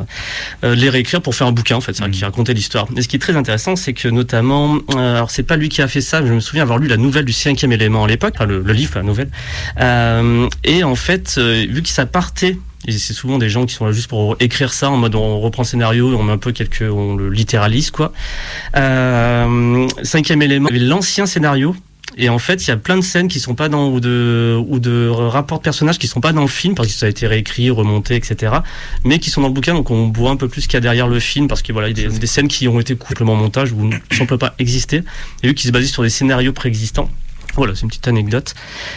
euh, 0.63 0.75
les 0.75 0.89
réécrire 0.89 1.21
pour 1.21 1.35
faire 1.35 1.47
un 1.47 1.51
bouquin, 1.53 1.77
en 1.77 1.81
fait, 1.81 1.95
c'est 1.95 2.11
qui 2.11 2.25
racontait 2.25 2.53
l'histoire. 2.53 2.87
Et 2.97 3.01
ce 3.01 3.07
qui 3.07 3.15
est 3.15 3.19
très 3.19 3.35
intéressant, 3.35 3.75
c'est 3.75 3.93
que 3.93 4.09
notamment, 4.09 4.77
euh, 4.95 5.15
alors 5.15 5.31
c'est 5.31 5.43
pas 5.43 5.55
lui 5.55 5.69
qui 5.69 5.81
a 5.81 5.87
fait 5.87 6.01
ça, 6.01 6.21
mais 6.21 6.27
je 6.27 6.33
me 6.33 6.41
souviens 6.41 6.63
avoir 6.63 6.79
lu 6.79 6.87
la 6.87 6.97
nouvelle 6.97 7.25
du 7.25 7.33
cinquième 7.33 7.71
élément 7.71 8.03
à 8.03 8.07
l'époque, 8.07 8.33
enfin 8.35 8.45
le, 8.45 8.61
le 8.61 8.73
livre, 8.73 8.91
la 8.95 9.03
nouvelle. 9.03 9.29
Euh, 9.79 10.47
et 10.65 10.83
en 10.83 10.95
fait, 10.95 11.37
vu 11.39 11.81
que 11.81 11.89
ça 11.89 12.05
partait 12.05 12.57
et 12.85 12.91
c'est 12.91 13.13
souvent 13.13 13.37
des 13.37 13.49
gens 13.49 13.65
qui 13.65 13.73
sont 13.73 13.85
là 13.85 13.91
juste 13.91 14.09
pour 14.09 14.35
écrire 14.39 14.73
ça 14.73 14.89
en 14.89 14.97
mode 14.97 15.15
on 15.15 15.39
reprend 15.39 15.63
le 15.63 15.67
scénario, 15.67 16.15
on 16.17 16.23
met 16.23 16.33
un 16.33 16.37
peu 16.37 16.51
quelques, 16.51 16.83
on 16.83 17.15
le 17.15 17.29
littéralise 17.29 17.91
quoi. 17.91 18.11
Euh, 18.75 19.87
cinquième 20.03 20.41
élément, 20.41 20.67
il 20.69 20.75
y 20.75 20.79
avait 20.79 20.87
l'ancien 20.87 21.25
scénario. 21.25 21.75
Et 22.15 22.29
en 22.29 22.37
fait, 22.37 22.65
il 22.65 22.67
y 22.67 22.71
a 22.71 22.77
plein 22.77 22.97
de 22.97 23.01
scènes 23.01 23.27
qui 23.27 23.39
sont 23.39 23.55
pas 23.55 23.69
dans 23.69 23.89
ou 23.89 23.99
de 23.99 24.61
ou 24.67 24.79
de 24.79 25.07
rapports 25.07 25.57
de 25.57 25.63
personnages 25.63 25.97
qui 25.97 26.07
sont 26.07 26.21
pas 26.21 26.31
dans 26.31 26.41
le 26.41 26.47
film 26.47 26.75
parce 26.75 26.89
que 26.89 26.93
ça 26.93 27.07
a 27.07 27.09
été 27.09 27.25
réécrit, 27.25 27.69
remonté, 27.71 28.15
etc. 28.15 28.53
Mais 29.03 29.19
qui 29.19 29.29
sont 29.29 29.41
dans 29.41 29.47
le 29.47 29.53
bouquin, 29.53 29.73
donc 29.73 29.89
on 29.89 30.11
voit 30.11 30.29
un 30.29 30.35
peu 30.35 30.47
plus 30.47 30.61
ce 30.61 30.67
qu'il 30.67 30.75
y 30.75 30.77
a 30.77 30.81
derrière 30.81 31.07
le 31.07 31.19
film 31.19 31.47
parce 31.47 31.61
que 31.61 31.73
voilà, 31.73 31.89
il 31.89 31.97
y 31.97 32.05
a 32.05 32.09
des, 32.09 32.19
des 32.19 32.27
scènes 32.27 32.47
qui 32.47 32.67
ont 32.67 32.79
été 32.79 32.95
coupées 32.95 33.23
en 33.23 33.35
montage 33.35 33.71
ou 33.71 33.87
ne 33.87 33.95
semblent 34.15 34.37
pas 34.37 34.53
exister 34.59 35.01
et 35.41 35.47
vu 35.47 35.53
qu'ils 35.55 35.67
se 35.67 35.71
basaient 35.71 35.87
sur 35.87 36.03
des 36.03 36.09
scénarios 36.09 36.53
préexistants. 36.53 37.09
Voilà, 37.55 37.75
c'est 37.75 37.81
une 37.81 37.89
petite 37.89 38.07
anecdote. 38.07 38.55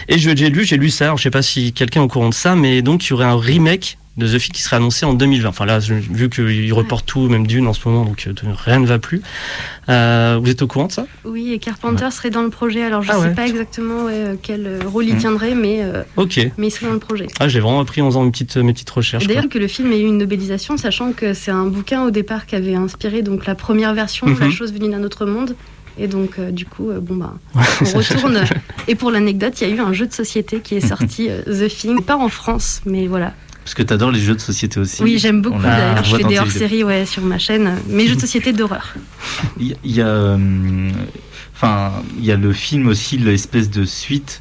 Et 0.08 0.18
j'ai 0.18 0.34
lu, 0.34 0.64
j'ai 0.64 0.76
lu 0.76 0.90
ça, 0.90 1.06
alors 1.06 1.18
je 1.18 1.24
sais 1.24 1.30
pas 1.30 1.42
si 1.42 1.72
quelqu'un 1.72 2.00
est 2.00 2.04
au 2.04 2.08
courant 2.08 2.30
de 2.30 2.34
ça, 2.34 2.54
mais 2.54 2.82
donc 2.82 3.06
il 3.06 3.10
y 3.10 3.12
aurait 3.12 3.26
un 3.26 3.38
remake 3.38 3.98
de 4.16 4.26
The 4.26 4.38
Thing 4.40 4.52
qui 4.52 4.62
serait 4.62 4.76
annoncé 4.76 5.04
en 5.04 5.12
2020. 5.14 5.48
Enfin 5.48 5.66
là, 5.66 5.78
vu 5.78 6.28
qu'il 6.30 6.72
reporte 6.72 7.06
tout, 7.06 7.28
même 7.28 7.46
d'une 7.46 7.66
en 7.66 7.72
ce 7.72 7.86
moment, 7.86 8.04
donc 8.04 8.26
euh, 8.26 8.32
rien 8.64 8.80
ne 8.80 8.86
va 8.86 8.98
plus. 8.98 9.20
Euh, 9.88 10.38
vous 10.42 10.50
êtes 10.50 10.62
au 10.62 10.66
courant 10.66 10.86
de 10.86 10.92
ça? 10.92 11.06
Oui, 11.24 11.52
et 11.52 11.58
Carpenter 11.58 12.10
serait 12.10 12.30
dans 12.30 12.42
le 12.42 12.50
projet. 12.50 12.82
Alors 12.82 13.02
je 13.02 13.10
Ah 13.12 13.16
sais 13.16 13.28
ouais. 13.28 13.34
pas 13.34 13.46
exactement 13.46 14.04
ouais, 14.04 14.12
euh, 14.14 14.34
quel 14.40 14.80
rôle 14.86 15.04
il 15.06 15.14
Mhm. 15.14 15.20
tiendrait, 15.20 15.54
mais, 15.54 15.82
euh, 15.82 16.02
mais 16.56 16.66
il 16.68 16.70
serait 16.70 16.86
dans 16.86 16.92
le 16.94 16.98
projet. 16.98 17.26
Ah, 17.40 17.48
j'ai 17.48 17.60
vraiment 17.60 17.80
appris 17.80 18.00
en 18.02 18.06
faisant 18.06 18.24
une 18.24 18.32
petite, 18.32 18.56
mes 18.56 18.72
petites 18.72 18.90
recherches. 18.90 19.26
D'ailleurs 19.26 19.48
que 19.48 19.58
le 19.58 19.68
film 19.68 19.92
ait 19.92 20.00
eu 20.00 20.06
une 20.06 20.18
nobelisation, 20.18 20.76
sachant 20.76 21.12
que 21.12 21.34
c'est 21.34 21.50
un 21.50 21.66
bouquin 21.66 22.02
au 22.04 22.10
départ 22.10 22.46
qui 22.46 22.56
avait 22.56 22.74
inspiré 22.74 23.22
donc 23.22 23.46
la 23.46 23.54
première 23.54 23.94
version, 23.94 24.26
Mhm. 24.26 24.40
La 24.40 24.50
chose 24.50 24.72
venue 24.72 24.90
d'un 24.90 25.02
autre 25.04 25.26
monde. 25.26 25.54
Et 25.98 26.08
donc 26.08 26.38
euh, 26.38 26.50
du 26.50 26.66
coup, 26.66 26.90
euh, 26.90 27.00
bon 27.00 27.16
bah, 27.16 27.34
on 27.54 27.98
retourne. 27.98 28.44
Et 28.86 28.94
pour 28.94 29.10
l'anecdote, 29.10 29.58
il 29.60 29.68
y 29.68 29.72
a 29.72 29.74
eu 29.74 29.80
un 29.80 29.94
jeu 29.94 30.06
de 30.06 30.12
société 30.12 30.60
qui 30.60 30.74
est 30.74 30.80
sorti, 30.86 31.28
euh, 31.30 31.42
The 31.42 31.68
Thing, 31.68 32.02
pas 32.02 32.16
en 32.16 32.28
France, 32.28 32.82
mais 32.84 33.06
voilà. 33.06 33.32
Parce 33.66 33.74
que 33.74 33.82
t'adores 33.82 34.12
les 34.12 34.20
jeux 34.20 34.36
de 34.36 34.40
société 34.40 34.78
aussi. 34.78 35.02
Oui, 35.02 35.18
j'aime 35.18 35.42
beaucoup 35.42 35.60
d'ailleurs. 35.60 36.04
Je 36.04 36.14
fais 36.14 36.22
des 36.22 36.38
hors-séries 36.38 36.84
ouais, 36.84 37.04
sur 37.04 37.24
ma 37.24 37.36
chaîne, 37.36 37.66
euh, 37.66 37.70
mes 37.88 38.06
jeux 38.06 38.14
de 38.14 38.20
société 38.20 38.52
d'horreur. 38.52 38.94
Il 39.60 39.74
y, 39.84 40.00
a, 40.00 40.06
euh, 40.06 40.38
enfin, 41.52 41.90
il 42.16 42.24
y 42.24 42.30
a 42.30 42.36
le 42.36 42.52
film 42.52 42.86
aussi, 42.86 43.18
l'espèce 43.18 43.68
de 43.68 43.84
suite. 43.84 44.40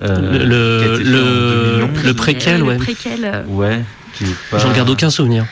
euh, 0.00 0.38
Le- 0.38 0.46
le- 0.46 0.78
qui 0.80 0.88
a 0.88 0.94
été 0.94 1.04
fait 1.04 1.10
en 1.10 1.12
le- 1.12 1.76
2011. 1.90 2.04
le 2.06 2.14
préquel, 2.14 2.62
ouais. 2.62 2.72
Le 2.72 2.78
préquel. 2.80 3.20
euh, 3.24 3.44
Ouais, 3.48 3.84
qui 4.24 4.30
est 4.30 4.34
pas. 4.50 4.58
J'en 4.58 4.72
garde 4.72 4.90
aucun 4.90 5.10
souvenir. 5.10 5.46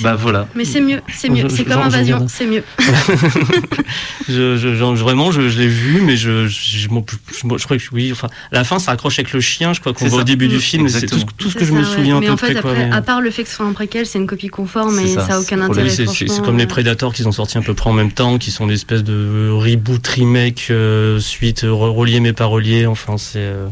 Bah 0.00 0.14
voilà. 0.16 0.48
Mais 0.54 0.64
c'est 0.64 0.80
mieux, 0.80 1.00
c'est 1.14 1.28
mieux. 1.28 1.48
C'est 1.48 1.64
comme 1.64 1.80
Invasion, 1.80 2.26
c'est 2.28 2.46
mieux. 2.46 2.64
je, 4.28 4.56
je- 4.56 4.74
j'en- 4.74 4.94
vraiment, 4.94 5.30
je, 5.30 5.48
je 5.48 5.58
l'ai 5.58 5.68
vu, 5.68 6.00
mais 6.00 6.16
je, 6.16 6.46
je, 6.46 6.78
je, 6.78 6.88
m'en- 6.88 7.04
je- 7.28 7.58
je 7.58 7.64
crois 7.64 7.76
que 7.76 7.82
oui. 7.92 8.10
Enfin, 8.12 8.28
à 8.52 8.56
la 8.56 8.64
fin, 8.64 8.78
ça 8.78 8.92
accroche 8.92 9.18
avec 9.18 9.32
le 9.32 9.40
chien, 9.40 9.72
je 9.72 9.80
crois 9.80 9.92
qu'on 9.92 10.06
voit 10.06 10.20
au 10.20 10.24
début 10.24 10.48
du 10.48 10.58
film. 10.60 10.88
C'est 10.88 11.06
tout, 11.06 11.18
ce- 11.18 11.24
tout 11.36 11.50
ce 11.50 11.54
que 11.56 11.64
je 11.64 11.72
me 11.72 11.80
ouais. 11.80 11.84
souviens 11.84 12.20
Mais 12.20 12.26
à 12.26 12.30
peu 12.30 12.34
en 12.34 12.36
fait, 12.36 12.52
près. 12.54 12.62
quoi, 12.62 12.70
après, 12.72 12.86
mais- 12.88 12.94
à 12.94 13.02
part 13.02 13.20
le 13.20 13.30
fait 13.30 13.44
que 13.44 13.48
ce 13.48 13.56
soit 13.56 13.66
un 13.66 13.72
préquel, 13.72 14.06
c'est 14.06 14.18
une 14.18 14.26
copie 14.26 14.48
conforme 14.48 14.98
et 14.98 15.06
ça 15.06 15.26
n'a 15.26 15.40
aucun 15.40 15.60
intérêt. 15.60 15.88
Oui, 15.98 16.06
c'est- 16.08 16.42
comme 16.42 16.56
les 16.58 16.64
euh. 16.64 16.68
Predators 16.68 17.12
qui 17.14 17.22
sont 17.22 17.32
sortis 17.32 17.58
à 17.58 17.62
peu 17.62 17.74
près 17.74 17.90
en 17.90 17.94
même 17.94 18.12
temps, 18.12 18.38
qui 18.38 18.50
sont 18.50 18.66
des 18.66 18.74
espèces 18.74 19.04
de 19.04 19.48
reboot, 19.52 20.06
remake, 20.06 20.68
euh, 20.70 21.20
suite, 21.20 21.64
euh, 21.64 21.68
re- 21.70 21.94
reliés 21.94 22.20
mais 22.20 22.32
pas 22.32 22.46
reliés. 22.46 22.86
Enfin, 22.86 23.16
c'est. 23.18 23.38
euh. 23.38 23.66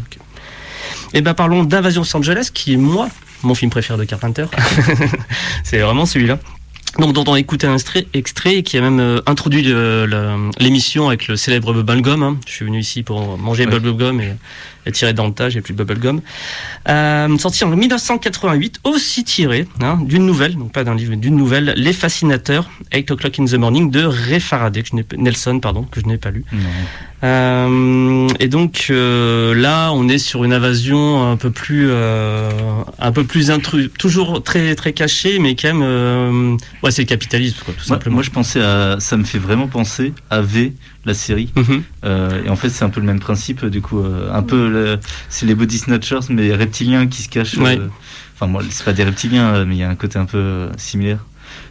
Et 1.14 1.20
ben 1.20 1.34
parlons 1.34 1.64
d'Invasion 1.64 2.02
Los 2.02 2.16
Angeles, 2.16 2.48
qui 2.54 2.72
est 2.74 2.76
moi 2.78 3.08
mon 3.42 3.54
film 3.54 3.70
préféré 3.70 3.98
de 3.98 4.04
Carpenter. 4.04 4.46
c'est 5.64 5.78
vraiment 5.80 6.06
celui-là. 6.06 6.38
Donc, 6.98 7.14
dont 7.14 7.24
on 7.26 7.32
a 7.32 7.40
écouté 7.40 7.66
un 7.66 7.72
extrait, 7.72 8.06
extrait 8.12 8.56
et 8.56 8.62
qui 8.62 8.76
a 8.76 8.82
même 8.82 9.00
euh, 9.00 9.20
introduit 9.24 9.62
l'émission 10.58 11.08
avec 11.08 11.26
le 11.26 11.36
célèbre 11.36 11.72
bubblegum. 11.72 12.22
Hein. 12.22 12.36
Je 12.46 12.52
suis 12.52 12.64
venu 12.66 12.80
ici 12.80 13.02
pour 13.02 13.38
manger 13.38 13.64
Ouais. 13.64 13.70
bubblegum 13.70 14.20
et, 14.20 14.34
et 14.84 14.92
tirer 14.92 15.14
dans 15.14 15.26
le 15.26 15.32
tas, 15.32 15.48
j'ai 15.48 15.62
plus 15.62 15.72
de 15.72 15.82
bubblegum. 15.82 16.20
Euh, 16.90 17.38
sorti 17.38 17.64
en 17.64 17.68
1988, 17.68 18.80
aussi 18.84 19.24
tiré 19.24 19.66
hein, 19.80 20.00
d'une 20.02 20.26
nouvelle, 20.26 20.54
donc 20.56 20.72
pas 20.72 20.84
d'un 20.84 20.94
livre, 20.94 21.12
mais 21.12 21.16
d'une 21.16 21.36
nouvelle, 21.36 21.72
Les 21.78 21.94
Fascinateurs, 21.94 22.68
8 22.92 23.10
O'Clock 23.10 23.38
in 23.40 23.46
the 23.46 23.54
Morning 23.54 23.90
de 23.90 24.04
Ray 24.04 24.40
Faraday, 24.40 24.82
que 24.82 24.88
je 24.92 25.16
Nelson, 25.16 25.60
pardon, 25.60 25.84
que 25.84 25.98
je 25.98 26.04
n'ai 26.06 26.18
pas 26.18 26.30
lu. 26.30 26.44
Non. 26.52 26.58
Euh, 27.24 27.68
et 28.42 28.48
donc 28.48 28.86
euh, 28.90 29.54
là, 29.54 29.92
on 29.92 30.08
est 30.08 30.18
sur 30.18 30.42
une 30.44 30.52
invasion 30.52 31.30
un 31.30 31.36
peu 31.36 31.50
plus, 31.50 31.86
euh, 31.90 32.50
un 32.98 33.12
peu 33.12 33.24
plus 33.24 33.50
intrus, 33.50 33.88
toujours 33.98 34.42
très 34.42 34.74
très 34.74 34.92
cachée, 34.92 35.38
mais 35.38 35.54
quand 35.54 35.68
même, 35.68 35.82
euh, 35.82 36.56
ouais, 36.82 36.90
c'est 36.90 37.02
le 37.02 37.06
capitalisme, 37.06 37.58
quoi, 37.64 37.72
tout 37.76 37.84
simplement. 37.84 38.14
moi, 38.14 38.22
je 38.22 38.30
pensais 38.30 38.60
à. 38.60 38.96
Ça 38.98 39.16
me 39.16 39.24
fait 39.24 39.38
vraiment 39.38 39.68
penser 39.68 40.12
à 40.30 40.40
V, 40.42 40.72
la 41.04 41.14
série. 41.14 41.50
Mhm. 41.56 41.82
Euh, 42.04 42.42
et 42.44 42.48
en 42.50 42.56
fait, 42.56 42.68
c'est 42.70 42.84
un 42.84 42.90
peu 42.90 43.00
le 43.00 43.06
même 43.06 43.20
principe, 43.20 43.64
du 43.66 43.80
coup. 43.80 44.00
euh, 44.00 44.32
un 44.32 44.42
peu. 44.42 44.68
le- 44.68 44.98
C'est 45.28 45.46
les 45.46 45.54
body 45.54 45.78
snatchers, 45.78 46.26
mais 46.30 46.52
reptiliens 46.54 47.06
qui 47.06 47.22
se 47.22 47.28
cachent. 47.28 47.56
Ouais. 47.56 47.78
euh, 47.78 47.88
Enfin, 48.34 48.46
moi, 48.50 48.62
c'est 48.70 48.84
pas 48.84 48.92
des 48.92 49.04
reptiliens, 49.04 49.64
mais 49.64 49.76
il 49.76 49.78
y 49.78 49.84
a 49.84 49.88
un 49.88 49.94
côté 49.94 50.18
un 50.18 50.24
peu 50.24 50.38
euh, 50.38 50.68
similaire. 50.76 51.18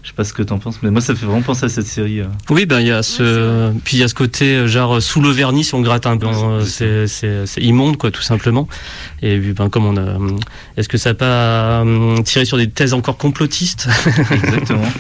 Je 0.04 0.08
sais 0.10 0.14
pas 0.16 0.24
ce 0.24 0.34
que 0.34 0.42
t'en 0.42 0.58
penses, 0.58 0.80
mais 0.82 0.90
moi 0.90 1.00
ça 1.00 1.14
fait 1.14 1.26
vraiment 1.28 1.44
penser 1.44 1.66
à 1.66 1.70
cette 1.70 1.86
série. 1.86 2.22
euh. 2.22 2.26
Oui, 2.50 2.66
ben 2.66 2.80
il 2.80 2.88
y 2.88 2.92
a 2.92 3.04
ce, 3.04 3.72
puis 3.84 3.98
il 3.98 4.00
y 4.00 4.04
a 4.04 4.08
ce 4.08 4.16
côté 4.16 4.56
euh, 4.56 4.68
genre 4.68 5.00
sous 5.02 5.22
le 5.22 5.30
vernis 5.30 5.64
si 5.64 5.76
on 5.76 5.82
gratte 5.82 6.08
un 6.08 6.18
peu, 6.18 6.26
hein, 6.28 6.60
c'est 6.66 7.62
immonde 7.62 7.98
quoi, 7.98 8.10
tout 8.10 8.24
simplement. 8.24 8.68
Et 9.22 9.38
puis, 9.38 9.54
ben 9.54 9.70
comme 9.70 9.86
on 9.86 9.98
a, 9.98 10.18
est-ce 10.76 10.90
que 10.90 10.98
ça 10.98 11.12
n'a 11.12 11.14
pas 11.14 11.84
tiré 12.26 12.46
sur 12.46 12.58
des 12.58 12.70
thèses 12.70 12.94
encore 12.96 13.18
complotistes? 13.18 13.88
Exactement. 14.32 14.82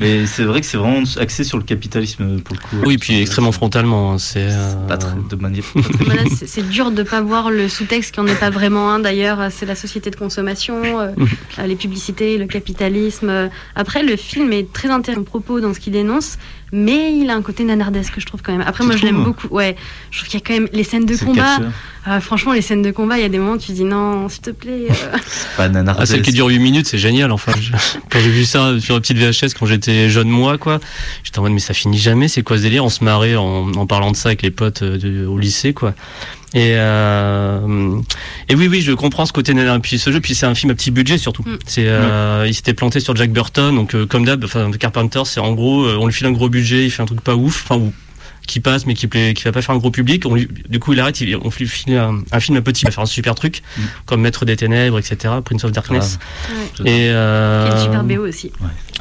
Mais 0.00 0.26
c'est 0.26 0.44
vrai 0.44 0.60
que 0.60 0.66
c'est 0.66 0.76
vraiment 0.76 1.02
axé 1.18 1.42
sur 1.44 1.58
le 1.58 1.64
capitalisme 1.64 2.40
pour 2.40 2.54
le 2.56 2.60
coup. 2.60 2.76
Oui, 2.86 2.98
puis 2.98 3.20
extrêmement 3.20 3.50
frontalement. 3.52 4.12
hein, 4.12 4.18
C'est 4.18 4.48
pas 4.86 4.96
très 4.96 5.10
de 5.28 5.36
manière. 5.36 5.64
Voilà, 6.04 6.22
c'est- 6.46 6.62
dur 6.68 6.90
de 6.90 7.02
pas 7.02 7.20
voir 7.20 7.50
le 7.50 7.68
sous-texte 7.68 8.12
qui 8.14 8.20
en 8.20 8.26
est 8.26 8.38
pas 8.38 8.50
vraiment 8.50 8.90
un 8.92 8.98
d'ailleurs. 9.00 9.48
C'est 9.50 9.66
la 9.66 9.74
société 9.74 10.10
de 10.10 10.16
consommation, 10.16 10.76
euh, 11.00 11.08
euh, 11.58 11.66
les 11.66 11.76
publicités, 11.76 12.36
le 12.38 12.46
capitalisme. 12.46 13.28
Euh, 13.30 13.48
Après, 13.74 14.02
le 14.02 14.16
film 14.16 14.52
est 14.52 14.72
très 14.72 14.88
intéressant 14.90 15.22
propos 15.24 15.60
dans 15.60 15.72
ce 15.74 15.80
qu'il 15.80 15.92
dénonce, 15.92 16.38
mais 16.72 17.16
il 17.16 17.30
a 17.30 17.34
un 17.34 17.42
côté 17.42 17.64
nanardesque 17.64 18.14
que 18.14 18.20
je 18.20 18.26
trouve 18.26 18.42
quand 18.42 18.52
même. 18.52 18.60
Après, 18.66 18.82
Tu 18.84 18.88
moi, 18.88 18.96
je 18.96 19.04
l'aime 19.04 19.22
beaucoup. 19.24 19.48
Ouais, 19.48 19.76
je 20.10 20.18
trouve 20.18 20.28
qu'il 20.28 20.40
y 20.40 20.42
a 20.42 20.46
quand 20.46 20.54
même 20.54 20.68
les 20.72 20.84
scènes 20.84 21.06
de 21.06 21.16
combat. 21.16 21.58
euh, 22.08 22.20
franchement, 22.20 22.52
les 22.52 22.62
scènes 22.62 22.82
de 22.82 22.90
combat, 22.90 23.18
il 23.18 23.22
y 23.22 23.24
a 23.24 23.28
des 23.28 23.38
moments 23.38 23.52
où 23.52 23.58
tu 23.58 23.72
dis 23.72 23.84
non, 23.84 24.28
s'il 24.28 24.42
te 24.42 24.50
plaît. 24.50 24.86
euh, 24.90 25.16
Pas 25.56 25.68
nanardesque. 25.68 26.02
Ah, 26.02 26.06
celle 26.06 26.22
qui 26.22 26.32
dure 26.32 26.46
8 26.48 26.58
minutes, 26.58 26.86
c'est 26.86 26.98
génial. 26.98 27.32
Enfin, 27.32 27.52
je- 27.60 27.72
quand 28.10 28.18
j'ai 28.20 28.30
vu 28.30 28.44
ça 28.44 28.78
sur 28.80 28.96
une 28.96 29.00
petite 29.00 29.18
VHS 29.18 29.54
quand 29.58 29.66
j'étais 29.66 30.08
jeune 30.10 30.28
moi, 30.28 30.58
quoi, 30.58 30.78
j'étais 31.24 31.38
en 31.38 31.42
mode 31.42 31.52
mais 31.52 31.58
ça 31.60 31.74
finit 31.74 31.98
jamais. 31.98 32.28
C'est 32.28 32.42
quoi 32.42 32.56
ce 32.58 32.62
délire? 32.62 32.84
On 32.84 32.90
se 32.90 33.02
marrait 33.04 33.36
en, 33.36 33.72
en 33.74 33.86
parlant 33.86 34.10
de 34.10 34.16
ça 34.16 34.28
avec 34.30 34.42
les 34.42 34.50
potes 34.50 34.82
euh, 34.82 34.98
de- 34.98 35.26
au 35.26 35.38
lycée, 35.38 35.72
quoi. 35.72 35.94
Et 36.54 36.72
euh, 36.76 38.00
et 38.48 38.54
oui, 38.54 38.68
oui, 38.68 38.80
je 38.80 38.92
comprends 38.92 39.26
ce 39.26 39.32
côté 39.32 39.52
nanar. 39.54 39.80
Puis 39.80 39.98
ce 39.98 40.10
jeu, 40.10 40.20
puis 40.20 40.34
c'est 40.34 40.46
un 40.46 40.54
film 40.54 40.70
à 40.72 40.74
petit 40.74 40.90
budget 40.90 41.18
surtout. 41.18 41.42
Mm. 41.42 41.58
C'est 41.66 41.86
euh, 41.86 42.44
il 42.46 42.54
s'était 42.54 42.74
planté 42.74 43.00
sur 43.00 43.14
Jack 43.16 43.30
Burton, 43.32 43.74
donc 43.74 43.94
euh, 43.94 44.06
comme 44.06 44.24
d'hab, 44.24 44.44
enfin 44.44 44.70
Carpenter, 44.72 45.22
c'est 45.26 45.40
en 45.40 45.52
gros, 45.52 45.84
euh, 45.84 45.98
on 46.00 46.06
lui 46.06 46.12
file 46.14 46.26
un 46.26 46.32
gros 46.32 46.48
budget, 46.48 46.84
il 46.84 46.90
fait 46.90 47.02
un 47.02 47.06
truc 47.06 47.20
pas 47.20 47.34
ouf, 47.34 47.64
enfin 47.64 47.76
ou 47.80 47.92
qui 48.46 48.60
passe 48.60 48.86
mais 48.86 48.94
qui 48.94 49.06
plaît, 49.08 49.34
qui 49.34 49.44
va 49.44 49.52
pas 49.52 49.60
faire 49.60 49.74
un 49.74 49.78
gros 49.78 49.90
public. 49.90 50.24
On 50.24 50.34
lui- 50.34 50.48
du 50.70 50.78
coup, 50.80 50.94
il 50.94 51.00
arrête, 51.00 51.20
il, 51.20 51.36
on 51.36 51.50
lui 51.50 51.68
file 51.68 51.96
un, 51.98 52.20
un 52.32 52.40
film 52.40 52.56
à 52.56 52.62
petit, 52.62 52.80
il 52.82 52.86
va 52.86 52.92
faire 52.92 53.02
un 53.02 53.06
super 53.06 53.34
truc, 53.34 53.62
comme 54.06 54.22
Maître 54.22 54.46
des 54.46 54.56
Ténèbres, 54.56 54.98
etc. 54.98 55.34
Prince 55.44 55.64
of 55.64 55.72
Darkness. 55.72 56.18
Ouais. 56.80 56.90
Et, 56.90 57.10
euh, 57.10 57.68
qui 57.68 57.72
est 57.74 57.76
une 57.78 57.84
super 57.84 58.04
BO 58.04 58.26
aussi. 58.26 58.50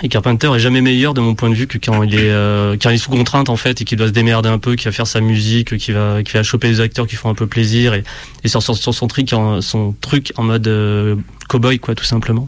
Et 0.04 0.10
Carpenter 0.10 0.50
est 0.56 0.60
jamais 0.60 0.82
meilleur 0.82 1.14
de 1.14 1.22
mon 1.22 1.34
point 1.34 1.50
de 1.50 1.56
vue 1.56 1.66
que 1.66 1.78
quand 1.78 2.04
il 2.04 2.14
est, 2.16 2.30
euh, 2.30 2.78
quand 2.80 2.90
il 2.90 2.96
est 2.96 3.00
sous 3.00 3.10
contrainte 3.10 3.50
en 3.50 3.56
fait 3.56 3.82
et 3.82 3.86
qu'il 3.86 3.98
doit 3.98 4.08
se 4.08 4.12
démerder 4.12 4.50
un 4.50 4.60
peu, 4.60 4.76
qu'il 4.76 4.86
va 4.86 4.92
faire 4.92 5.08
sa 5.08 5.22
musique, 5.22 5.78
qu'il 5.78 5.96
va, 5.96 6.22
qu'il 6.24 6.34
va 6.34 6.44
choper 6.44 6.70
des 6.70 6.82
acteurs 6.82 7.08
qui 7.08 7.16
font 7.16 7.30
un 7.30 7.36
peu 7.36 7.48
plaisir 7.48 7.94
et, 7.94 8.04
et 8.44 8.48
sur 8.48 8.62
son 8.62 9.08
truc, 9.08 9.34
en, 9.34 9.62
son 9.62 9.96
truc 10.00 10.34
en 10.38 10.44
mode 10.44 10.68
euh, 10.68 11.16
cowboy 11.48 11.80
quoi, 11.80 11.96
tout 11.96 12.04
simplement. 12.04 12.48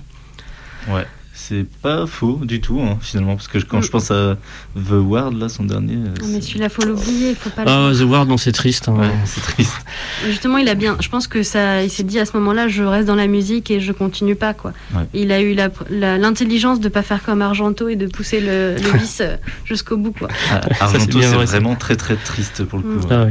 Ouais, 0.87 1.05
c'est 1.49 1.65
pas 1.81 2.05
faux 2.05 2.39
du 2.43 2.61
tout 2.61 2.79
hein, 2.79 2.97
finalement, 3.01 3.35
parce 3.35 3.47
que 3.47 3.59
je- 3.59 3.65
quand 3.65 3.79
Mm. 3.79 3.83
je 3.83 3.89
pense 3.89 4.11
à 4.11 4.37
The 4.75 4.91
Ward, 4.91 5.33
là, 5.33 5.49
son 5.49 5.63
dernier. 5.63 5.95
euh, 5.95 6.13
Non, 6.21 6.27
mais 6.31 6.41
celui-là, 6.41 6.69
faut 6.69 6.83
l'oublier, 6.85 7.33
faut 7.35 7.49
pas 7.49 7.63
Ah, 7.65 7.79
voir. 7.89 7.93
The 7.93 8.01
Ward, 8.03 8.29
non, 8.29 8.37
c'est 8.37 8.51
triste. 8.51 8.87
hein. 8.87 8.93
Ouais, 8.99 9.09
c'est 9.25 9.41
triste. 9.41 9.73
Justement, 10.27 10.57
il 10.59 10.69
a 10.69 10.75
bien. 10.75 10.95
Je 11.01 11.09
pense 11.09 11.27
que 11.27 11.41
ça, 11.43 11.83
il 11.83 11.89
s'est 11.89 12.03
dit 12.03 12.19
à 12.19 12.25
ce 12.25 12.37
moment-là, 12.37 12.67
je 12.67 12.83
reste 12.83 13.07
dans 13.07 13.15
la 13.15 13.27
musique 13.27 13.71
et 13.71 13.79
je 13.79 13.91
continue 13.91 14.35
pas 14.35 14.53
quoi. 14.53 14.73
Ouais. 14.95 15.03
Il 15.13 15.31
a 15.31 15.41
eu 15.41 15.53
la- 15.55 15.69
la- 15.89 16.17
l'intelligence 16.17 16.79
de 16.79 16.87
pas 16.89 17.01
faire 17.01 17.23
comme 17.23 17.41
Argento 17.41 17.89
et 17.89 17.95
de 17.95 18.05
pousser 18.07 18.39
le, 18.39 18.75
le 18.75 18.97
vis 18.99 19.17
euh, 19.21 19.35
jusqu'au 19.65 19.97
bout 19.97 20.11
quoi. 20.11 20.27
Ah, 20.51 20.61
Ça, 20.61 20.69
c'est 20.77 20.83
Argento, 20.83 21.21
c'est 21.21 21.27
vrai, 21.27 21.45
ça. 21.47 21.51
vraiment 21.53 21.75
très 21.75 21.95
très 21.95 22.15
triste 22.15 22.63
pour 22.65 22.79
le 22.79 22.83
coup. 22.83 23.07
Mm. 23.07 23.11
Ah. 23.11 23.25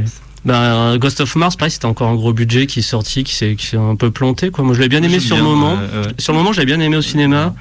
Ben, 0.45 0.53
euh, 0.55 0.97
Ghost 0.97 1.19
of 1.19 1.35
Mars, 1.35 1.57
pareil, 1.57 1.69
c'était 1.71 1.85
encore 1.85 2.07
un 2.07 2.15
gros 2.15 2.31
budget 2.31 2.65
qui 2.65 2.79
est 2.79 2.81
sorti, 2.81 3.25
qui 3.25 3.35
s'est 3.35 3.55
qui 3.55 3.65
s'est 3.65 3.75
un 3.77 3.97
peu 3.97 4.09
planté. 4.09 4.51
Quoi. 4.51 4.63
Moi, 4.63 4.73
je 4.73 4.79
l'ai 4.79 4.87
bien 4.87 4.99
aimé 4.99 5.09
J'aime 5.15 5.19
sur 5.19 5.35
bien, 5.35 5.43
le 5.43 5.49
moment. 5.51 5.73
ouais. 5.73 6.13
Sur 6.17 6.31
le 6.31 6.39
moment, 6.39 6.53
je 6.53 6.61
l'ai 6.61 6.65
bien 6.65 6.79
aimé 6.79 6.95
au 6.95 7.01
cinéma. 7.01 7.53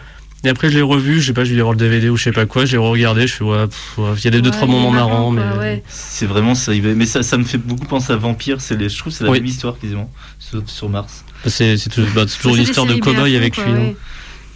Et 0.44 0.48
après, 0.48 0.70
je 0.70 0.76
l'ai 0.76 0.82
revu, 0.82 1.20
je 1.20 1.26
sais 1.26 1.32
pas, 1.32 1.42
je 1.44 1.52
vais 1.52 1.60
voir 1.60 1.72
le 1.72 1.78
DVD 1.78 2.08
ou 2.10 2.16
je 2.16 2.22
sais 2.22 2.32
pas 2.32 2.46
quoi, 2.46 2.64
je 2.64 2.72
l'ai 2.72 2.78
regardé, 2.78 3.26
je 3.26 3.34
fais, 3.34 3.44
ouais, 3.44 3.66
pff, 3.66 3.98
ouais, 3.98 4.10
il 4.18 4.24
y 4.24 4.28
a 4.28 4.30
des 4.30 4.40
deux, 4.40 4.50
Ouais, 4.50 4.56
trois 4.56 4.68
moments 4.68 4.90
marrant, 4.92 5.30
marrants, 5.32 5.52
mais. 5.54 5.58
ouais. 5.58 5.82
C'est 5.88 6.26
vraiment 6.26 6.54
ça. 6.54 6.72
Mais 6.74 7.06
ça, 7.06 7.22
ça 7.24 7.36
me 7.38 7.42
fait 7.44 7.58
beaucoup 7.58 7.86
penser 7.86 8.12
à 8.12 8.16
Vampire. 8.16 8.60
C'est 8.60 8.76
les, 8.76 8.88
je 8.88 8.96
trouve 8.98 9.12
que 9.12 9.18
c'est 9.18 9.24
la 9.24 9.30
Oui. 9.30 9.38
même 9.38 9.46
histoire 9.46 9.76
quasiment 9.78 10.10
sur, 10.38 10.62
sur 10.68 10.88
Mars. 10.88 11.24
C'est 11.46 11.76
tout- 11.90 12.02
bah, 12.14 12.24
c'est 12.28 12.36
toujours 12.38 12.54
une 12.56 12.62
histoire 12.62 12.86
de 12.86 12.94
cow-boy 12.94 13.36
avec 13.36 13.54
quoi, 13.56 13.64
lui. 13.64 13.72
hein. 13.72 13.76
ouais. 13.78 13.96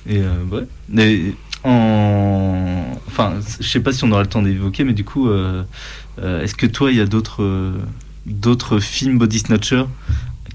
Et 0.08 0.18
euh, 0.18 0.34
ouais. 0.52 0.62
Mais 0.88 1.34
en, 1.64 2.84
enfin, 3.08 3.34
je 3.60 3.66
sais 3.68 3.80
pas 3.80 3.92
si 3.92 4.04
on 4.04 4.10
aura 4.12 4.22
le 4.22 4.28
temps 4.28 4.42
d'évoquer, 4.42 4.84
mais 4.84 4.92
du 4.94 5.04
coup, 5.04 5.28
euh, 5.28 5.62
euh, 6.20 6.42
est-ce 6.42 6.54
que 6.54 6.66
toi, 6.66 6.90
il 6.90 6.96
y 6.96 7.00
a 7.00 7.06
d'autres, 7.06 7.42
euh, 7.42 7.72
d'autres 8.26 8.78
films 8.78 9.18
body 9.18 9.40
snatcher 9.40 9.84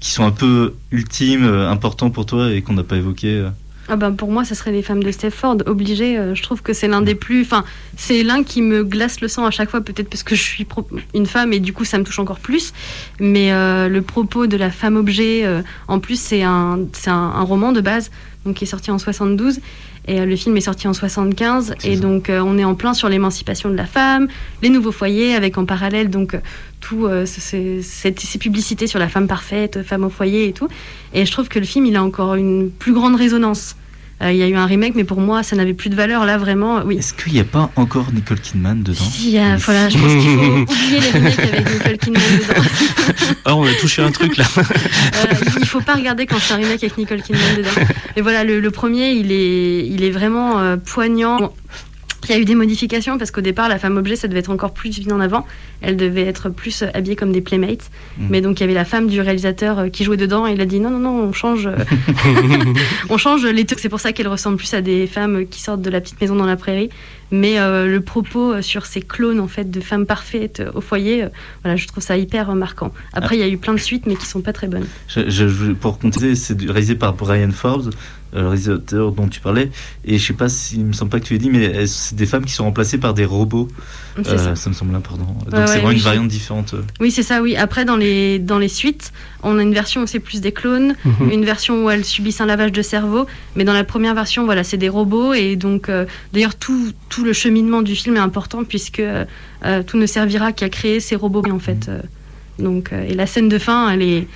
qui 0.00 0.10
sont 0.10 0.24
un 0.24 0.30
peu 0.30 0.74
ultimes, 0.90 1.44
euh, 1.44 1.70
importants 1.70 2.10
pour 2.10 2.24
toi 2.26 2.50
et 2.52 2.62
qu'on 2.62 2.74
n'a 2.74 2.84
pas 2.84 2.96
évoqué 2.96 3.28
euh 3.34 3.50
Ah 3.90 3.96
ben 3.96 4.12
pour 4.12 4.30
moi, 4.30 4.44
ça 4.44 4.54
serait 4.54 4.70
les 4.70 4.82
femmes 4.82 5.02
de 5.02 5.10
Stepford. 5.10 5.58
Obligé, 5.66 6.18
euh, 6.18 6.34
je 6.34 6.42
trouve 6.42 6.60
que 6.60 6.74
c'est 6.74 6.88
l'un 6.88 7.00
des 7.00 7.14
plus. 7.14 7.40
Enfin, 7.40 7.64
c'est 7.96 8.22
l'un 8.22 8.42
qui 8.42 8.60
me 8.60 8.84
glace 8.84 9.22
le 9.22 9.28
sang 9.28 9.46
à 9.46 9.50
chaque 9.50 9.70
fois, 9.70 9.80
peut-être 9.80 10.10
parce 10.10 10.22
que 10.22 10.34
je 10.34 10.42
suis 10.42 10.66
une 11.14 11.24
femme 11.24 11.54
et 11.54 11.60
du 11.60 11.72
coup 11.72 11.86
ça 11.86 11.98
me 11.98 12.04
touche 12.04 12.18
encore 12.18 12.38
plus. 12.38 12.74
Mais 13.18 13.52
euh, 13.52 13.88
le 13.88 14.02
propos 14.02 14.46
de 14.46 14.58
la 14.58 14.70
femme 14.70 14.96
objet, 14.96 15.46
euh, 15.46 15.62
en 15.88 16.00
plus, 16.00 16.20
c'est 16.20 16.42
un, 16.42 16.80
c'est 16.92 17.10
un, 17.10 17.14
un 17.14 17.42
roman 17.42 17.72
de 17.72 17.80
base, 17.80 18.10
donc 18.44 18.56
qui 18.56 18.64
est 18.64 18.68
sorti 18.68 18.90
en 18.90 18.98
72. 18.98 19.60
Et 20.08 20.20
euh, 20.20 20.24
le 20.24 20.36
film 20.36 20.56
est 20.56 20.62
sorti 20.62 20.88
en 20.88 20.94
75, 20.94 21.74
et 21.84 21.96
donc 21.96 22.30
euh, 22.30 22.40
on 22.40 22.56
est 22.58 22.64
en 22.64 22.74
plein 22.74 22.94
sur 22.94 23.08
l'émancipation 23.10 23.68
de 23.68 23.74
la 23.76 23.84
femme, 23.84 24.26
les 24.62 24.70
nouveaux 24.70 24.90
foyers, 24.92 25.34
avec 25.34 25.58
en 25.58 25.66
parallèle 25.66 26.08
donc 26.08 26.32
euh, 26.34 26.38
tout 26.80 27.04
euh, 27.06 27.26
ce- 27.26 27.40
ce- 27.42 27.80
cette- 27.82 28.18
ces 28.20 28.38
publicités 28.38 28.86
sur 28.86 28.98
la 28.98 29.08
femme 29.08 29.26
parfaite, 29.28 29.82
femme 29.82 30.04
au 30.04 30.08
foyer 30.10 30.48
et 30.48 30.52
tout. 30.52 30.68
Et 31.12 31.26
je 31.26 31.30
trouve 31.32 31.48
que 31.48 31.58
le 31.58 31.66
film 31.66 31.84
il 31.86 31.94
a 31.96 32.02
encore 32.02 32.34
une 32.36 32.70
plus 32.70 32.92
grande 32.94 33.16
résonance. 33.16 33.76
Euh, 34.20 34.32
il 34.32 34.38
y 34.38 34.42
a 34.42 34.48
eu 34.48 34.56
un 34.56 34.66
remake, 34.66 34.94
mais 34.96 35.04
pour 35.04 35.20
moi 35.20 35.42
ça 35.42 35.54
n'avait 35.54 35.74
plus 35.74 35.90
de 35.90 35.94
valeur 35.94 36.24
là 36.24 36.38
vraiment. 36.38 36.82
Oui. 36.84 36.98
Est-ce 36.98 37.14
qu'il 37.14 37.32
n'y 37.34 37.40
a 37.40 37.44
pas 37.44 37.70
encore 37.76 38.06
Nicole 38.12 38.40
Kidman 38.40 38.82
dedans 38.82 38.98
Si, 38.98 39.32
il 39.34 39.56
voilà, 39.58 39.88
je 39.88 39.96
pense 39.98 40.12
qu'il 40.12 40.36
faut 40.36 40.72
oublier 40.72 41.00
les 41.00 41.10
remakes 41.10 41.38
avec 41.38 41.72
Nicole 41.72 41.98
Kidman 41.98 42.22
dedans. 42.22 42.62
Ah, 43.44 43.56
on 43.56 43.64
a 43.64 43.72
touché 43.74 44.02
un 44.02 44.10
truc 44.10 44.36
là. 44.36 44.44
Euh, 44.58 45.34
il 45.60 45.66
faut 45.66 45.80
pas 45.80 45.94
regarder 45.94 46.26
quand 46.26 46.38
c'est 46.38 46.54
un 46.54 46.58
remake 46.58 46.82
avec 46.82 46.96
Nicole 46.98 47.22
Kidman 47.22 47.56
dedans. 47.56 47.70
Mais 48.14 48.22
voilà, 48.22 48.44
le, 48.44 48.60
le 48.60 48.70
premier, 48.70 49.12
il 49.12 49.32
est, 49.32 49.86
il 49.86 50.04
est 50.04 50.10
vraiment 50.10 50.60
euh, 50.60 50.76
poignant. 50.76 51.38
Bon, 51.38 51.52
Il 52.28 52.34
y 52.34 52.38
a 52.38 52.40
eu 52.40 52.44
des 52.44 52.54
modifications 52.54 53.16
parce 53.18 53.30
qu'au 53.30 53.40
départ, 53.40 53.68
la 53.68 53.78
femme 53.78 53.96
objet, 53.96 54.16
ça 54.16 54.28
devait 54.28 54.40
être 54.40 54.50
encore 54.50 54.72
plus 54.74 54.98
mis 55.04 55.12
en 55.12 55.20
avant. 55.20 55.46
Elle 55.80 55.96
devait 55.96 56.24
être 56.24 56.48
plus 56.50 56.82
euh, 56.82 56.86
habillée 56.94 57.16
comme 57.16 57.32
des 57.32 57.40
playmates. 57.40 57.90
Mhm. 58.18 58.26
Mais 58.30 58.40
donc, 58.40 58.58
il 58.60 58.62
y 58.62 58.64
avait 58.64 58.74
la 58.74 58.84
femme 58.84 59.06
du 59.08 59.20
réalisateur 59.20 59.78
euh, 59.78 59.88
qui 59.88 60.04
jouait 60.04 60.16
dedans 60.16 60.46
et 60.46 60.52
il 60.52 60.60
a 60.60 60.66
dit 60.66 60.80
non, 60.80 60.90
non, 60.90 60.98
non, 60.98 61.22
on 61.22 61.32
change, 61.32 61.66
euh, 61.66 61.76
on 63.10 63.16
change 63.18 63.44
les 63.46 63.64
trucs. 63.64 63.78
C'est 63.80 63.88
pour 63.88 64.00
ça 64.00 64.12
qu'elle 64.12 64.28
ressemble 64.28 64.56
plus 64.56 64.72
à 64.74 64.80
des 64.80 65.06
femmes 65.06 65.46
qui 65.46 65.60
sortent 65.60 65.82
de 65.82 65.90
la 65.90 66.00
petite 66.00 66.20
maison 66.20 66.34
dans 66.36 66.46
la 66.46 66.56
prairie. 66.56 66.90
Mais 67.30 67.58
euh, 67.60 67.86
le 67.86 68.00
propos 68.00 68.62
sur 68.62 68.86
ces 68.86 69.02
clones 69.02 69.38
en 69.40 69.48
fait 69.48 69.70
de 69.70 69.80
femmes 69.80 70.06
parfaites 70.06 70.62
au 70.74 70.80
foyer, 70.80 71.24
euh, 71.24 71.28
voilà, 71.62 71.76
je 71.76 71.86
trouve 71.86 72.02
ça 72.02 72.16
hyper 72.16 72.54
marquant. 72.54 72.90
Après, 73.12 73.36
il 73.36 73.40
y 73.40 73.42
a 73.42 73.48
eu 73.48 73.58
plein 73.58 73.74
de 73.74 73.78
suites, 73.78 74.06
mais 74.06 74.16
qui 74.16 74.24
sont 74.24 74.40
pas 74.40 74.54
très 74.54 74.66
bonnes. 74.66 74.86
Je- 75.08 75.28
je- 75.28 75.46
je- 75.48 75.72
pour 75.72 75.98
compter, 75.98 76.34
c'est 76.34 76.58
réalisé 76.62 76.94
par 76.94 77.12
Brian 77.12 77.50
Forbes, 77.50 77.90
le 78.32 78.42
réalisateur 78.48 79.12
dont 79.12 79.28
tu 79.28 79.40
parlais. 79.40 79.70
Et 80.04 80.18
je 80.18 80.26
sais 80.26 80.32
pas 80.34 80.48
si, 80.48 80.76
il 80.76 80.84
me 80.84 80.92
semble 80.92 81.10
pas 81.10 81.20
que 81.20 81.24
tu 81.24 81.32
l'aies 81.32 81.38
dit, 81.38 81.50
mais 81.50 81.74
euh, 81.74 81.86
c'est 81.86 82.14
des 82.14 82.26
femmes 82.26 82.44
qui 82.44 82.52
sont 82.52 82.64
remplacées 82.64 82.98
par 82.98 83.14
des 83.14 83.24
robots? 83.24 83.68
Euh, 84.26 84.54
ça. 84.56 84.68
me 84.70 84.74
semble 84.74 84.94
important. 84.96 85.36
Donc 85.46 85.54
Ouais, 85.54 85.66
c'est 85.66 85.74
vraiment 85.74 85.88
oui, 85.88 85.94
une 85.94 86.00
variante 86.00 86.28
différente. 86.28 86.74
euh. 86.74 86.82
Oui, 87.00 87.10
c'est 87.12 87.22
ça, 87.22 87.40
oui. 87.40 87.54
Après, 87.56 87.84
dans 87.84 87.96
les, 87.96 88.38
dans 88.40 88.58
les 88.58 88.68
suites, 88.68 89.12
on 89.44 89.58
a 89.58 89.62
une 89.62 89.72
version 89.72 90.02
où 90.02 90.06
c'est 90.06 90.18
plus 90.18 90.40
des 90.40 90.50
clones, 90.52 90.94
Mhm. 91.04 91.30
une 91.30 91.44
version 91.44 91.84
où 91.84 91.90
elles 91.90 92.04
subissent 92.04 92.40
un 92.40 92.46
lavage 92.46 92.72
de 92.72 92.82
cerveau. 92.82 93.26
Mais 93.54 93.64
dans 93.64 93.72
la 93.72 93.84
première 93.84 94.14
version, 94.14 94.44
voilà, 94.44 94.64
c'est 94.64 94.76
des 94.76 94.88
robots. 94.88 95.34
Et 95.34 95.54
donc, 95.56 95.88
euh, 95.88 96.04
d'ailleurs, 96.32 96.56
tout, 96.56 96.92
tout 97.08 97.22
le 97.24 97.32
cheminement 97.32 97.82
du 97.82 97.94
film 97.94 98.16
est 98.16 98.20
important 98.20 98.64
puisque 98.64 98.98
euh, 99.00 99.24
euh, 99.64 99.82
tout 99.84 99.98
ne 99.98 100.06
servira 100.06 100.52
qu'à 100.52 100.68
créer 100.68 100.98
ces 101.00 101.14
robots, 101.16 101.44
en 101.50 101.60
fait. 101.60 101.88
euh. 101.88 102.00
donc, 102.58 102.92
euh, 102.92 103.04
et 103.08 103.14
la 103.14 103.26
scène 103.26 103.48
de 103.48 103.58
fin, 103.58 103.88
elle 103.90 104.02
est. 104.02 104.26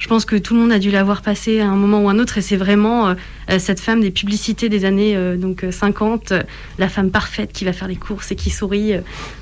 Je 0.00 0.08
pense 0.08 0.24
que 0.24 0.34
tout 0.34 0.54
le 0.54 0.60
monde 0.60 0.72
a 0.72 0.78
dû 0.78 0.90
la 0.90 1.04
voir 1.04 1.20
passer 1.22 1.60
à 1.60 1.68
un 1.68 1.76
moment 1.76 2.02
ou 2.02 2.08
un 2.08 2.18
autre, 2.18 2.38
et 2.38 2.40
c'est 2.40 2.56
vraiment 2.56 3.08
euh, 3.08 3.14
euh, 3.50 3.58
cette 3.58 3.80
femme 3.80 4.00
des 4.00 4.10
publicités 4.10 4.68
des 4.68 4.84
années 4.86 5.14
euh, 5.14 5.36
donc 5.36 5.62
euh, 5.62 5.70
50, 5.70 6.32
euh, 6.32 6.42
la 6.78 6.88
femme 6.88 7.10
parfaite 7.10 7.52
qui 7.52 7.64
va 7.66 7.72
faire 7.74 7.86
les 7.86 7.96
courses 7.96 8.32
et 8.32 8.34
qui 8.34 8.48
sourit. 8.50 8.94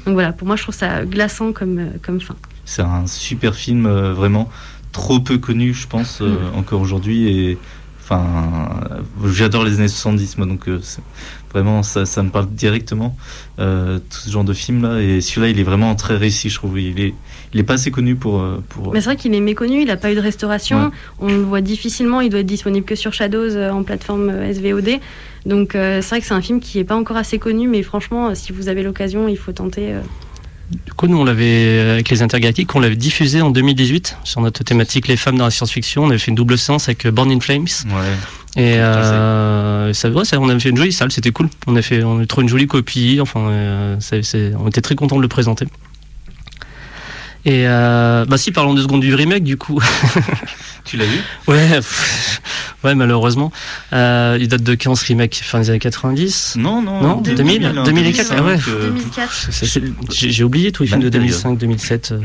Donc 0.04 0.14
voilà, 0.14 0.32
pour 0.32 0.46
moi, 0.48 0.56
je 0.56 0.62
trouve 0.64 0.74
ça 0.74 1.04
glaçant 1.04 1.52
comme, 1.52 1.92
comme 2.02 2.20
fin. 2.20 2.34
C'est 2.64 2.82
un 2.82 3.06
super 3.06 3.54
film, 3.54 3.88
vraiment 3.88 4.50
trop 4.92 5.20
peu 5.20 5.38
connu, 5.38 5.72
je 5.72 5.86
pense, 5.86 6.20
euh, 6.20 6.26
Mm. 6.52 6.58
encore 6.58 6.80
aujourd'hui. 6.80 7.28
Et 7.28 7.58
enfin, 8.02 8.24
j'adore 9.26 9.64
les 9.64 9.78
années 9.78 9.88
70, 9.88 10.38
moi, 10.38 10.46
donc 10.46 10.68
euh, 10.68 10.80
vraiment, 11.52 11.82
ça, 11.84 12.04
ça 12.04 12.22
me 12.22 12.30
parle 12.30 12.48
directement, 12.50 13.16
euh, 13.58 13.98
tout 13.98 14.18
ce 14.18 14.30
genre 14.30 14.44
de 14.44 14.54
film 14.54 14.82
là. 14.82 15.00
Et 15.00 15.20
celui-là, 15.20 15.50
il 15.50 15.60
est 15.60 15.64
vraiment 15.64 15.94
très 15.94 16.16
réussi, 16.16 16.50
je 16.50 16.56
trouve. 16.56 16.80
Il 16.80 16.98
est, 17.00 17.14
il 17.54 17.60
est 17.60 17.64
pas 17.64 17.74
assez 17.74 17.90
connu 17.90 18.14
pour. 18.14 18.40
euh, 18.40 18.62
pour 18.68 18.92
Mais 18.92 19.00
c'est 19.00 19.06
vrai 19.06 19.16
qu'il 19.16 19.34
est 19.34 19.40
méconnu, 19.40 19.80
il 19.82 19.86
n'a 19.86 19.96
pas 19.96 20.12
eu 20.12 20.14
de 20.14 20.20
restauration. 20.20 20.84
Ouais. 20.86 20.90
On 21.20 21.28
le 21.28 21.42
voit 21.42 21.60
difficilement, 21.60 22.20
il 22.20 22.30
doit 22.30 22.40
être 22.40 22.46
disponible 22.46 22.84
que 22.86 22.94
sur 22.94 23.12
Shadows 23.12 23.56
euh, 23.56 23.70
en 23.70 23.82
plateforme 23.82 24.28
euh, 24.30 24.52
SVOD. 24.52 25.00
Donc 25.46 25.74
euh, 25.74 26.00
c'est 26.02 26.08
vrai 26.10 26.20
que 26.20 26.26
c'est 26.26 26.34
un 26.34 26.42
film 26.42 26.60
qui 26.60 26.78
n'est 26.78 26.84
pas 26.84 26.96
encore 26.96 27.16
assez 27.16 27.38
connu, 27.38 27.68
mais 27.68 27.82
franchement, 27.82 28.28
euh, 28.28 28.34
si 28.34 28.52
vous 28.52 28.68
avez 28.68 28.82
l'occasion, 28.82 29.28
il 29.28 29.36
faut 29.38 29.52
tenter. 29.52 29.92
euh. 29.94 30.00
du 30.86 30.92
coup, 30.92 31.06
nous, 31.06 31.16
on 31.18 31.24
l'avait, 31.24 31.78
avec 31.92 32.10
les 32.10 32.20
Intergalactiques, 32.22 32.74
on 32.74 32.80
l'avait 32.80 32.96
diffusé 32.96 33.40
en 33.40 33.50
2018 33.50 34.18
sur 34.24 34.40
notre 34.42 34.62
thématique 34.64 35.08
Les 35.08 35.16
femmes 35.16 35.38
dans 35.38 35.44
la 35.44 35.50
science-fiction. 35.50 36.04
On 36.04 36.10
avait 36.10 36.18
fait 36.18 36.30
une 36.30 36.34
double 36.34 36.58
séance 36.58 36.88
avec 36.88 37.06
euh, 37.06 37.10
Born 37.10 37.30
in 37.30 37.40
Flames. 37.40 37.62
Ouais. 37.86 38.62
Et 38.62 38.74
euh, 38.78 39.92
ça, 39.92 40.10
ouais, 40.10 40.24
ça, 40.24 40.38
on 40.40 40.48
avait 40.48 40.58
fait 40.60 40.70
une 40.70 40.76
jolie 40.76 40.92
salle, 40.92 41.12
c'était 41.12 41.30
cool. 41.30 41.48
On 41.66 41.76
a 41.76 41.82
fait, 41.82 42.02
on 42.02 42.18
a 42.20 42.26
trouvé 42.26 42.42
une 42.42 42.48
jolie 42.50 42.66
copie. 42.66 43.18
Enfin, 43.20 43.40
euh, 43.48 43.96
ça- 44.00 44.22
c'est- 44.22 44.52
on 44.58 44.68
était 44.68 44.80
très 44.80 44.96
content 44.96 45.16
de 45.16 45.22
le 45.22 45.28
présenter. 45.28 45.66
Et 47.48 47.66
euh, 47.66 48.26
bah 48.26 48.36
si, 48.36 48.52
parlons 48.52 48.74
deux 48.74 48.82
secondes 48.82 49.00
du 49.00 49.14
remake 49.14 49.42
du 49.42 49.56
coup. 49.56 49.80
Tu 50.84 50.96
l'as 50.96 51.04
vu 51.04 51.18
Ouais, 51.46 51.68
pff, 51.76 52.40
ouais, 52.84 52.94
malheureusement. 52.94 53.52
Euh, 53.92 54.38
il 54.40 54.48
date 54.48 54.62
de 54.62 54.74
quand 54.74 54.94
ce 54.94 55.04
remake? 55.06 55.38
Fin 55.42 55.60
des 55.60 55.68
années 55.70 55.78
90 55.78 56.54
Non, 56.58 56.80
non, 56.82 57.00
Non, 57.02 57.20
2000, 57.20 57.60
2000, 57.60 57.82
2004, 57.84 58.32
ah 58.38 58.42
ouais. 58.42 58.56
2005, 58.56 58.68
euh, 58.70 58.90
2004. 58.90 59.32
C'est- 59.50 59.66
c'est- 59.66 59.82
J'ai 60.30 60.44
oublié 60.44 60.72
tous 60.72 60.82
les 60.84 60.88
films 60.88 61.00
de 61.00 61.04
Bonne 61.10 61.20
période. 61.20 61.30
2005, 61.30 61.58
2007. 61.58 62.12
euh. 62.12 62.20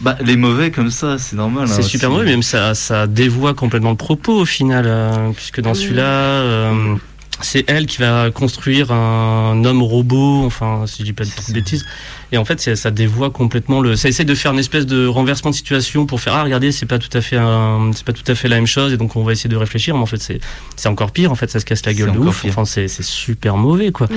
Bah, 0.00 0.16
les 0.24 0.36
mauvais 0.36 0.70
comme 0.72 0.90
ça, 0.90 1.18
c'est 1.18 1.34
normal. 1.36 1.66
C'est 1.68 1.80
hein, 1.80 1.82
super 1.82 2.10
mauvais, 2.10 2.24
même 2.26 2.42
ça, 2.42 2.74
ça 2.74 3.06
dévoie 3.08 3.54
complètement 3.54 3.90
le 3.90 3.96
propos 3.96 4.40
au 4.40 4.44
final, 4.44 4.84
euh, 4.86 5.30
puisque 5.34 5.60
dans 5.60 5.72
Oui. 5.72 5.80
celui-là, 5.80 6.02
euh, 6.02 6.94
c'est 7.40 7.64
elle 7.68 7.86
qui 7.86 7.98
va 7.98 8.30
construire 8.32 8.92
un 8.92 9.64
homme 9.64 9.82
robot, 9.82 10.44
enfin, 10.46 10.84
si 10.86 10.98
je 11.00 11.04
dis 11.06 11.12
pas 11.12 11.24
de 11.24 11.30
de 11.48 11.52
bêtises. 11.52 11.84
Et 12.32 12.38
en 12.38 12.44
fait, 12.44 12.74
ça 12.76 12.90
dévoie 12.90 13.30
complètement 13.30 13.80
le. 13.80 13.94
Ça 13.94 14.08
essaie 14.08 14.24
de 14.24 14.34
faire 14.34 14.52
une 14.52 14.58
espèce 14.58 14.86
de 14.86 15.06
renversement 15.06 15.50
de 15.50 15.54
situation 15.54 16.06
pour 16.06 16.20
faire 16.20 16.34
ah 16.34 16.42
regardez, 16.44 16.72
c'est 16.72 16.86
pas 16.86 16.98
tout 16.98 17.14
à 17.16 17.20
fait 17.20 17.36
un- 17.36 17.90
c'est 17.94 18.04
pas 18.06 18.12
tout 18.14 18.24
à 18.26 18.34
fait 18.34 18.48
la 18.48 18.56
même 18.56 18.66
chose, 18.66 18.92
et 18.92 18.96
donc 18.96 19.16
on 19.16 19.22
va 19.22 19.32
essayer 19.32 19.50
de 19.50 19.56
réfléchir. 19.56 19.94
Mais 19.94 20.00
en 20.02 20.06
fait, 20.06 20.20
c'est 20.20 20.40
c'est 20.76 20.88
encore 20.88 21.12
pire. 21.12 21.30
En 21.30 21.34
fait, 21.34 21.50
ça 21.50 21.60
se 21.60 21.64
casse 21.64 21.84
la 21.86 21.92
gueule 21.94 22.12
de 22.12 22.18
ouf. 22.18 22.40
pire. 22.42 22.50
Enfin, 22.50 22.64
c'est 22.64 22.88
super 23.02 23.56
mauvais 23.56 23.92
quoi. 23.92 24.08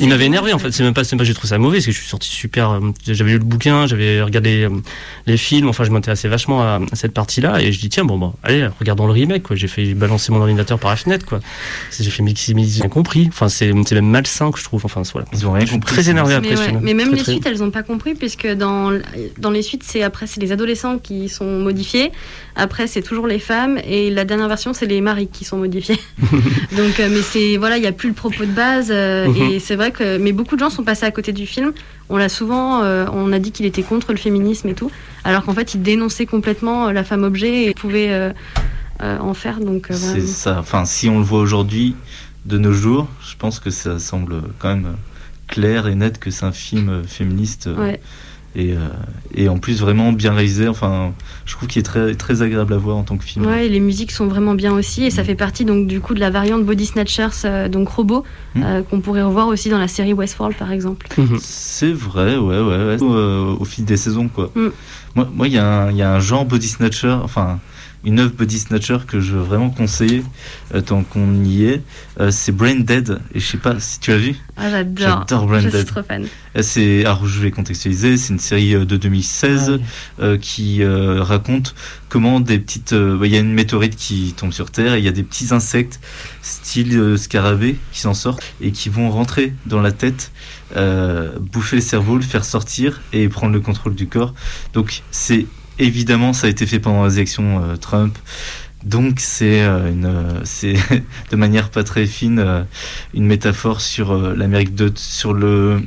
Il 0.00 0.08
m'avait 0.08 0.26
énervé 0.26 0.52
en 0.52 0.58
fait. 0.58 0.70
C'est 0.72 0.82
même 0.82 0.94
pas, 0.94 1.04
c'est 1.04 1.12
même 1.14 1.18
pas 1.18 1.24
que 1.24 1.28
j'ai 1.28 1.34
trouvé 1.34 1.48
ça 1.50 1.58
mauvais, 1.58 1.80
c'est 1.80 1.86
que 1.86 1.92
je 1.92 1.98
suis 2.00 2.08
sorti 2.08 2.28
super. 2.30 2.70
euh, 2.70 2.80
J'avais 3.06 3.32
lu 3.32 3.38
le 3.38 3.44
bouquin, 3.44 3.86
j'avais 3.86 4.22
regardé 4.22 4.62
euh, 4.64 4.70
les 5.26 5.36
films. 5.36 5.68
Enfin, 5.68 5.84
je 5.84 5.90
m'intéressais 5.90 6.28
vachement 6.28 6.62
à, 6.62 6.80
à 6.90 6.96
cette 6.96 7.12
partie-là 7.12 7.60
et 7.60 7.70
je 7.72 7.78
dis 7.80 7.88
tiens 7.90 8.04
bon 8.04 8.16
bon, 8.18 8.32
allez 8.42 8.66
regardons 8.80 9.06
le 9.06 9.12
remake 9.12 9.42
quoi. 9.42 9.56
J'ai 9.56 9.68
fait 9.68 9.92
balancer 9.94 10.32
mon 10.32 10.40
ordinateur 10.40 10.78
par 10.78 10.90
la 10.90 10.96
fenêtre 10.96 11.26
quoi. 11.26 11.40
J'ai 11.98 12.10
fait 12.10 12.22
ont 12.84 12.88
compris. 12.88 13.26
Enfin, 13.28 13.48
c'est 13.48 13.72
même 13.72 14.06
malsain 14.06 14.50
que 14.50 14.58
je 14.58 14.64
trouve. 14.64 14.82
Enfin, 14.84 15.02
voilà. 15.12 15.26
Ils 15.32 15.46
ont 15.46 15.52
rien 15.52 15.66
compris. 15.66 15.92
Très 15.94 16.08
énervé 16.10 16.38
Mais, 16.40 16.52
après. 16.52 16.66
ouais, 16.72 16.78
mais 16.80 16.94
même 16.94 17.08
Très, 17.08 17.16
les 17.16 17.22
très- 17.22 17.32
suites, 17.32 17.46
elles 17.46 17.57
n'ont 17.58 17.70
pas 17.70 17.82
compris, 17.82 18.14
puisque 18.14 18.46
dans, 18.46 18.90
dans 19.38 19.50
les 19.50 19.62
suites, 19.62 19.82
c'est 19.84 20.02
après, 20.02 20.26
c'est 20.26 20.40
les 20.40 20.52
adolescents 20.52 20.98
qui 20.98 21.28
sont 21.28 21.58
modifiés. 21.60 22.10
Après, 22.56 22.86
c'est 22.86 23.02
toujours 23.02 23.26
les 23.26 23.38
femmes. 23.38 23.78
Et 23.86 24.10
la 24.10 24.24
dernière 24.24 24.48
version, 24.48 24.72
c'est 24.72 24.86
les 24.86 25.00
maris 25.00 25.28
qui 25.28 25.44
sont 25.44 25.58
modifiés. 25.58 25.98
Donc, 26.76 26.98
euh, 27.00 27.08
mais 27.10 27.22
c'est, 27.22 27.56
voilà, 27.56 27.76
il 27.76 27.80
n'y 27.80 27.86
a 27.86 27.92
plus 27.92 28.08
le 28.08 28.14
propos 28.14 28.44
de 28.44 28.50
base. 28.52 28.88
euh, 28.90 29.26
Mhm. 29.28 29.50
Et 29.52 29.58
c'est 29.60 29.76
vrai 29.76 29.90
que, 29.90 30.18
mais 30.18 30.32
beaucoup 30.32 30.54
de 30.56 30.60
gens 30.60 30.70
sont 30.70 30.84
passés 30.84 31.06
à 31.06 31.10
côté 31.10 31.32
du 31.32 31.46
film. 31.46 31.72
On 32.08 32.16
l'a 32.16 32.28
souvent, 32.28 32.82
euh, 32.82 33.06
on 33.12 33.32
a 33.32 33.38
dit 33.38 33.52
qu'il 33.52 33.66
était 33.66 33.82
contre 33.82 34.12
le 34.12 34.18
féminisme 34.18 34.68
et 34.68 34.74
tout. 34.74 34.90
Alors 35.24 35.44
qu'en 35.44 35.54
fait, 35.54 35.74
il 35.74 35.82
dénonçait 35.82 36.26
complètement 36.26 36.90
la 36.90 37.04
femme 37.04 37.22
objet 37.24 37.64
et 37.64 37.74
pouvait 37.74 38.32
en 39.00 39.34
faire. 39.34 39.60
Donc, 39.60 39.90
voilà. 39.90 40.14
C'est 40.20 40.26
ça. 40.26 40.56
Enfin, 40.58 40.84
si 40.84 41.08
on 41.08 41.18
le 41.18 41.24
voit 41.24 41.40
aujourd'hui, 41.40 41.94
de 42.46 42.56
nos 42.58 42.72
jours, 42.72 43.08
je 43.28 43.36
pense 43.36 43.60
que 43.60 43.68
ça 43.70 43.98
semble 43.98 44.42
quand 44.58 44.68
même 44.68 44.96
clair 45.58 45.88
et 45.88 45.94
net 45.94 46.18
que 46.18 46.30
c'est 46.30 46.44
un 46.46 46.52
film 46.52 47.02
féministe. 47.06 47.66
euh, 47.66 47.76
Ouais. 47.76 48.00
Et, 48.56 48.72
euh, 48.72 48.78
et 49.34 49.48
en 49.48 49.58
plus, 49.58 49.78
vraiment 49.80 50.10
bien 50.12 50.32
réalisé. 50.32 50.66
Enfin, 50.68 51.12
je 51.44 51.52
trouve 51.54 51.68
qu'il 51.68 51.80
est 51.80 51.82
très, 51.84 52.14
très 52.14 52.40
agréable 52.42 52.72
à 52.72 52.78
voir 52.78 52.96
en 52.96 53.02
tant 53.04 53.16
que 53.18 53.22
film. 53.24 53.44
Ouais, 53.46 53.66
et 53.66 53.68
les 53.68 53.78
musiques 53.78 54.10
sont 54.10 54.26
vraiment 54.26 54.54
bien 54.54 54.72
aussi, 54.72 55.04
et 55.04 55.10
ça 55.10 55.22
Mm. 55.22 55.26
fait 55.26 55.34
partie 55.34 55.64
donc 55.66 55.86
du 55.86 56.00
coup 56.00 56.14
de 56.14 56.18
la 56.20 56.30
variante 56.30 56.64
Body 56.64 56.86
Snatchers, 56.86 57.42
euh, 57.44 57.68
donc 57.68 57.88
robot, 57.88 58.24
Mm. 58.54 58.62
euh, 58.64 58.82
qu'on 58.82 59.00
pourrait 59.00 59.22
revoir 59.22 59.48
aussi 59.48 59.68
dans 59.68 59.78
la 59.78 59.86
série 59.86 60.14
Westworld 60.14 60.56
par 60.56 60.72
exemple. 60.72 61.06
Mhm. 61.18 61.38
C'est 61.40 61.92
vrai, 61.92 62.36
ouais, 62.38 62.58
ouais, 62.60 62.84
ouais. 62.86 62.96
Euh, 63.02 63.54
au 63.60 63.64
fil 63.66 63.84
des 63.84 63.98
saisons, 63.98 64.28
quoi. 64.28 64.50
Mm. 64.54 64.68
Moi, 65.14 65.28
moi, 65.34 65.46
il 65.46 65.52
y, 65.54 65.58
a 65.58 65.66
un- 65.66 65.90
il 65.90 65.96
y 65.98 66.02
a 66.02 66.14
un 66.14 66.18
genre 66.20 66.44
body 66.46 66.68
snatcher, 66.68 67.16
enfin, 67.22 67.60
une 68.08 68.20
œuvre 68.20 68.32
body 68.32 68.58
snatcher 68.58 68.98
que 69.06 69.20
je 69.20 69.32
veux 69.32 69.42
vraiment 69.42 69.70
conseiller 69.70 70.22
euh, 70.74 70.80
tant 70.80 71.02
qu'on 71.04 71.44
y 71.44 71.64
est. 71.64 71.82
Euh, 72.20 72.30
c'est 72.30 72.52
Brain 72.52 72.80
Dead, 72.80 73.20
et 73.34 73.40
je 73.40 73.46
sais 73.46 73.58
pas 73.58 73.78
si 73.80 74.00
tu 74.00 74.10
l'as 74.10 74.16
vu. 74.18 74.36
Ah 74.56 74.70
j'adore, 74.70 75.24
J'adore 75.28 75.46
Brain 75.46 75.60
je 75.60 75.68
suis 75.68 75.78
Dead. 75.78 75.86
trop 75.86 76.02
fan. 76.02 76.26
Euh, 76.56 76.62
C'est, 76.62 77.00
alors 77.04 77.26
je 77.26 77.40
vais 77.40 77.50
contextualiser, 77.50 78.16
c'est 78.16 78.32
une 78.32 78.38
série 78.38 78.72
de 78.72 78.96
2016 78.96 79.68
Ah 79.68 79.72
oui. 79.72 79.82
euh, 80.20 80.36
qui 80.38 80.84
raconte 80.84 81.74
comment 82.08 82.40
des 82.40 82.58
petites, 82.58 82.94
bah, 82.94 83.26
il 83.26 83.32
y 83.32 83.36
a 83.36 83.40
une 83.40 83.52
météorite 83.52 83.94
qui 83.96 84.34
tombe 84.36 84.52
sur 84.52 84.70
Terre 84.70 84.94
et 84.94 84.98
il 84.98 85.04
y 85.04 85.08
a 85.08 85.12
des 85.12 85.22
petits 85.22 85.52
insectes 85.52 86.00
style 86.42 87.16
scarabée 87.18 87.76
qui 87.92 88.00
s'en 88.00 88.14
sortent 88.14 88.42
et 88.60 88.72
qui 88.72 88.88
vont 88.88 89.10
rentrer 89.10 89.52
dans 89.66 89.80
la 89.82 89.92
tête, 89.92 90.32
bouffer 90.74 91.76
le 91.76 91.82
cerveau, 91.82 92.16
le 92.16 92.22
faire 92.22 92.44
sortir 92.44 93.00
et 93.12 93.28
prendre 93.28 93.52
le 93.52 93.60
contrôle 93.60 93.94
du 93.94 94.06
corps. 94.06 94.34
Donc 94.72 95.02
c'est 95.10 95.46
évidemment 95.78 96.32
ça 96.32 96.46
a 96.46 96.50
été 96.50 96.66
fait 96.66 96.80
pendant 96.80 97.06
les 97.06 97.16
élections 97.16 97.62
euh, 97.62 97.76
Trump. 97.76 98.16
Donc 98.84 99.18
c'est 99.18 99.62
euh, 99.62 99.92
euh, 100.04 100.74
de 101.30 101.36
manière 101.36 101.70
pas 101.70 101.84
très 101.84 102.06
fine 102.06 102.38
euh, 102.38 102.62
une 103.14 103.26
métaphore 103.26 103.80
sur 103.80 104.14
l'Amérique 104.14 104.74
de, 104.74 104.92
sur 104.94 105.32
le 105.32 105.80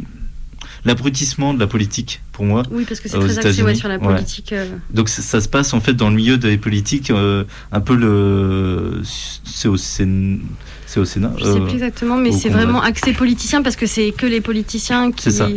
l'abrutissement 0.85 1.53
de 1.53 1.59
la 1.59 1.67
politique 1.67 2.21
pour 2.31 2.45
moi. 2.45 2.63
Oui, 2.71 2.85
parce 2.87 2.99
que 2.99 3.09
c'est 3.09 3.19
très 3.19 3.39
axé 3.39 3.63
ouais, 3.63 3.75
sur 3.75 3.87
la 3.87 3.99
politique. 3.99 4.53
Donc 4.91 5.09
ça, 5.09 5.21
ça 5.21 5.41
se 5.41 5.47
passe 5.47 5.73
en 5.73 5.81
fait 5.81 5.93
dans 5.93 6.09
le 6.09 6.15
milieu 6.15 6.37
des 6.37 6.57
politiques, 6.57 7.11
euh, 7.11 7.43
un 7.71 7.81
peu 7.81 7.95
le, 7.95 9.01
c'est 9.03 9.67
au, 9.67 9.77
Sénat. 9.77 10.39
je 11.37 11.43
sais 11.43 11.49
euh, 11.49 11.59
plus 11.61 11.73
exactement, 11.73 12.17
mais 12.17 12.31
c'est 12.31 12.49
vraiment 12.49 12.81
axé 12.81 13.13
politicien 13.13 13.61
parce 13.61 13.75
que 13.75 13.85
c'est 13.85 14.11
que 14.11 14.25
les 14.25 14.41
politiciens 14.41 15.11
qui. 15.11 15.23
C'est 15.23 15.31
ça. 15.31 15.49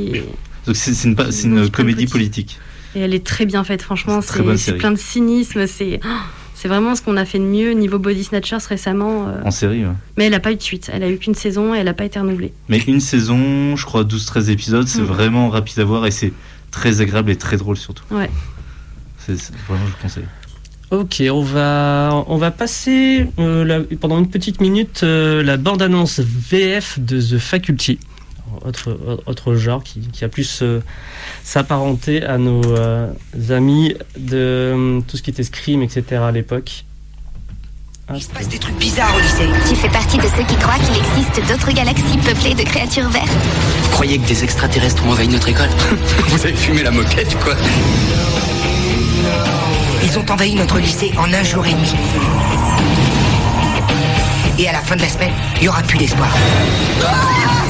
Donc 0.67 0.77
c'est 0.77 1.05
une, 1.05 1.71
comédie 1.71 2.07
politique. 2.07 2.59
Et 2.95 3.01
elle 3.01 3.15
est 3.15 3.25
très 3.27 3.47
bien 3.47 3.65
faite, 3.65 3.83
franchement. 3.83 4.21
C'est 4.23 4.75
plein 4.79 4.93
de 4.93 4.97
cynisme. 4.99 5.67
C'est 5.67 6.01
oh, 6.05 6.09
c'est 6.55 6.69
vraiment 6.69 6.95
ce 6.95 7.03
qu'on 7.03 7.17
a 7.17 7.25
fait 7.25 7.39
de 7.39 7.45
mieux 7.45 7.73
niveau 7.73 7.99
Body 7.99 8.25
Snatchers 8.25 8.59
récemment. 8.69 9.29
euh. 9.29 9.43
En 9.45 9.51
série, 9.51 9.85
ouais. 9.85 9.93
Mais 10.17 10.25
elle 10.27 10.31
n'a 10.33 10.41
pas 10.41 10.53
eu 10.53 10.57
de 10.57 10.63
suite. 10.63 10.91
Elle 10.93 11.03
a 11.03 11.09
eu 11.11 11.19
qu'une 11.19 11.35
saison 11.35 11.75
et 11.75 11.79
elle 11.79 11.87
n'a 11.87 11.95
pas 11.95 12.05
été 12.05 12.19
renouvelée. 12.19 12.53
Mais 12.69 12.79
une 12.79 13.01
saison, 13.01 13.77
je 13.77 13.85
crois 13.85 14.05
12-13 14.05 14.49
épisodes, 14.51 14.87
c'est 14.89 15.01
Mm. 15.03 15.07
vraiment 15.07 15.49
rapide 15.51 15.81
à 15.81 15.85
voir 15.85 16.07
et 16.07 16.11
c'est 16.11 16.33
très 16.71 17.01
agréable 17.01 17.31
et 17.31 17.37
très 17.37 17.57
drôle 17.57 17.77
surtout. 17.77 18.05
Ouais. 18.11 18.31
C'est 19.19 19.37
c'est- 19.39 19.53
vraiment, 19.69 19.85
je 19.87 20.03
conseille. 20.03 20.25
Ok, 20.91 21.23
on 21.33 21.43
va, 21.43 22.25
on 22.29 22.37
va 22.37 22.51
passer 22.53 23.27
euh, 23.41 23.65
la- 23.65 23.81
pendant 23.99 24.19
une 24.19 24.29
petite 24.29 24.61
minute 24.61 25.01
euh, 25.03 25.43
la 25.43 25.57
bande-annonce 25.57 26.21
VF 26.21 27.01
de 27.01 27.21
The 27.21 27.39
Faculty, 27.39 27.99
autre, 28.65 29.21
autre 29.27 29.55
genre 29.55 29.83
qui, 29.83 30.01
qui 30.01 30.25
a 30.25 30.29
plus 30.29 30.63
euh, 30.63 30.81
s'apparenter 31.43 32.23
à 32.25 32.39
nos 32.39 32.63
euh, 32.65 33.13
amis 33.51 33.95
de 34.17 34.37
euh, 34.37 35.01
tout 35.07 35.17
ce 35.17 35.23
qui 35.23 35.31
était 35.31 35.43
Scream, 35.43 35.83
etc. 35.83 36.23
à 36.23 36.33
l'époque. 36.33 36.85
Il 38.15 38.23
se 38.23 38.29
passe 38.29 38.49
des 38.49 38.59
trucs 38.59 38.77
bizarres 38.77 39.15
au 39.17 39.21
lycée. 39.21 39.49
Tu 39.67 39.77
fais 39.77 39.89
partie 39.89 40.19
de 40.19 40.25
ceux 40.25 40.45
qui 40.47 40.57
croient 40.57 40.75
qu'il 40.75 40.97
existe 40.97 41.49
d'autres 41.49 41.73
galaxies 41.73 42.19
peuplées 42.19 42.55
de 42.55 42.63
créatures 42.63 43.09
vertes 43.09 43.29
Vous 43.83 43.91
croyez 43.93 44.19
que 44.19 44.29
des 44.29 44.45
extraterrestres 44.45 45.07
ont 45.07 45.11
envahi 45.11 45.29
notre 45.29 45.49
école 45.49 45.71
Vous 46.29 46.41
avez 46.45 46.55
fumé 46.55 46.83
la 46.83 46.91
moquette, 46.91 47.35
quoi 47.43 47.55
Ils 50.03 50.19
ont 50.19 50.31
envahi 50.31 50.55
notre 50.55 50.79
lycée 50.79 51.13
en 51.17 51.33
un 51.33 51.43
jour 51.43 51.67
et 51.67 51.73
demi. 51.73 51.95
Et 54.59 54.69
à 54.69 54.73
la 54.73 54.81
fin 54.83 54.97
de 54.97 55.01
la 55.01 55.09
semaine, 55.09 55.33
il 55.57 55.63
n'y 55.63 55.69
aura 55.69 55.83
plus 55.83 55.99
d'espoir. 55.99 56.33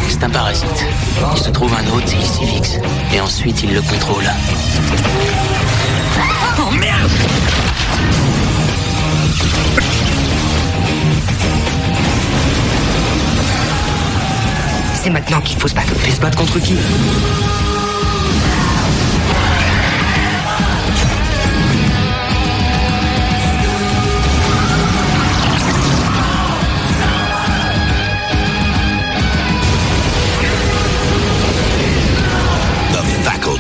C'est 0.09 0.22
un 0.24 0.30
parasite. 0.30 0.86
Il 1.32 1.38
se 1.38 1.50
trouve 1.50 1.72
un 1.74 1.86
hôte, 1.92 2.14
il 2.18 2.24
s'y 2.24 2.46
fixe. 2.46 2.78
Et 3.12 3.20
ensuite, 3.20 3.62
il 3.62 3.74
le 3.74 3.82
contrôle. 3.82 4.24
Oh 6.59 6.70
merde 6.72 7.11
C'est 14.94 15.11
maintenant 15.11 15.40
qu'il 15.40 15.59
faut 15.59 15.68
se 15.68 15.74
battre. 15.74 15.92
Et 16.07 16.11
se 16.11 16.20
battre 16.20 16.38
contre 16.38 16.59
qui? 16.61 16.76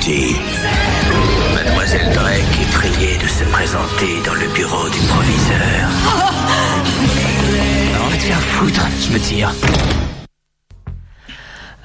Mademoiselle 0.06 2.10
Drake 2.12 2.42
est 2.60 2.70
priée 2.72 3.16
de 3.16 3.26
se 3.26 3.42
présenter 3.44 4.20
dans 4.26 4.34
le 4.34 4.52
bureau 4.52 4.86
du 4.90 4.98
proviseur. 4.98 5.88
On 8.04 8.08
va 8.10 8.16
te 8.16 8.22
faire 8.22 8.38
foutre, 8.38 8.86
je 9.00 9.14
me 9.14 9.18
tire. 9.18 9.50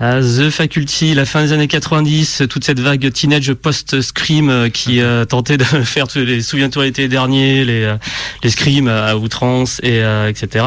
Ah, 0.02 0.20
The 0.20 0.50
Faculty, 0.50 1.14
la 1.14 1.24
fin 1.24 1.44
des 1.44 1.54
années 1.54 1.70
90, 1.70 2.44
toute 2.50 2.66
cette 2.66 2.82
vague 2.82 3.10
teenage 3.14 3.54
post-scream 3.54 4.50
euh, 4.50 4.70
qui 4.70 5.00
euh, 5.00 5.24
tentait 5.24 5.56
de 5.56 5.64
faire 5.64 6.10
tous 6.10 6.20
les 6.20 6.42
souviens-toi 6.42 6.84
l'été 6.86 7.08
dernier, 7.08 7.64
les, 7.64 7.84
euh, 7.84 7.96
les 8.44 8.50
screams 8.50 8.90
à 8.90 9.16
outrance 9.16 9.80
et 9.82 10.04
euh, 10.04 10.28
etc. 10.28 10.66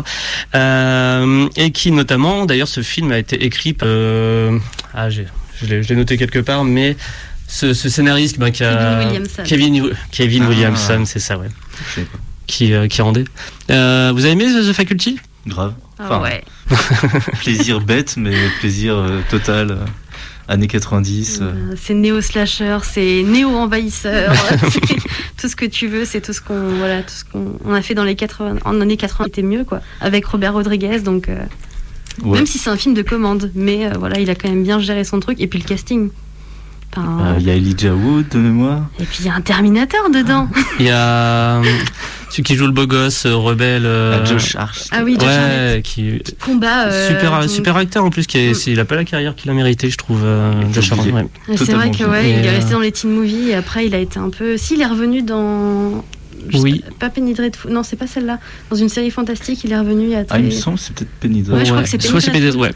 Euh, 0.55 1.51
et 1.57 1.71
qui 1.71 1.91
notamment, 1.91 2.47
d'ailleurs, 2.47 2.69
ce 2.69 2.81
film 2.81 3.13
a 3.13 3.19
été 3.19 3.45
écrit. 3.45 3.77
Ah, 4.95 5.11
j'ai, 5.11 5.27
je 5.61 5.67
l'ai, 5.67 5.83
je 5.83 5.91
l'ai 5.91 5.97
noté 5.97 6.17
quelque 6.17 6.39
part, 6.39 6.65
mais 6.65 6.97
ce, 7.53 7.75
ce 7.75 7.89
scénariste 7.89 8.39
ben, 8.39 8.51
qui 8.51 8.65
a 8.65 8.75
Kevin 8.75 9.07
Williamson. 9.09 9.43
Kevin, 9.45 9.91
Kevin 10.11 10.43
Ah. 10.45 10.49
Williamson, 10.49 11.03
c'est 11.05 11.19
ça, 11.19 11.37
ouais, 11.37 11.49
Je 11.89 12.01
sais 12.01 12.07
pas. 12.07 12.19
qui 12.47 12.73
euh, 12.73 12.87
qui 12.89 13.03
rendait. 13.03 13.25
Euh, 13.71 14.11
vous 14.15 14.25
avez 14.25 14.33
aimé 14.33 14.47
The 14.47 14.73
Faculty? 14.73 15.19
Grave. 15.47 15.75
Ah 15.99 16.21
ouais. 16.21 16.43
plaisir 17.41 17.81
bête, 17.81 18.15
mais 18.17 18.35
plaisir 18.61 18.95
euh, 18.97 19.21
total. 19.31 19.79
années 20.49 20.67
90. 20.67 21.39
euh. 21.43 21.45
Euh, 21.45 21.75
C'est 21.81 21.95
néo-slasher, 21.95 22.79
c'est 22.83 23.23
néo-envahisseur, 23.25 24.33
c'est 24.71 24.97
tout 25.41 25.49
ce 25.49 25.57
que 25.57 25.65
tu 25.67 25.87
veux, 25.89 26.05
c'est 26.05 26.21
tout 26.21 26.33
ce 26.33 26.41
qu'on 26.41 26.69
voilà, 26.79 27.03
tout 27.03 27.15
ce 27.15 27.25
qu'on 27.25 27.59
on 27.65 27.73
a 27.75 27.83
fait 27.83 27.95
dans 27.95 28.05
les 28.05 28.15
80, 28.17 28.57
en 28.65 28.81
années 28.81 28.97
80 28.97 29.27
était 29.29 29.43
mieux 29.43 29.65
quoi, 29.65 29.81
avec 30.01 30.25
Robert 30.27 30.55
Rodriguez 30.55 31.01
donc 31.01 31.29
euh, 31.29 31.37
Ouais. 32.23 32.37
même 32.37 32.47
si 32.47 32.59
c'est 32.59 32.69
un 32.69 32.77
film 32.77 32.95
de 32.95 33.01
commande, 33.01 33.51
mais 33.55 33.87
euh, 33.87 33.93
voilà, 33.99 34.19
il 34.21 34.29
a 34.29 34.35
quand 34.35 34.49
même 34.49 34.63
bien 34.63 34.79
géré 34.81 35.03
son 35.03 35.19
truc 35.19 35.41
et 35.41 35.47
puis 35.47 35.59
le 35.59 35.65
casting. 35.65 36.11
Enfin, 36.95 37.19
Euh, 37.21 37.37
Il 37.41 37.47
y 37.47 37.51
a 37.51 37.55
Elijah 37.55 37.95
Wood 37.95 38.29
de 38.31 38.39
mémoire. 38.39 38.87
Et 39.01 39.05
puis 39.05 39.19
il 39.21 39.27
y 39.27 39.29
a 39.29 39.35
un 39.35 39.41
Terminator 39.41 40.11
dedans. 40.11 40.49
Il 40.79 40.87
y 40.87 40.91
a 40.91 41.59
euh, 41.59 41.63
celui 42.31 42.43
qui 42.43 42.55
joue 42.55 42.67
le 42.67 42.73
beau 42.73 42.87
gosse 42.87 43.25
euh, 43.27 43.35
rebelle. 43.35 43.85
euh, 43.87 44.19
Ah, 44.21 44.25
Josh 44.25 44.57
Hart. 44.57 44.89
Ah 44.93 45.01
oui, 45.05 45.17
Josh 45.19 45.29
ouais, 45.29 45.81
qui 45.83 46.21
Combat. 46.45 46.87
euh, 46.89 47.09
super 47.09 47.41
donc- 47.41 47.49
super 47.51 47.77
acteur 47.77 48.05
en 48.05 48.11
plus 48.11 48.27
qui 48.27 48.39
est, 48.39 48.55
c'est- 48.55 48.73
il 48.73 48.81
a 48.81 48.85
pas 48.85 48.97
la 48.97 49.05
carrière 49.05 49.35
qu'il 49.35 49.51
a 49.51 49.55
mérité 49.55 49.89
je 49.91 49.97
trouve 49.97 50.23
euh, 50.25 50.53
Josh 50.73 50.91
ouais. 50.93 51.27
Et 51.49 51.57
C'est 51.57 51.73
vrai 51.73 51.91
que 51.91 52.05
ouais, 52.05 52.31
il 52.31 52.47
est 52.47 52.51
resté 52.51 52.73
dans 52.73 52.81
les 52.81 52.93
teen 52.93 53.11
movies 53.11 53.49
et 53.49 53.55
après 53.55 53.87
il 53.87 53.95
a 53.95 53.99
été 53.99 54.19
un 54.19 54.29
peu. 54.31 54.57
Si, 54.59 54.75
il 54.75 54.81
est 54.83 54.87
revenu 54.87 55.23
dans. 55.23 56.05
Oui. 56.55 56.83
Pas 56.99 57.09
Penny 57.09 57.35
Dreadful. 57.35 57.71
Non, 57.71 57.85
c'est 57.85 57.95
pas 57.97 58.09
celle-là. 58.09 58.39
Dans 58.69 58.77
une 58.77 58.89
série 58.89 59.11
fantastique, 59.13 59.63
il 59.63 59.71
est 59.73 59.79
revenu 59.79 60.03
il 60.07 60.11
y 60.11 60.15
a 60.17 60.25
très. 60.25 60.37
Ah, 60.37 60.41
il 60.41 60.47
me 60.47 60.51
semble 60.51 60.77
que 60.77 60.83
c'est 60.83 60.93
peut-être 60.95 61.11
Penny 61.21 61.43
Ouais, 61.49 61.65
je 61.65 61.71
crois 61.71 61.83
que 61.85 61.89
c'est 61.89 61.99
Penny 61.99 62.11
Soit 62.11 62.21
c'est 62.21 62.31
Dreadful. 62.33 62.51
PD, 62.53 62.63
ouais. 62.63 62.73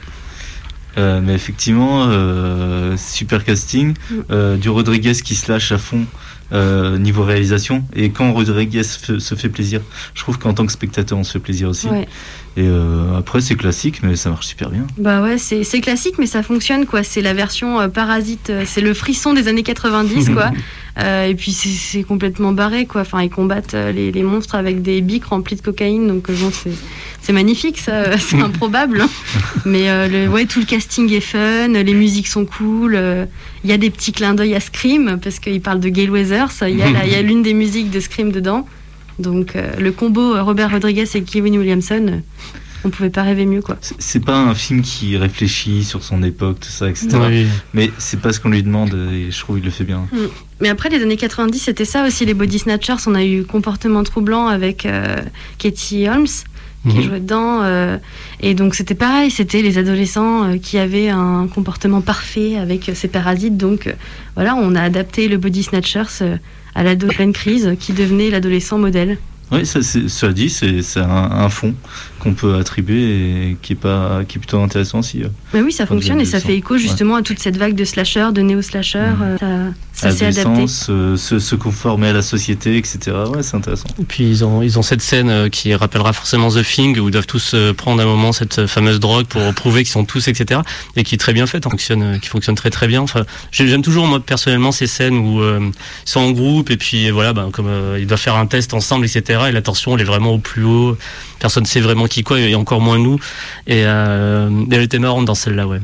Euh, 0.98 1.20
mais 1.22 1.34
effectivement, 1.34 2.06
euh, 2.08 2.96
super 2.96 3.44
casting. 3.44 3.94
Mm. 4.10 4.14
Euh, 4.30 4.56
du 4.56 4.68
Rodriguez 4.68 5.12
qui 5.12 5.34
se 5.34 5.50
lâche 5.50 5.72
à 5.72 5.78
fond 5.78 6.06
euh, 6.52 6.98
niveau 6.98 7.24
réalisation. 7.24 7.84
Et 7.94 8.10
quand 8.10 8.32
Rodriguez 8.32 8.82
se 8.84 9.34
fait 9.34 9.48
plaisir, 9.48 9.80
je 10.14 10.22
trouve 10.22 10.38
qu'en 10.38 10.54
tant 10.54 10.64
que 10.64 10.72
spectateur, 10.72 11.18
on 11.18 11.24
se 11.24 11.32
fait 11.32 11.40
plaisir 11.40 11.68
aussi. 11.68 11.88
Ouais. 11.88 12.08
Et 12.58 12.66
euh, 12.66 13.14
après, 13.18 13.42
c'est 13.42 13.54
classique, 13.54 14.02
mais 14.02 14.16
ça 14.16 14.30
marche 14.30 14.46
super 14.46 14.70
bien. 14.70 14.86
Bah 14.96 15.20
ouais, 15.22 15.36
c'est 15.36 15.62
c'est 15.62 15.80
classique, 15.82 16.14
mais 16.18 16.24
ça 16.26 16.42
fonctionne 16.42 16.86
quoi. 16.86 17.02
C'est 17.02 17.20
la 17.20 17.34
version 17.34 17.78
euh, 17.80 17.88
parasite, 17.88 18.48
euh, 18.48 18.62
c'est 18.66 18.80
le 18.80 18.94
frisson 18.94 19.34
des 19.34 19.46
années 19.48 19.62
90 19.62 20.30
quoi. 20.30 20.50
Euh, 20.98 21.26
et 21.26 21.34
puis 21.34 21.52
c'est- 21.52 21.68
c'est 21.68 22.02
complètement 22.04 22.52
barré 22.52 22.86
quoi. 22.86 23.02
Enfin, 23.02 23.20
ils 23.22 23.28
combattent 23.28 23.74
les, 23.74 24.10
les 24.12 24.22
monstres 24.22 24.54
avec 24.54 24.80
des 24.80 25.02
bics 25.02 25.26
remplis 25.26 25.56
de 25.56 25.60
cocaïne, 25.60 26.08
donc 26.08 26.30
bon, 26.30 26.50
c'est 26.50 26.70
c'est 27.20 27.34
magnifique 27.34 27.76
ça, 27.78 28.16
c'est 28.16 28.40
improbable. 28.48 29.02
hein. 29.02 29.08
Mais 29.66 30.08
le, 30.08 30.26
ouais, 30.26 30.46
tout 30.46 30.58
le 30.58 30.64
casting 30.64 31.12
est 31.12 31.20
fun, 31.20 31.68
les 31.68 31.92
musiques 31.92 32.28
sont 32.28 32.46
cool. 32.46 32.98
Il 33.62 33.68
y 33.68 33.74
a 33.74 33.76
des 33.76 33.90
petits 33.90 34.12
clins 34.12 34.32
d'œil 34.32 34.54
à 34.54 34.60
Scream 34.60 35.18
parce 35.22 35.38
qu'il 35.38 35.60
parle 35.60 35.80
de 35.80 35.90
Gail 35.90 36.08
Weathers. 36.08 36.48
Il 36.62 36.78
y 36.78 36.82
a 36.82 36.90
la- 36.90 37.04
il 37.04 37.12
y 37.12 37.16
a 37.16 37.20
l'une 37.20 37.42
des 37.42 37.52
musiques 37.52 37.90
de 37.90 38.00
Scream 38.00 38.32
dedans. 38.32 38.66
Donc 39.18 39.56
euh, 39.56 39.76
le 39.76 39.92
combo 39.92 40.34
euh, 40.34 40.42
Robert 40.42 40.70
Rodriguez 40.70 41.06
et 41.14 41.22
Kevin 41.22 41.58
Williamson, 41.58 42.06
euh, 42.08 42.18
on 42.84 42.90
pouvait 42.90 43.10
pas 43.10 43.22
rêver 43.22 43.46
mieux 43.46 43.62
quoi. 43.62 43.76
C'est 43.80 44.24
pas 44.24 44.38
un 44.38 44.54
film 44.54 44.82
qui 44.82 45.16
réfléchit 45.16 45.84
sur 45.84 46.02
son 46.02 46.22
époque, 46.22 46.60
tout 46.60 46.68
ça, 46.68 46.88
etc. 46.88 47.08
Oui. 47.28 47.46
Mais 47.74 47.90
c'est 47.98 48.20
pas 48.20 48.32
ce 48.32 48.40
qu'on 48.40 48.50
lui 48.50 48.62
demande 48.62 48.94
et 49.12 49.30
je 49.30 49.40
trouve 49.40 49.56
qu'il 49.56 49.64
le 49.64 49.70
fait 49.70 49.84
bien. 49.84 50.06
Mm. 50.12 50.16
Mais 50.60 50.68
après, 50.70 50.88
les 50.88 51.02
années 51.02 51.16
90, 51.16 51.58
c'était 51.58 51.84
ça 51.84 52.06
aussi, 52.06 52.24
les 52.24 52.34
body 52.34 52.58
snatchers. 52.58 52.96
On 53.06 53.14
a 53.14 53.24
eu 53.24 53.44
Comportement 53.44 54.02
troublant 54.04 54.46
avec 54.46 54.86
euh, 54.86 55.20
Katie 55.58 56.08
Holmes 56.08 56.26
qui 56.88 56.96
Mhm. 56.98 57.02
jouait 57.02 57.20
dedans. 57.20 57.62
euh, 57.62 57.98
et 58.40 58.54
donc, 58.54 58.74
c'était 58.74 58.94
pareil, 58.94 59.30
c'était 59.30 59.62
les 59.62 59.78
adolescents 59.78 60.44
euh, 60.44 60.56
qui 60.58 60.78
avaient 60.78 61.08
un 61.08 61.48
comportement 61.52 62.00
parfait 62.00 62.56
avec 62.56 62.88
euh, 62.88 62.92
ces 62.94 63.08
parasites. 63.08 63.56
Donc, 63.56 63.94
voilà, 64.34 64.54
on 64.56 64.74
a 64.74 64.82
adapté 64.82 65.28
le 65.28 65.36
body 65.38 65.62
snatchers 65.62 66.36
à 66.74 66.82
l'ado 66.82 67.06
pleine 67.08 67.32
crise 67.32 67.74
qui 67.80 67.92
devenait 67.92 68.30
l'adolescent 68.30 68.78
modèle. 68.78 69.18
Oui, 69.52 69.64
ça, 69.64 69.80
cela 69.82 70.32
dit, 70.32 70.50
c'est 70.50 70.82
c'est 70.82 71.00
un, 71.00 71.08
un 71.08 71.48
fond 71.48 71.72
qu'on 72.26 72.34
peut 72.34 72.54
attribuer 72.56 73.50
et 73.50 73.56
qui 73.62 73.74
est, 73.74 73.76
pas, 73.76 74.22
qui 74.26 74.38
est 74.38 74.40
plutôt 74.40 74.60
intéressant 74.60 74.98
aussi. 74.98 75.22
euh. 75.22 75.28
Mais 75.54 75.60
oui, 75.62 75.72
ça 75.72 75.86
fonctionne 75.86 76.20
et 76.20 76.24
ça 76.24 76.40
fait 76.40 76.56
écho 76.56 76.76
justement 76.76 77.14
à 77.16 77.22
toute 77.22 77.38
cette 77.38 77.56
vague 77.56 77.74
de 77.74 77.84
slasher, 77.84 78.28
de 78.32 78.42
néo-slasher. 78.42 78.98
euh, 79.42 79.70
ça 79.92 80.10
ça 80.10 80.16
s'est 80.16 80.26
adapté. 80.26 80.64
Euh, 80.90 81.16
se, 81.16 81.38
se 81.38 81.54
conformer 81.54 82.08
à 82.08 82.12
la 82.12 82.20
société, 82.22 82.76
etc. 82.76 83.16
Ouais, 83.32 83.42
c'est 83.42 83.56
intéressant. 83.56 83.86
Et 84.00 84.04
puis 84.04 84.24
ils 84.28 84.44
ont, 84.44 84.60
ils 84.62 84.78
ont 84.78 84.82
cette 84.82 85.00
scène 85.00 85.48
qui 85.50 85.74
rappellera 85.74 86.12
forcément 86.12 86.50
The 86.50 86.62
Thing 86.62 86.98
où 86.98 87.08
ils 87.08 87.12
doivent 87.12 87.26
tous 87.26 87.54
prendre 87.76 88.02
un 88.02 88.06
moment 88.06 88.32
cette 88.32 88.66
fameuse 88.66 89.00
drogue 89.00 89.26
pour 89.26 89.42
prouver 89.54 89.84
qu'ils 89.84 89.92
sont 89.92 90.04
tous, 90.04 90.28
etc. 90.28 90.60
Et 90.96 91.04
qui 91.04 91.14
est 91.14 91.18
très 91.18 91.32
bien 91.32 91.46
faite, 91.46 91.66
hein, 91.66 91.70
fonctionne, 91.70 92.18
qui 92.20 92.28
fonctionne 92.28 92.56
très 92.56 92.70
très 92.70 92.88
bien. 92.88 93.00
Enfin, 93.00 93.24
j'ai- 93.52 93.68
j'aime 93.68 93.82
toujours 93.82 94.06
moi 94.06 94.20
personnellement 94.20 94.72
ces 94.72 94.86
scènes 94.86 95.16
où 95.16 95.40
euh, 95.40 95.60
ils 95.60 96.10
sont 96.10 96.20
en 96.20 96.30
groupe 96.32 96.70
et 96.70 96.76
puis 96.76 97.10
voilà, 97.10 97.32
ben, 97.32 97.50
comme 97.50 97.68
euh, 97.68 97.96
ils 98.00 98.06
doivent 98.06 98.20
faire 98.20 98.36
un 98.36 98.46
test 98.46 98.74
ensemble, 98.74 99.06
etc. 99.06 99.44
Et 99.48 99.52
la 99.52 99.62
tension 99.62 99.94
elle 99.94 100.02
est 100.02 100.04
vraiment 100.04 100.32
au 100.32 100.38
plus 100.38 100.64
haut. 100.64 100.98
Personne 101.38 101.64
ne 101.64 101.68
sait 101.68 101.80
vraiment 101.80 102.06
qui 102.06 102.22
quoi 102.22 102.40
et 102.40 102.54
encore 102.54 102.80
moins 102.80 102.98
nous. 102.98 103.18
Et 103.66 103.82
euh, 103.84 104.50
elle 104.70 104.82
était 104.82 104.98
marrante 104.98 105.24
dans 105.24 105.34
celle-là, 105.34 105.66
ouais. 105.66 105.80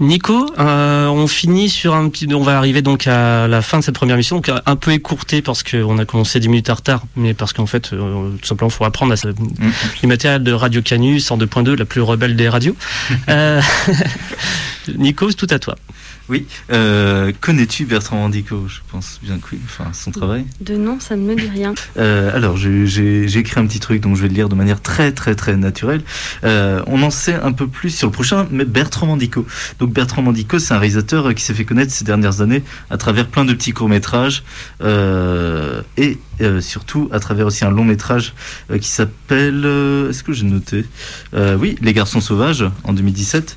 Nico, 0.00 0.52
euh, 0.58 1.06
on 1.06 1.26
finit 1.26 1.68
sur 1.68 1.94
un 1.94 2.08
petit. 2.08 2.26
On 2.32 2.42
va 2.42 2.56
arriver 2.56 2.82
donc 2.82 3.06
à 3.06 3.46
la 3.46 3.62
fin 3.62 3.78
de 3.78 3.84
cette 3.84 3.94
première 3.94 4.16
mission, 4.16 4.36
donc 4.36 4.50
un 4.64 4.76
peu 4.76 4.90
écourtée 4.92 5.42
parce 5.42 5.62
qu'on 5.62 5.98
a 5.98 6.04
commencé 6.04 6.40
10 6.40 6.48
minutes 6.48 6.70
en 6.70 6.74
retard, 6.74 7.02
mais 7.16 7.34
parce 7.34 7.52
qu'en 7.52 7.66
fait, 7.66 7.92
euh, 7.92 8.30
tout 8.40 8.46
simplement, 8.46 8.70
il 8.70 8.74
faut 8.74 8.84
apprendre 8.84 9.12
à 9.12 9.16
se... 9.16 9.28
les 9.28 10.08
matériels 10.08 10.42
de 10.42 10.52
Radio 10.52 10.82
Canus 10.82 11.30
en 11.30 11.38
2.2, 11.38 11.76
la 11.76 11.84
plus 11.84 12.00
rebelle 12.00 12.36
des 12.36 12.48
radios. 12.48 12.76
Euh, 13.28 13.60
Nico, 14.96 15.30
c'est 15.30 15.36
tout 15.36 15.46
à 15.50 15.58
toi. 15.58 15.76
Oui. 16.28 16.46
Euh, 16.70 17.32
Connais-tu 17.40 17.84
Bertrand 17.84 18.16
Mandico 18.16 18.64
Je 18.68 18.80
pense 18.90 19.18
bien 19.22 19.38
que 19.38 19.46
oui. 19.52 19.58
Enfin, 19.64 19.90
son 19.92 20.10
travail. 20.10 20.44
De 20.60 20.76
nom, 20.76 20.98
ça 21.00 21.16
ne 21.16 21.22
me 21.22 21.34
dit 21.34 21.48
rien. 21.48 21.74
Euh, 21.98 22.34
alors, 22.34 22.56
j'ai- 22.56 23.26
écrit 23.38 23.60
un 23.60 23.66
petit 23.66 23.80
truc, 23.80 24.00
donc 24.00 24.16
je 24.16 24.22
vais 24.22 24.28
le 24.28 24.34
lire 24.34 24.48
de 24.48 24.54
manière 24.54 24.80
très, 24.80 25.12
très, 25.12 25.34
très 25.34 25.56
naturelle. 25.56 26.02
Euh, 26.44 26.82
on 26.86 27.02
en 27.02 27.10
sait 27.10 27.34
un 27.34 27.52
peu 27.52 27.66
plus 27.66 27.90
sur 27.90 28.06
le 28.08 28.12
prochain, 28.12 28.46
mais 28.50 28.64
Bertrand 28.64 29.06
Mandico. 29.06 29.46
Donc, 29.78 29.92
Bertrand 29.92 30.22
Mandico, 30.22 30.58
c'est 30.58 30.74
un 30.74 30.78
réalisateur 30.78 31.34
qui 31.34 31.42
s'est 31.42 31.54
fait 31.54 31.64
connaître 31.64 31.92
ces 31.92 32.04
dernières 32.04 32.40
années 32.40 32.62
à 32.90 32.96
travers 32.98 33.26
plein 33.26 33.44
de 33.44 33.52
petits 33.52 33.72
courts-métrages 33.72 34.42
et 35.96 36.18
euh, 36.42 36.60
surtout 36.60 37.08
à 37.12 37.20
travers 37.20 37.46
aussi 37.46 37.64
un 37.64 37.70
long-métrage 37.70 38.34
euh, 38.70 38.78
qui 38.78 38.88
s'appelle. 38.88 39.62
euh, 39.64 40.10
Est-ce 40.10 40.22
que 40.22 40.32
j'ai 40.32 40.44
noté 40.46 40.84
Euh, 41.34 41.56
Oui, 41.56 41.76
Les 41.80 41.92
Garçons 41.92 42.20
Sauvages 42.20 42.64
en 42.84 42.92
2017. 42.92 43.56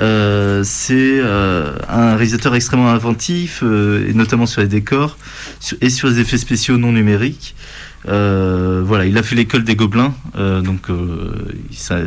Euh, 0.00 0.62
c'est 0.64 1.20
un 1.20 2.14
réalisateur 2.16 2.54
extrêmement 2.54 2.90
inventif, 2.90 3.62
et 3.62 4.12
notamment 4.14 4.46
sur 4.46 4.60
les 4.60 4.68
décors 4.68 5.16
et 5.80 5.90
sur 5.90 6.08
les 6.08 6.20
effets 6.20 6.38
spéciaux 6.38 6.76
non 6.78 6.92
numériques. 6.92 7.54
Voilà, 8.04 9.04
il 9.06 9.16
a 9.18 9.22
fait 9.22 9.34
l'école 9.36 9.64
des 9.64 9.76
Gobelins, 9.76 10.14
donc 10.36 10.86
ça- 11.72 12.00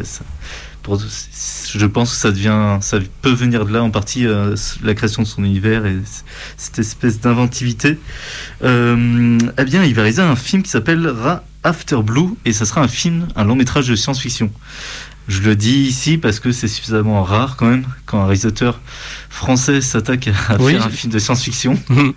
je 0.87 1.85
pense 1.85 2.11
que 2.11 2.81
ça 2.81 2.97
peut 3.21 3.31
venir 3.31 3.65
de 3.65 3.73
là 3.73 3.83
en 3.83 3.91
partie 3.91 4.25
euh, 4.25 4.55
la 4.83 4.93
création 4.93 5.21
de 5.21 5.27
son 5.27 5.43
univers 5.43 5.85
et 5.85 5.97
cette 6.57 6.79
espèce 6.79 7.19
d'inventivité. 7.19 7.97
Euh, 8.63 9.37
eh 9.57 9.63
bien, 9.63 9.83
il 9.83 9.93
va 9.93 10.01
réaliser 10.01 10.21
un 10.21 10.35
film 10.35 10.63
qui 10.63 10.69
s'appellera 10.69 11.43
After 11.63 12.01
Blue 12.03 12.29
et 12.45 12.53
ça 12.53 12.65
sera 12.65 12.81
un 12.81 12.87
film, 12.87 13.27
un 13.35 13.43
long 13.43 13.55
métrage 13.55 13.87
de 13.87 13.95
science-fiction. 13.95 14.51
Je 15.27 15.41
le 15.43 15.55
dis 15.55 15.83
ici 15.83 16.17
parce 16.17 16.39
que 16.39 16.51
c'est 16.51 16.67
suffisamment 16.67 17.23
rare 17.23 17.55
quand 17.55 17.67
même 17.67 17.85
quand 18.05 18.19
un 18.19 18.25
réalisateur 18.25 18.81
français 19.31 19.79
s'attaque 19.81 20.29
à 20.49 20.57
Oui. 20.61 20.73
faire 20.73 20.85
un 20.85 20.89
film 20.89 21.11
de 21.11 21.17
science-fiction. 21.17 21.79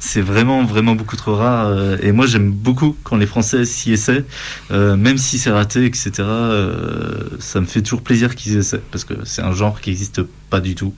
c'est 0.00 0.22
vraiment 0.22 0.64
vraiment 0.64 0.94
beaucoup 0.94 1.14
trop 1.16 1.36
rare 1.36 1.66
euh, 1.68 1.96
et 2.02 2.10
moi 2.10 2.26
j'aime 2.26 2.50
beaucoup 2.50 2.96
quand 3.04 3.16
les 3.16 3.26
Français 3.26 3.64
s'y 3.66 3.92
essaient, 3.92 4.24
euh, 4.70 4.96
même 4.96 5.18
si 5.18 5.38
c'est 5.38 5.50
raté, 5.50 5.84
etc. 5.84 6.12
euh, 6.20 7.28
ça 7.38 7.60
me 7.60 7.66
fait 7.66 7.82
toujours 7.82 8.02
plaisir 8.02 8.34
qu'ils 8.34 8.56
essaient 8.56 8.80
parce 8.90 9.04
que 9.04 9.14
c'est 9.24 9.42
un 9.42 9.52
genre 9.52 9.80
qui 9.80 9.90
n'existe 9.90 10.22
du 10.60 10.74
tout, 10.74 10.94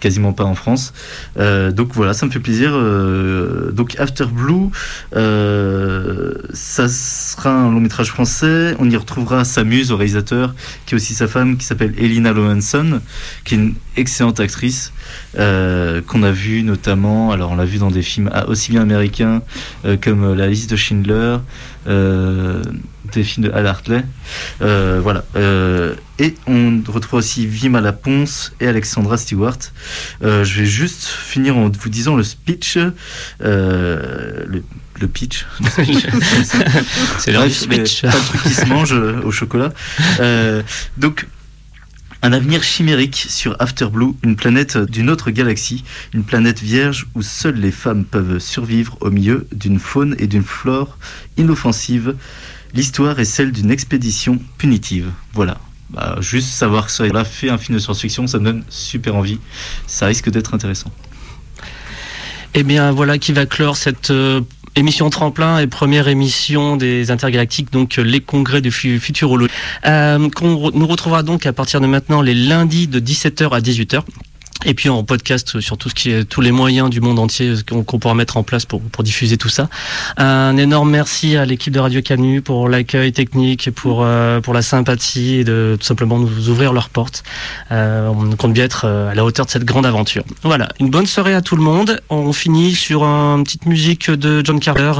quasiment 0.00 0.32
pas 0.32 0.44
en 0.44 0.54
France. 0.54 0.92
Euh, 1.38 1.70
donc 1.72 1.90
voilà, 1.92 2.14
ça 2.14 2.26
me 2.26 2.30
fait 2.30 2.40
plaisir. 2.40 2.72
euh, 2.74 3.72
donc 3.72 3.96
After 3.98 4.26
Blue, 4.26 4.70
euh, 5.16 6.34
ça 6.52 6.88
sera 6.88 7.50
un 7.50 7.70
long 7.70 7.80
métrage 7.80 8.08
français. 8.08 8.74
On 8.78 8.88
y 8.90 8.96
retrouvera 8.96 9.44
sa 9.44 9.64
muse 9.64 9.92
au 9.92 9.96
réalisateur, 9.96 10.54
qui 10.86 10.94
est 10.94 10.96
aussi 10.96 11.14
sa 11.14 11.28
femme, 11.28 11.56
qui 11.56 11.64
s'appelle 11.64 11.94
Elina 11.98 12.32
Lowenson, 12.32 13.00
qui 13.44 13.54
est 13.54 13.58
une 13.58 13.74
excellente 13.96 14.40
actrice 14.40 14.92
qu'on 15.34 16.22
a 16.22 16.30
vue 16.30 16.62
notamment. 16.62 17.32
Alors 17.32 17.52
on 17.52 17.56
l'a 17.56 17.64
vue 17.64 17.78
dans 17.78 17.90
des 17.90 18.02
films 18.02 18.30
aussi 18.48 18.70
bien 18.70 18.82
américains 18.82 19.42
comme 20.00 20.34
La 20.34 20.46
liste 20.46 20.70
de 20.70 20.76
Schindler. 20.76 21.38
Des 23.12 23.24
films 23.24 23.46
de 23.46 23.52
Al 23.52 23.66
Hartley. 23.66 24.04
Euh, 24.60 25.00
voilà. 25.02 25.24
Euh, 25.36 25.94
et 26.18 26.34
on 26.46 26.82
retrouve 26.86 27.18
aussi 27.18 27.46
Vima 27.46 27.80
Laponce 27.80 28.52
et 28.60 28.66
Alexandra 28.66 29.16
Stewart. 29.16 29.58
Euh, 30.22 30.44
je 30.44 30.60
vais 30.60 30.66
juste 30.66 31.04
finir 31.04 31.56
en 31.56 31.68
vous 31.68 31.88
disant 31.88 32.16
le 32.16 32.22
speech. 32.22 32.78
le, 33.40 34.62
le 35.00 35.08
pitch. 35.08 35.46
C'est 37.18 37.32
mais 37.36 37.50
speech. 37.50 38.02
Pas 38.02 38.08
le 38.08 38.24
truc 38.24 38.42
qui 38.42 38.54
se 38.54 38.66
mange 38.66 38.92
au 38.92 39.30
chocolat. 39.30 39.72
Donc. 40.96 41.26
Un 42.24 42.32
avenir 42.32 42.62
chimérique 42.62 43.26
sur 43.28 43.56
Afterblue, 43.58 44.12
une 44.22 44.36
planète 44.36 44.78
d'une 44.78 45.10
autre 45.10 45.32
galaxie, 45.32 45.82
une 46.14 46.22
planète 46.22 46.60
vierge 46.60 47.08
où 47.16 47.22
seules 47.22 47.56
les 47.56 47.72
femmes 47.72 48.04
peuvent 48.04 48.38
survivre 48.38 48.96
au 49.00 49.10
milieu 49.10 49.48
d'une 49.50 49.80
faune 49.80 50.14
et 50.20 50.28
d'une 50.28 50.44
flore 50.44 50.98
inoffensive. 51.36 52.14
L'histoire 52.74 53.18
est 53.20 53.24
celle 53.24 53.52
d'une 53.52 53.70
expédition 53.70 54.38
punitive. 54.58 55.10
Voilà. 55.34 55.58
Bah, 55.90 56.16
juste 56.20 56.48
savoir 56.48 56.86
que 56.86 56.92
ça 56.92 57.04
a 57.04 57.24
fait 57.24 57.50
un 57.50 57.58
film 57.58 57.76
de 57.76 57.82
science-fiction, 57.82 58.26
ça 58.26 58.38
me 58.38 58.44
donne 58.46 58.64
super 58.70 59.14
envie. 59.14 59.38
Ça 59.86 60.06
risque 60.06 60.30
d'être 60.30 60.54
intéressant. 60.54 60.90
Eh 62.54 62.62
bien 62.62 62.90
voilà 62.92 63.18
qui 63.18 63.32
va 63.32 63.46
clore 63.46 63.76
cette 63.76 64.10
euh, 64.10 64.40
émission 64.76 65.08
tremplin 65.10 65.58
et 65.58 65.66
première 65.66 66.08
émission 66.08 66.76
des 66.76 67.10
intergalactiques, 67.10 67.72
donc 67.72 67.98
euh, 67.98 68.02
les 68.02 68.20
congrès 68.20 68.60
de 68.60 68.70
fu- 68.70 69.00
futurologie. 69.00 69.52
Euh, 69.86 70.28
qu'on 70.30 70.70
nous 70.72 70.86
retrouvera 70.86 71.22
donc 71.22 71.46
à 71.46 71.52
partir 71.52 71.80
de 71.80 71.86
maintenant 71.86 72.20
les 72.22 72.34
lundis 72.34 72.88
de 72.88 73.00
17h 73.00 73.50
à 73.50 73.60
18h. 73.60 74.02
Et 74.64 74.74
puis 74.74 74.88
en 74.88 75.02
podcast 75.02 75.60
sur 75.60 75.76
tout 75.76 75.88
ce 75.88 75.94
qui 75.94 76.10
est 76.10 76.24
tous 76.24 76.40
les 76.40 76.52
moyens 76.52 76.90
du 76.90 77.00
monde 77.00 77.18
entier 77.18 77.48
euh, 77.48 77.82
qu'on 77.82 77.98
pourra 77.98 78.14
mettre 78.14 78.36
en 78.36 78.42
place 78.42 78.64
pour, 78.64 78.80
pour 78.80 79.02
diffuser 79.02 79.36
tout 79.36 79.48
ça. 79.48 79.68
Un 80.16 80.56
énorme 80.56 80.90
merci 80.90 81.36
à 81.36 81.44
l'équipe 81.44 81.72
de 81.72 81.80
Radio 81.80 82.02
Canu 82.02 82.42
pour 82.42 82.68
l'accueil 82.68 83.12
technique, 83.12 83.70
pour 83.70 84.02
euh, 84.02 84.40
pour 84.40 84.54
la 84.54 84.62
sympathie 84.62 85.36
et 85.36 85.44
de 85.44 85.76
tout 85.78 85.86
simplement 85.86 86.18
nous 86.18 86.48
ouvrir 86.48 86.72
leurs 86.72 86.88
portes. 86.88 87.22
Euh, 87.70 88.08
on 88.08 88.36
compte 88.36 88.52
bien 88.52 88.64
être 88.64 88.86
euh, 88.86 89.10
à 89.10 89.14
la 89.14 89.24
hauteur 89.24 89.46
de 89.46 89.50
cette 89.50 89.64
grande 89.64 89.86
aventure. 89.86 90.24
Voilà, 90.42 90.68
une 90.80 90.90
bonne 90.90 91.06
soirée 91.06 91.34
à 91.34 91.42
tout 91.42 91.56
le 91.56 91.62
monde. 91.62 92.00
On 92.10 92.32
finit 92.32 92.74
sur 92.74 93.04
une 93.04 93.44
petite 93.44 93.66
musique 93.66 94.10
de 94.10 94.42
John 94.44 94.60
Carter 94.60 94.92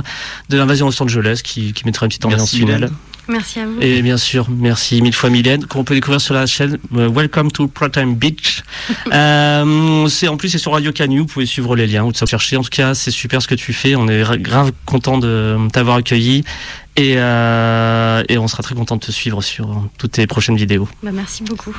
de 0.48 0.56
l'invasion 0.56 0.86
Los 0.86 1.02
Angeles 1.02 1.40
qui, 1.44 1.72
qui 1.72 1.84
mettra 1.84 2.06
une 2.06 2.10
petite 2.10 2.24
ambiance 2.24 2.50
finale. 2.50 2.90
Merci 3.28 3.60
à 3.60 3.66
vous. 3.66 3.80
Et 3.80 4.02
bien 4.02 4.16
sûr, 4.16 4.48
merci 4.50 5.00
mille 5.00 5.14
fois 5.14 5.30
Mylène, 5.30 5.64
qu'on 5.66 5.84
peut 5.84 5.94
découvrir 5.94 6.20
sur 6.20 6.34
la 6.34 6.44
chaîne 6.46 6.78
euh, 6.96 7.08
Welcome 7.08 7.52
to 7.52 7.68
Proton 7.68 8.08
Beach. 8.08 8.62
euh, 9.12 10.06
c'est 10.08 10.26
en 10.28 10.36
plus 10.36 10.48
c'est 10.48 10.58
sur 10.58 10.72
Radio 10.72 10.90
Canu, 10.92 11.20
vous 11.20 11.26
pouvez 11.26 11.46
suivre 11.46 11.76
les 11.76 11.86
liens 11.86 12.02
ou 12.04 12.12
de 12.12 12.16
chercher. 12.26 12.56
En 12.56 12.62
tout 12.62 12.70
cas, 12.70 12.94
c'est 12.94 13.10
super 13.12 13.40
ce 13.40 13.46
que 13.48 13.54
tu 13.54 13.72
fais. 13.72 13.94
On 13.96 14.08
est 14.08 14.22
ra- 14.22 14.36
grave 14.38 14.72
content 14.86 15.18
de 15.18 15.56
t'avoir 15.72 15.96
accueilli 15.96 16.44
et, 16.96 17.14
euh, 17.16 18.22
et 18.28 18.38
on 18.38 18.48
sera 18.48 18.62
très 18.62 18.74
content 18.74 18.96
de 18.96 19.00
te 19.00 19.12
suivre 19.12 19.40
sur 19.42 19.88
toutes 19.98 20.12
tes 20.12 20.26
prochaines 20.26 20.56
vidéos. 20.56 20.88
Bah, 21.02 21.10
merci 21.12 21.44
beaucoup. 21.44 21.74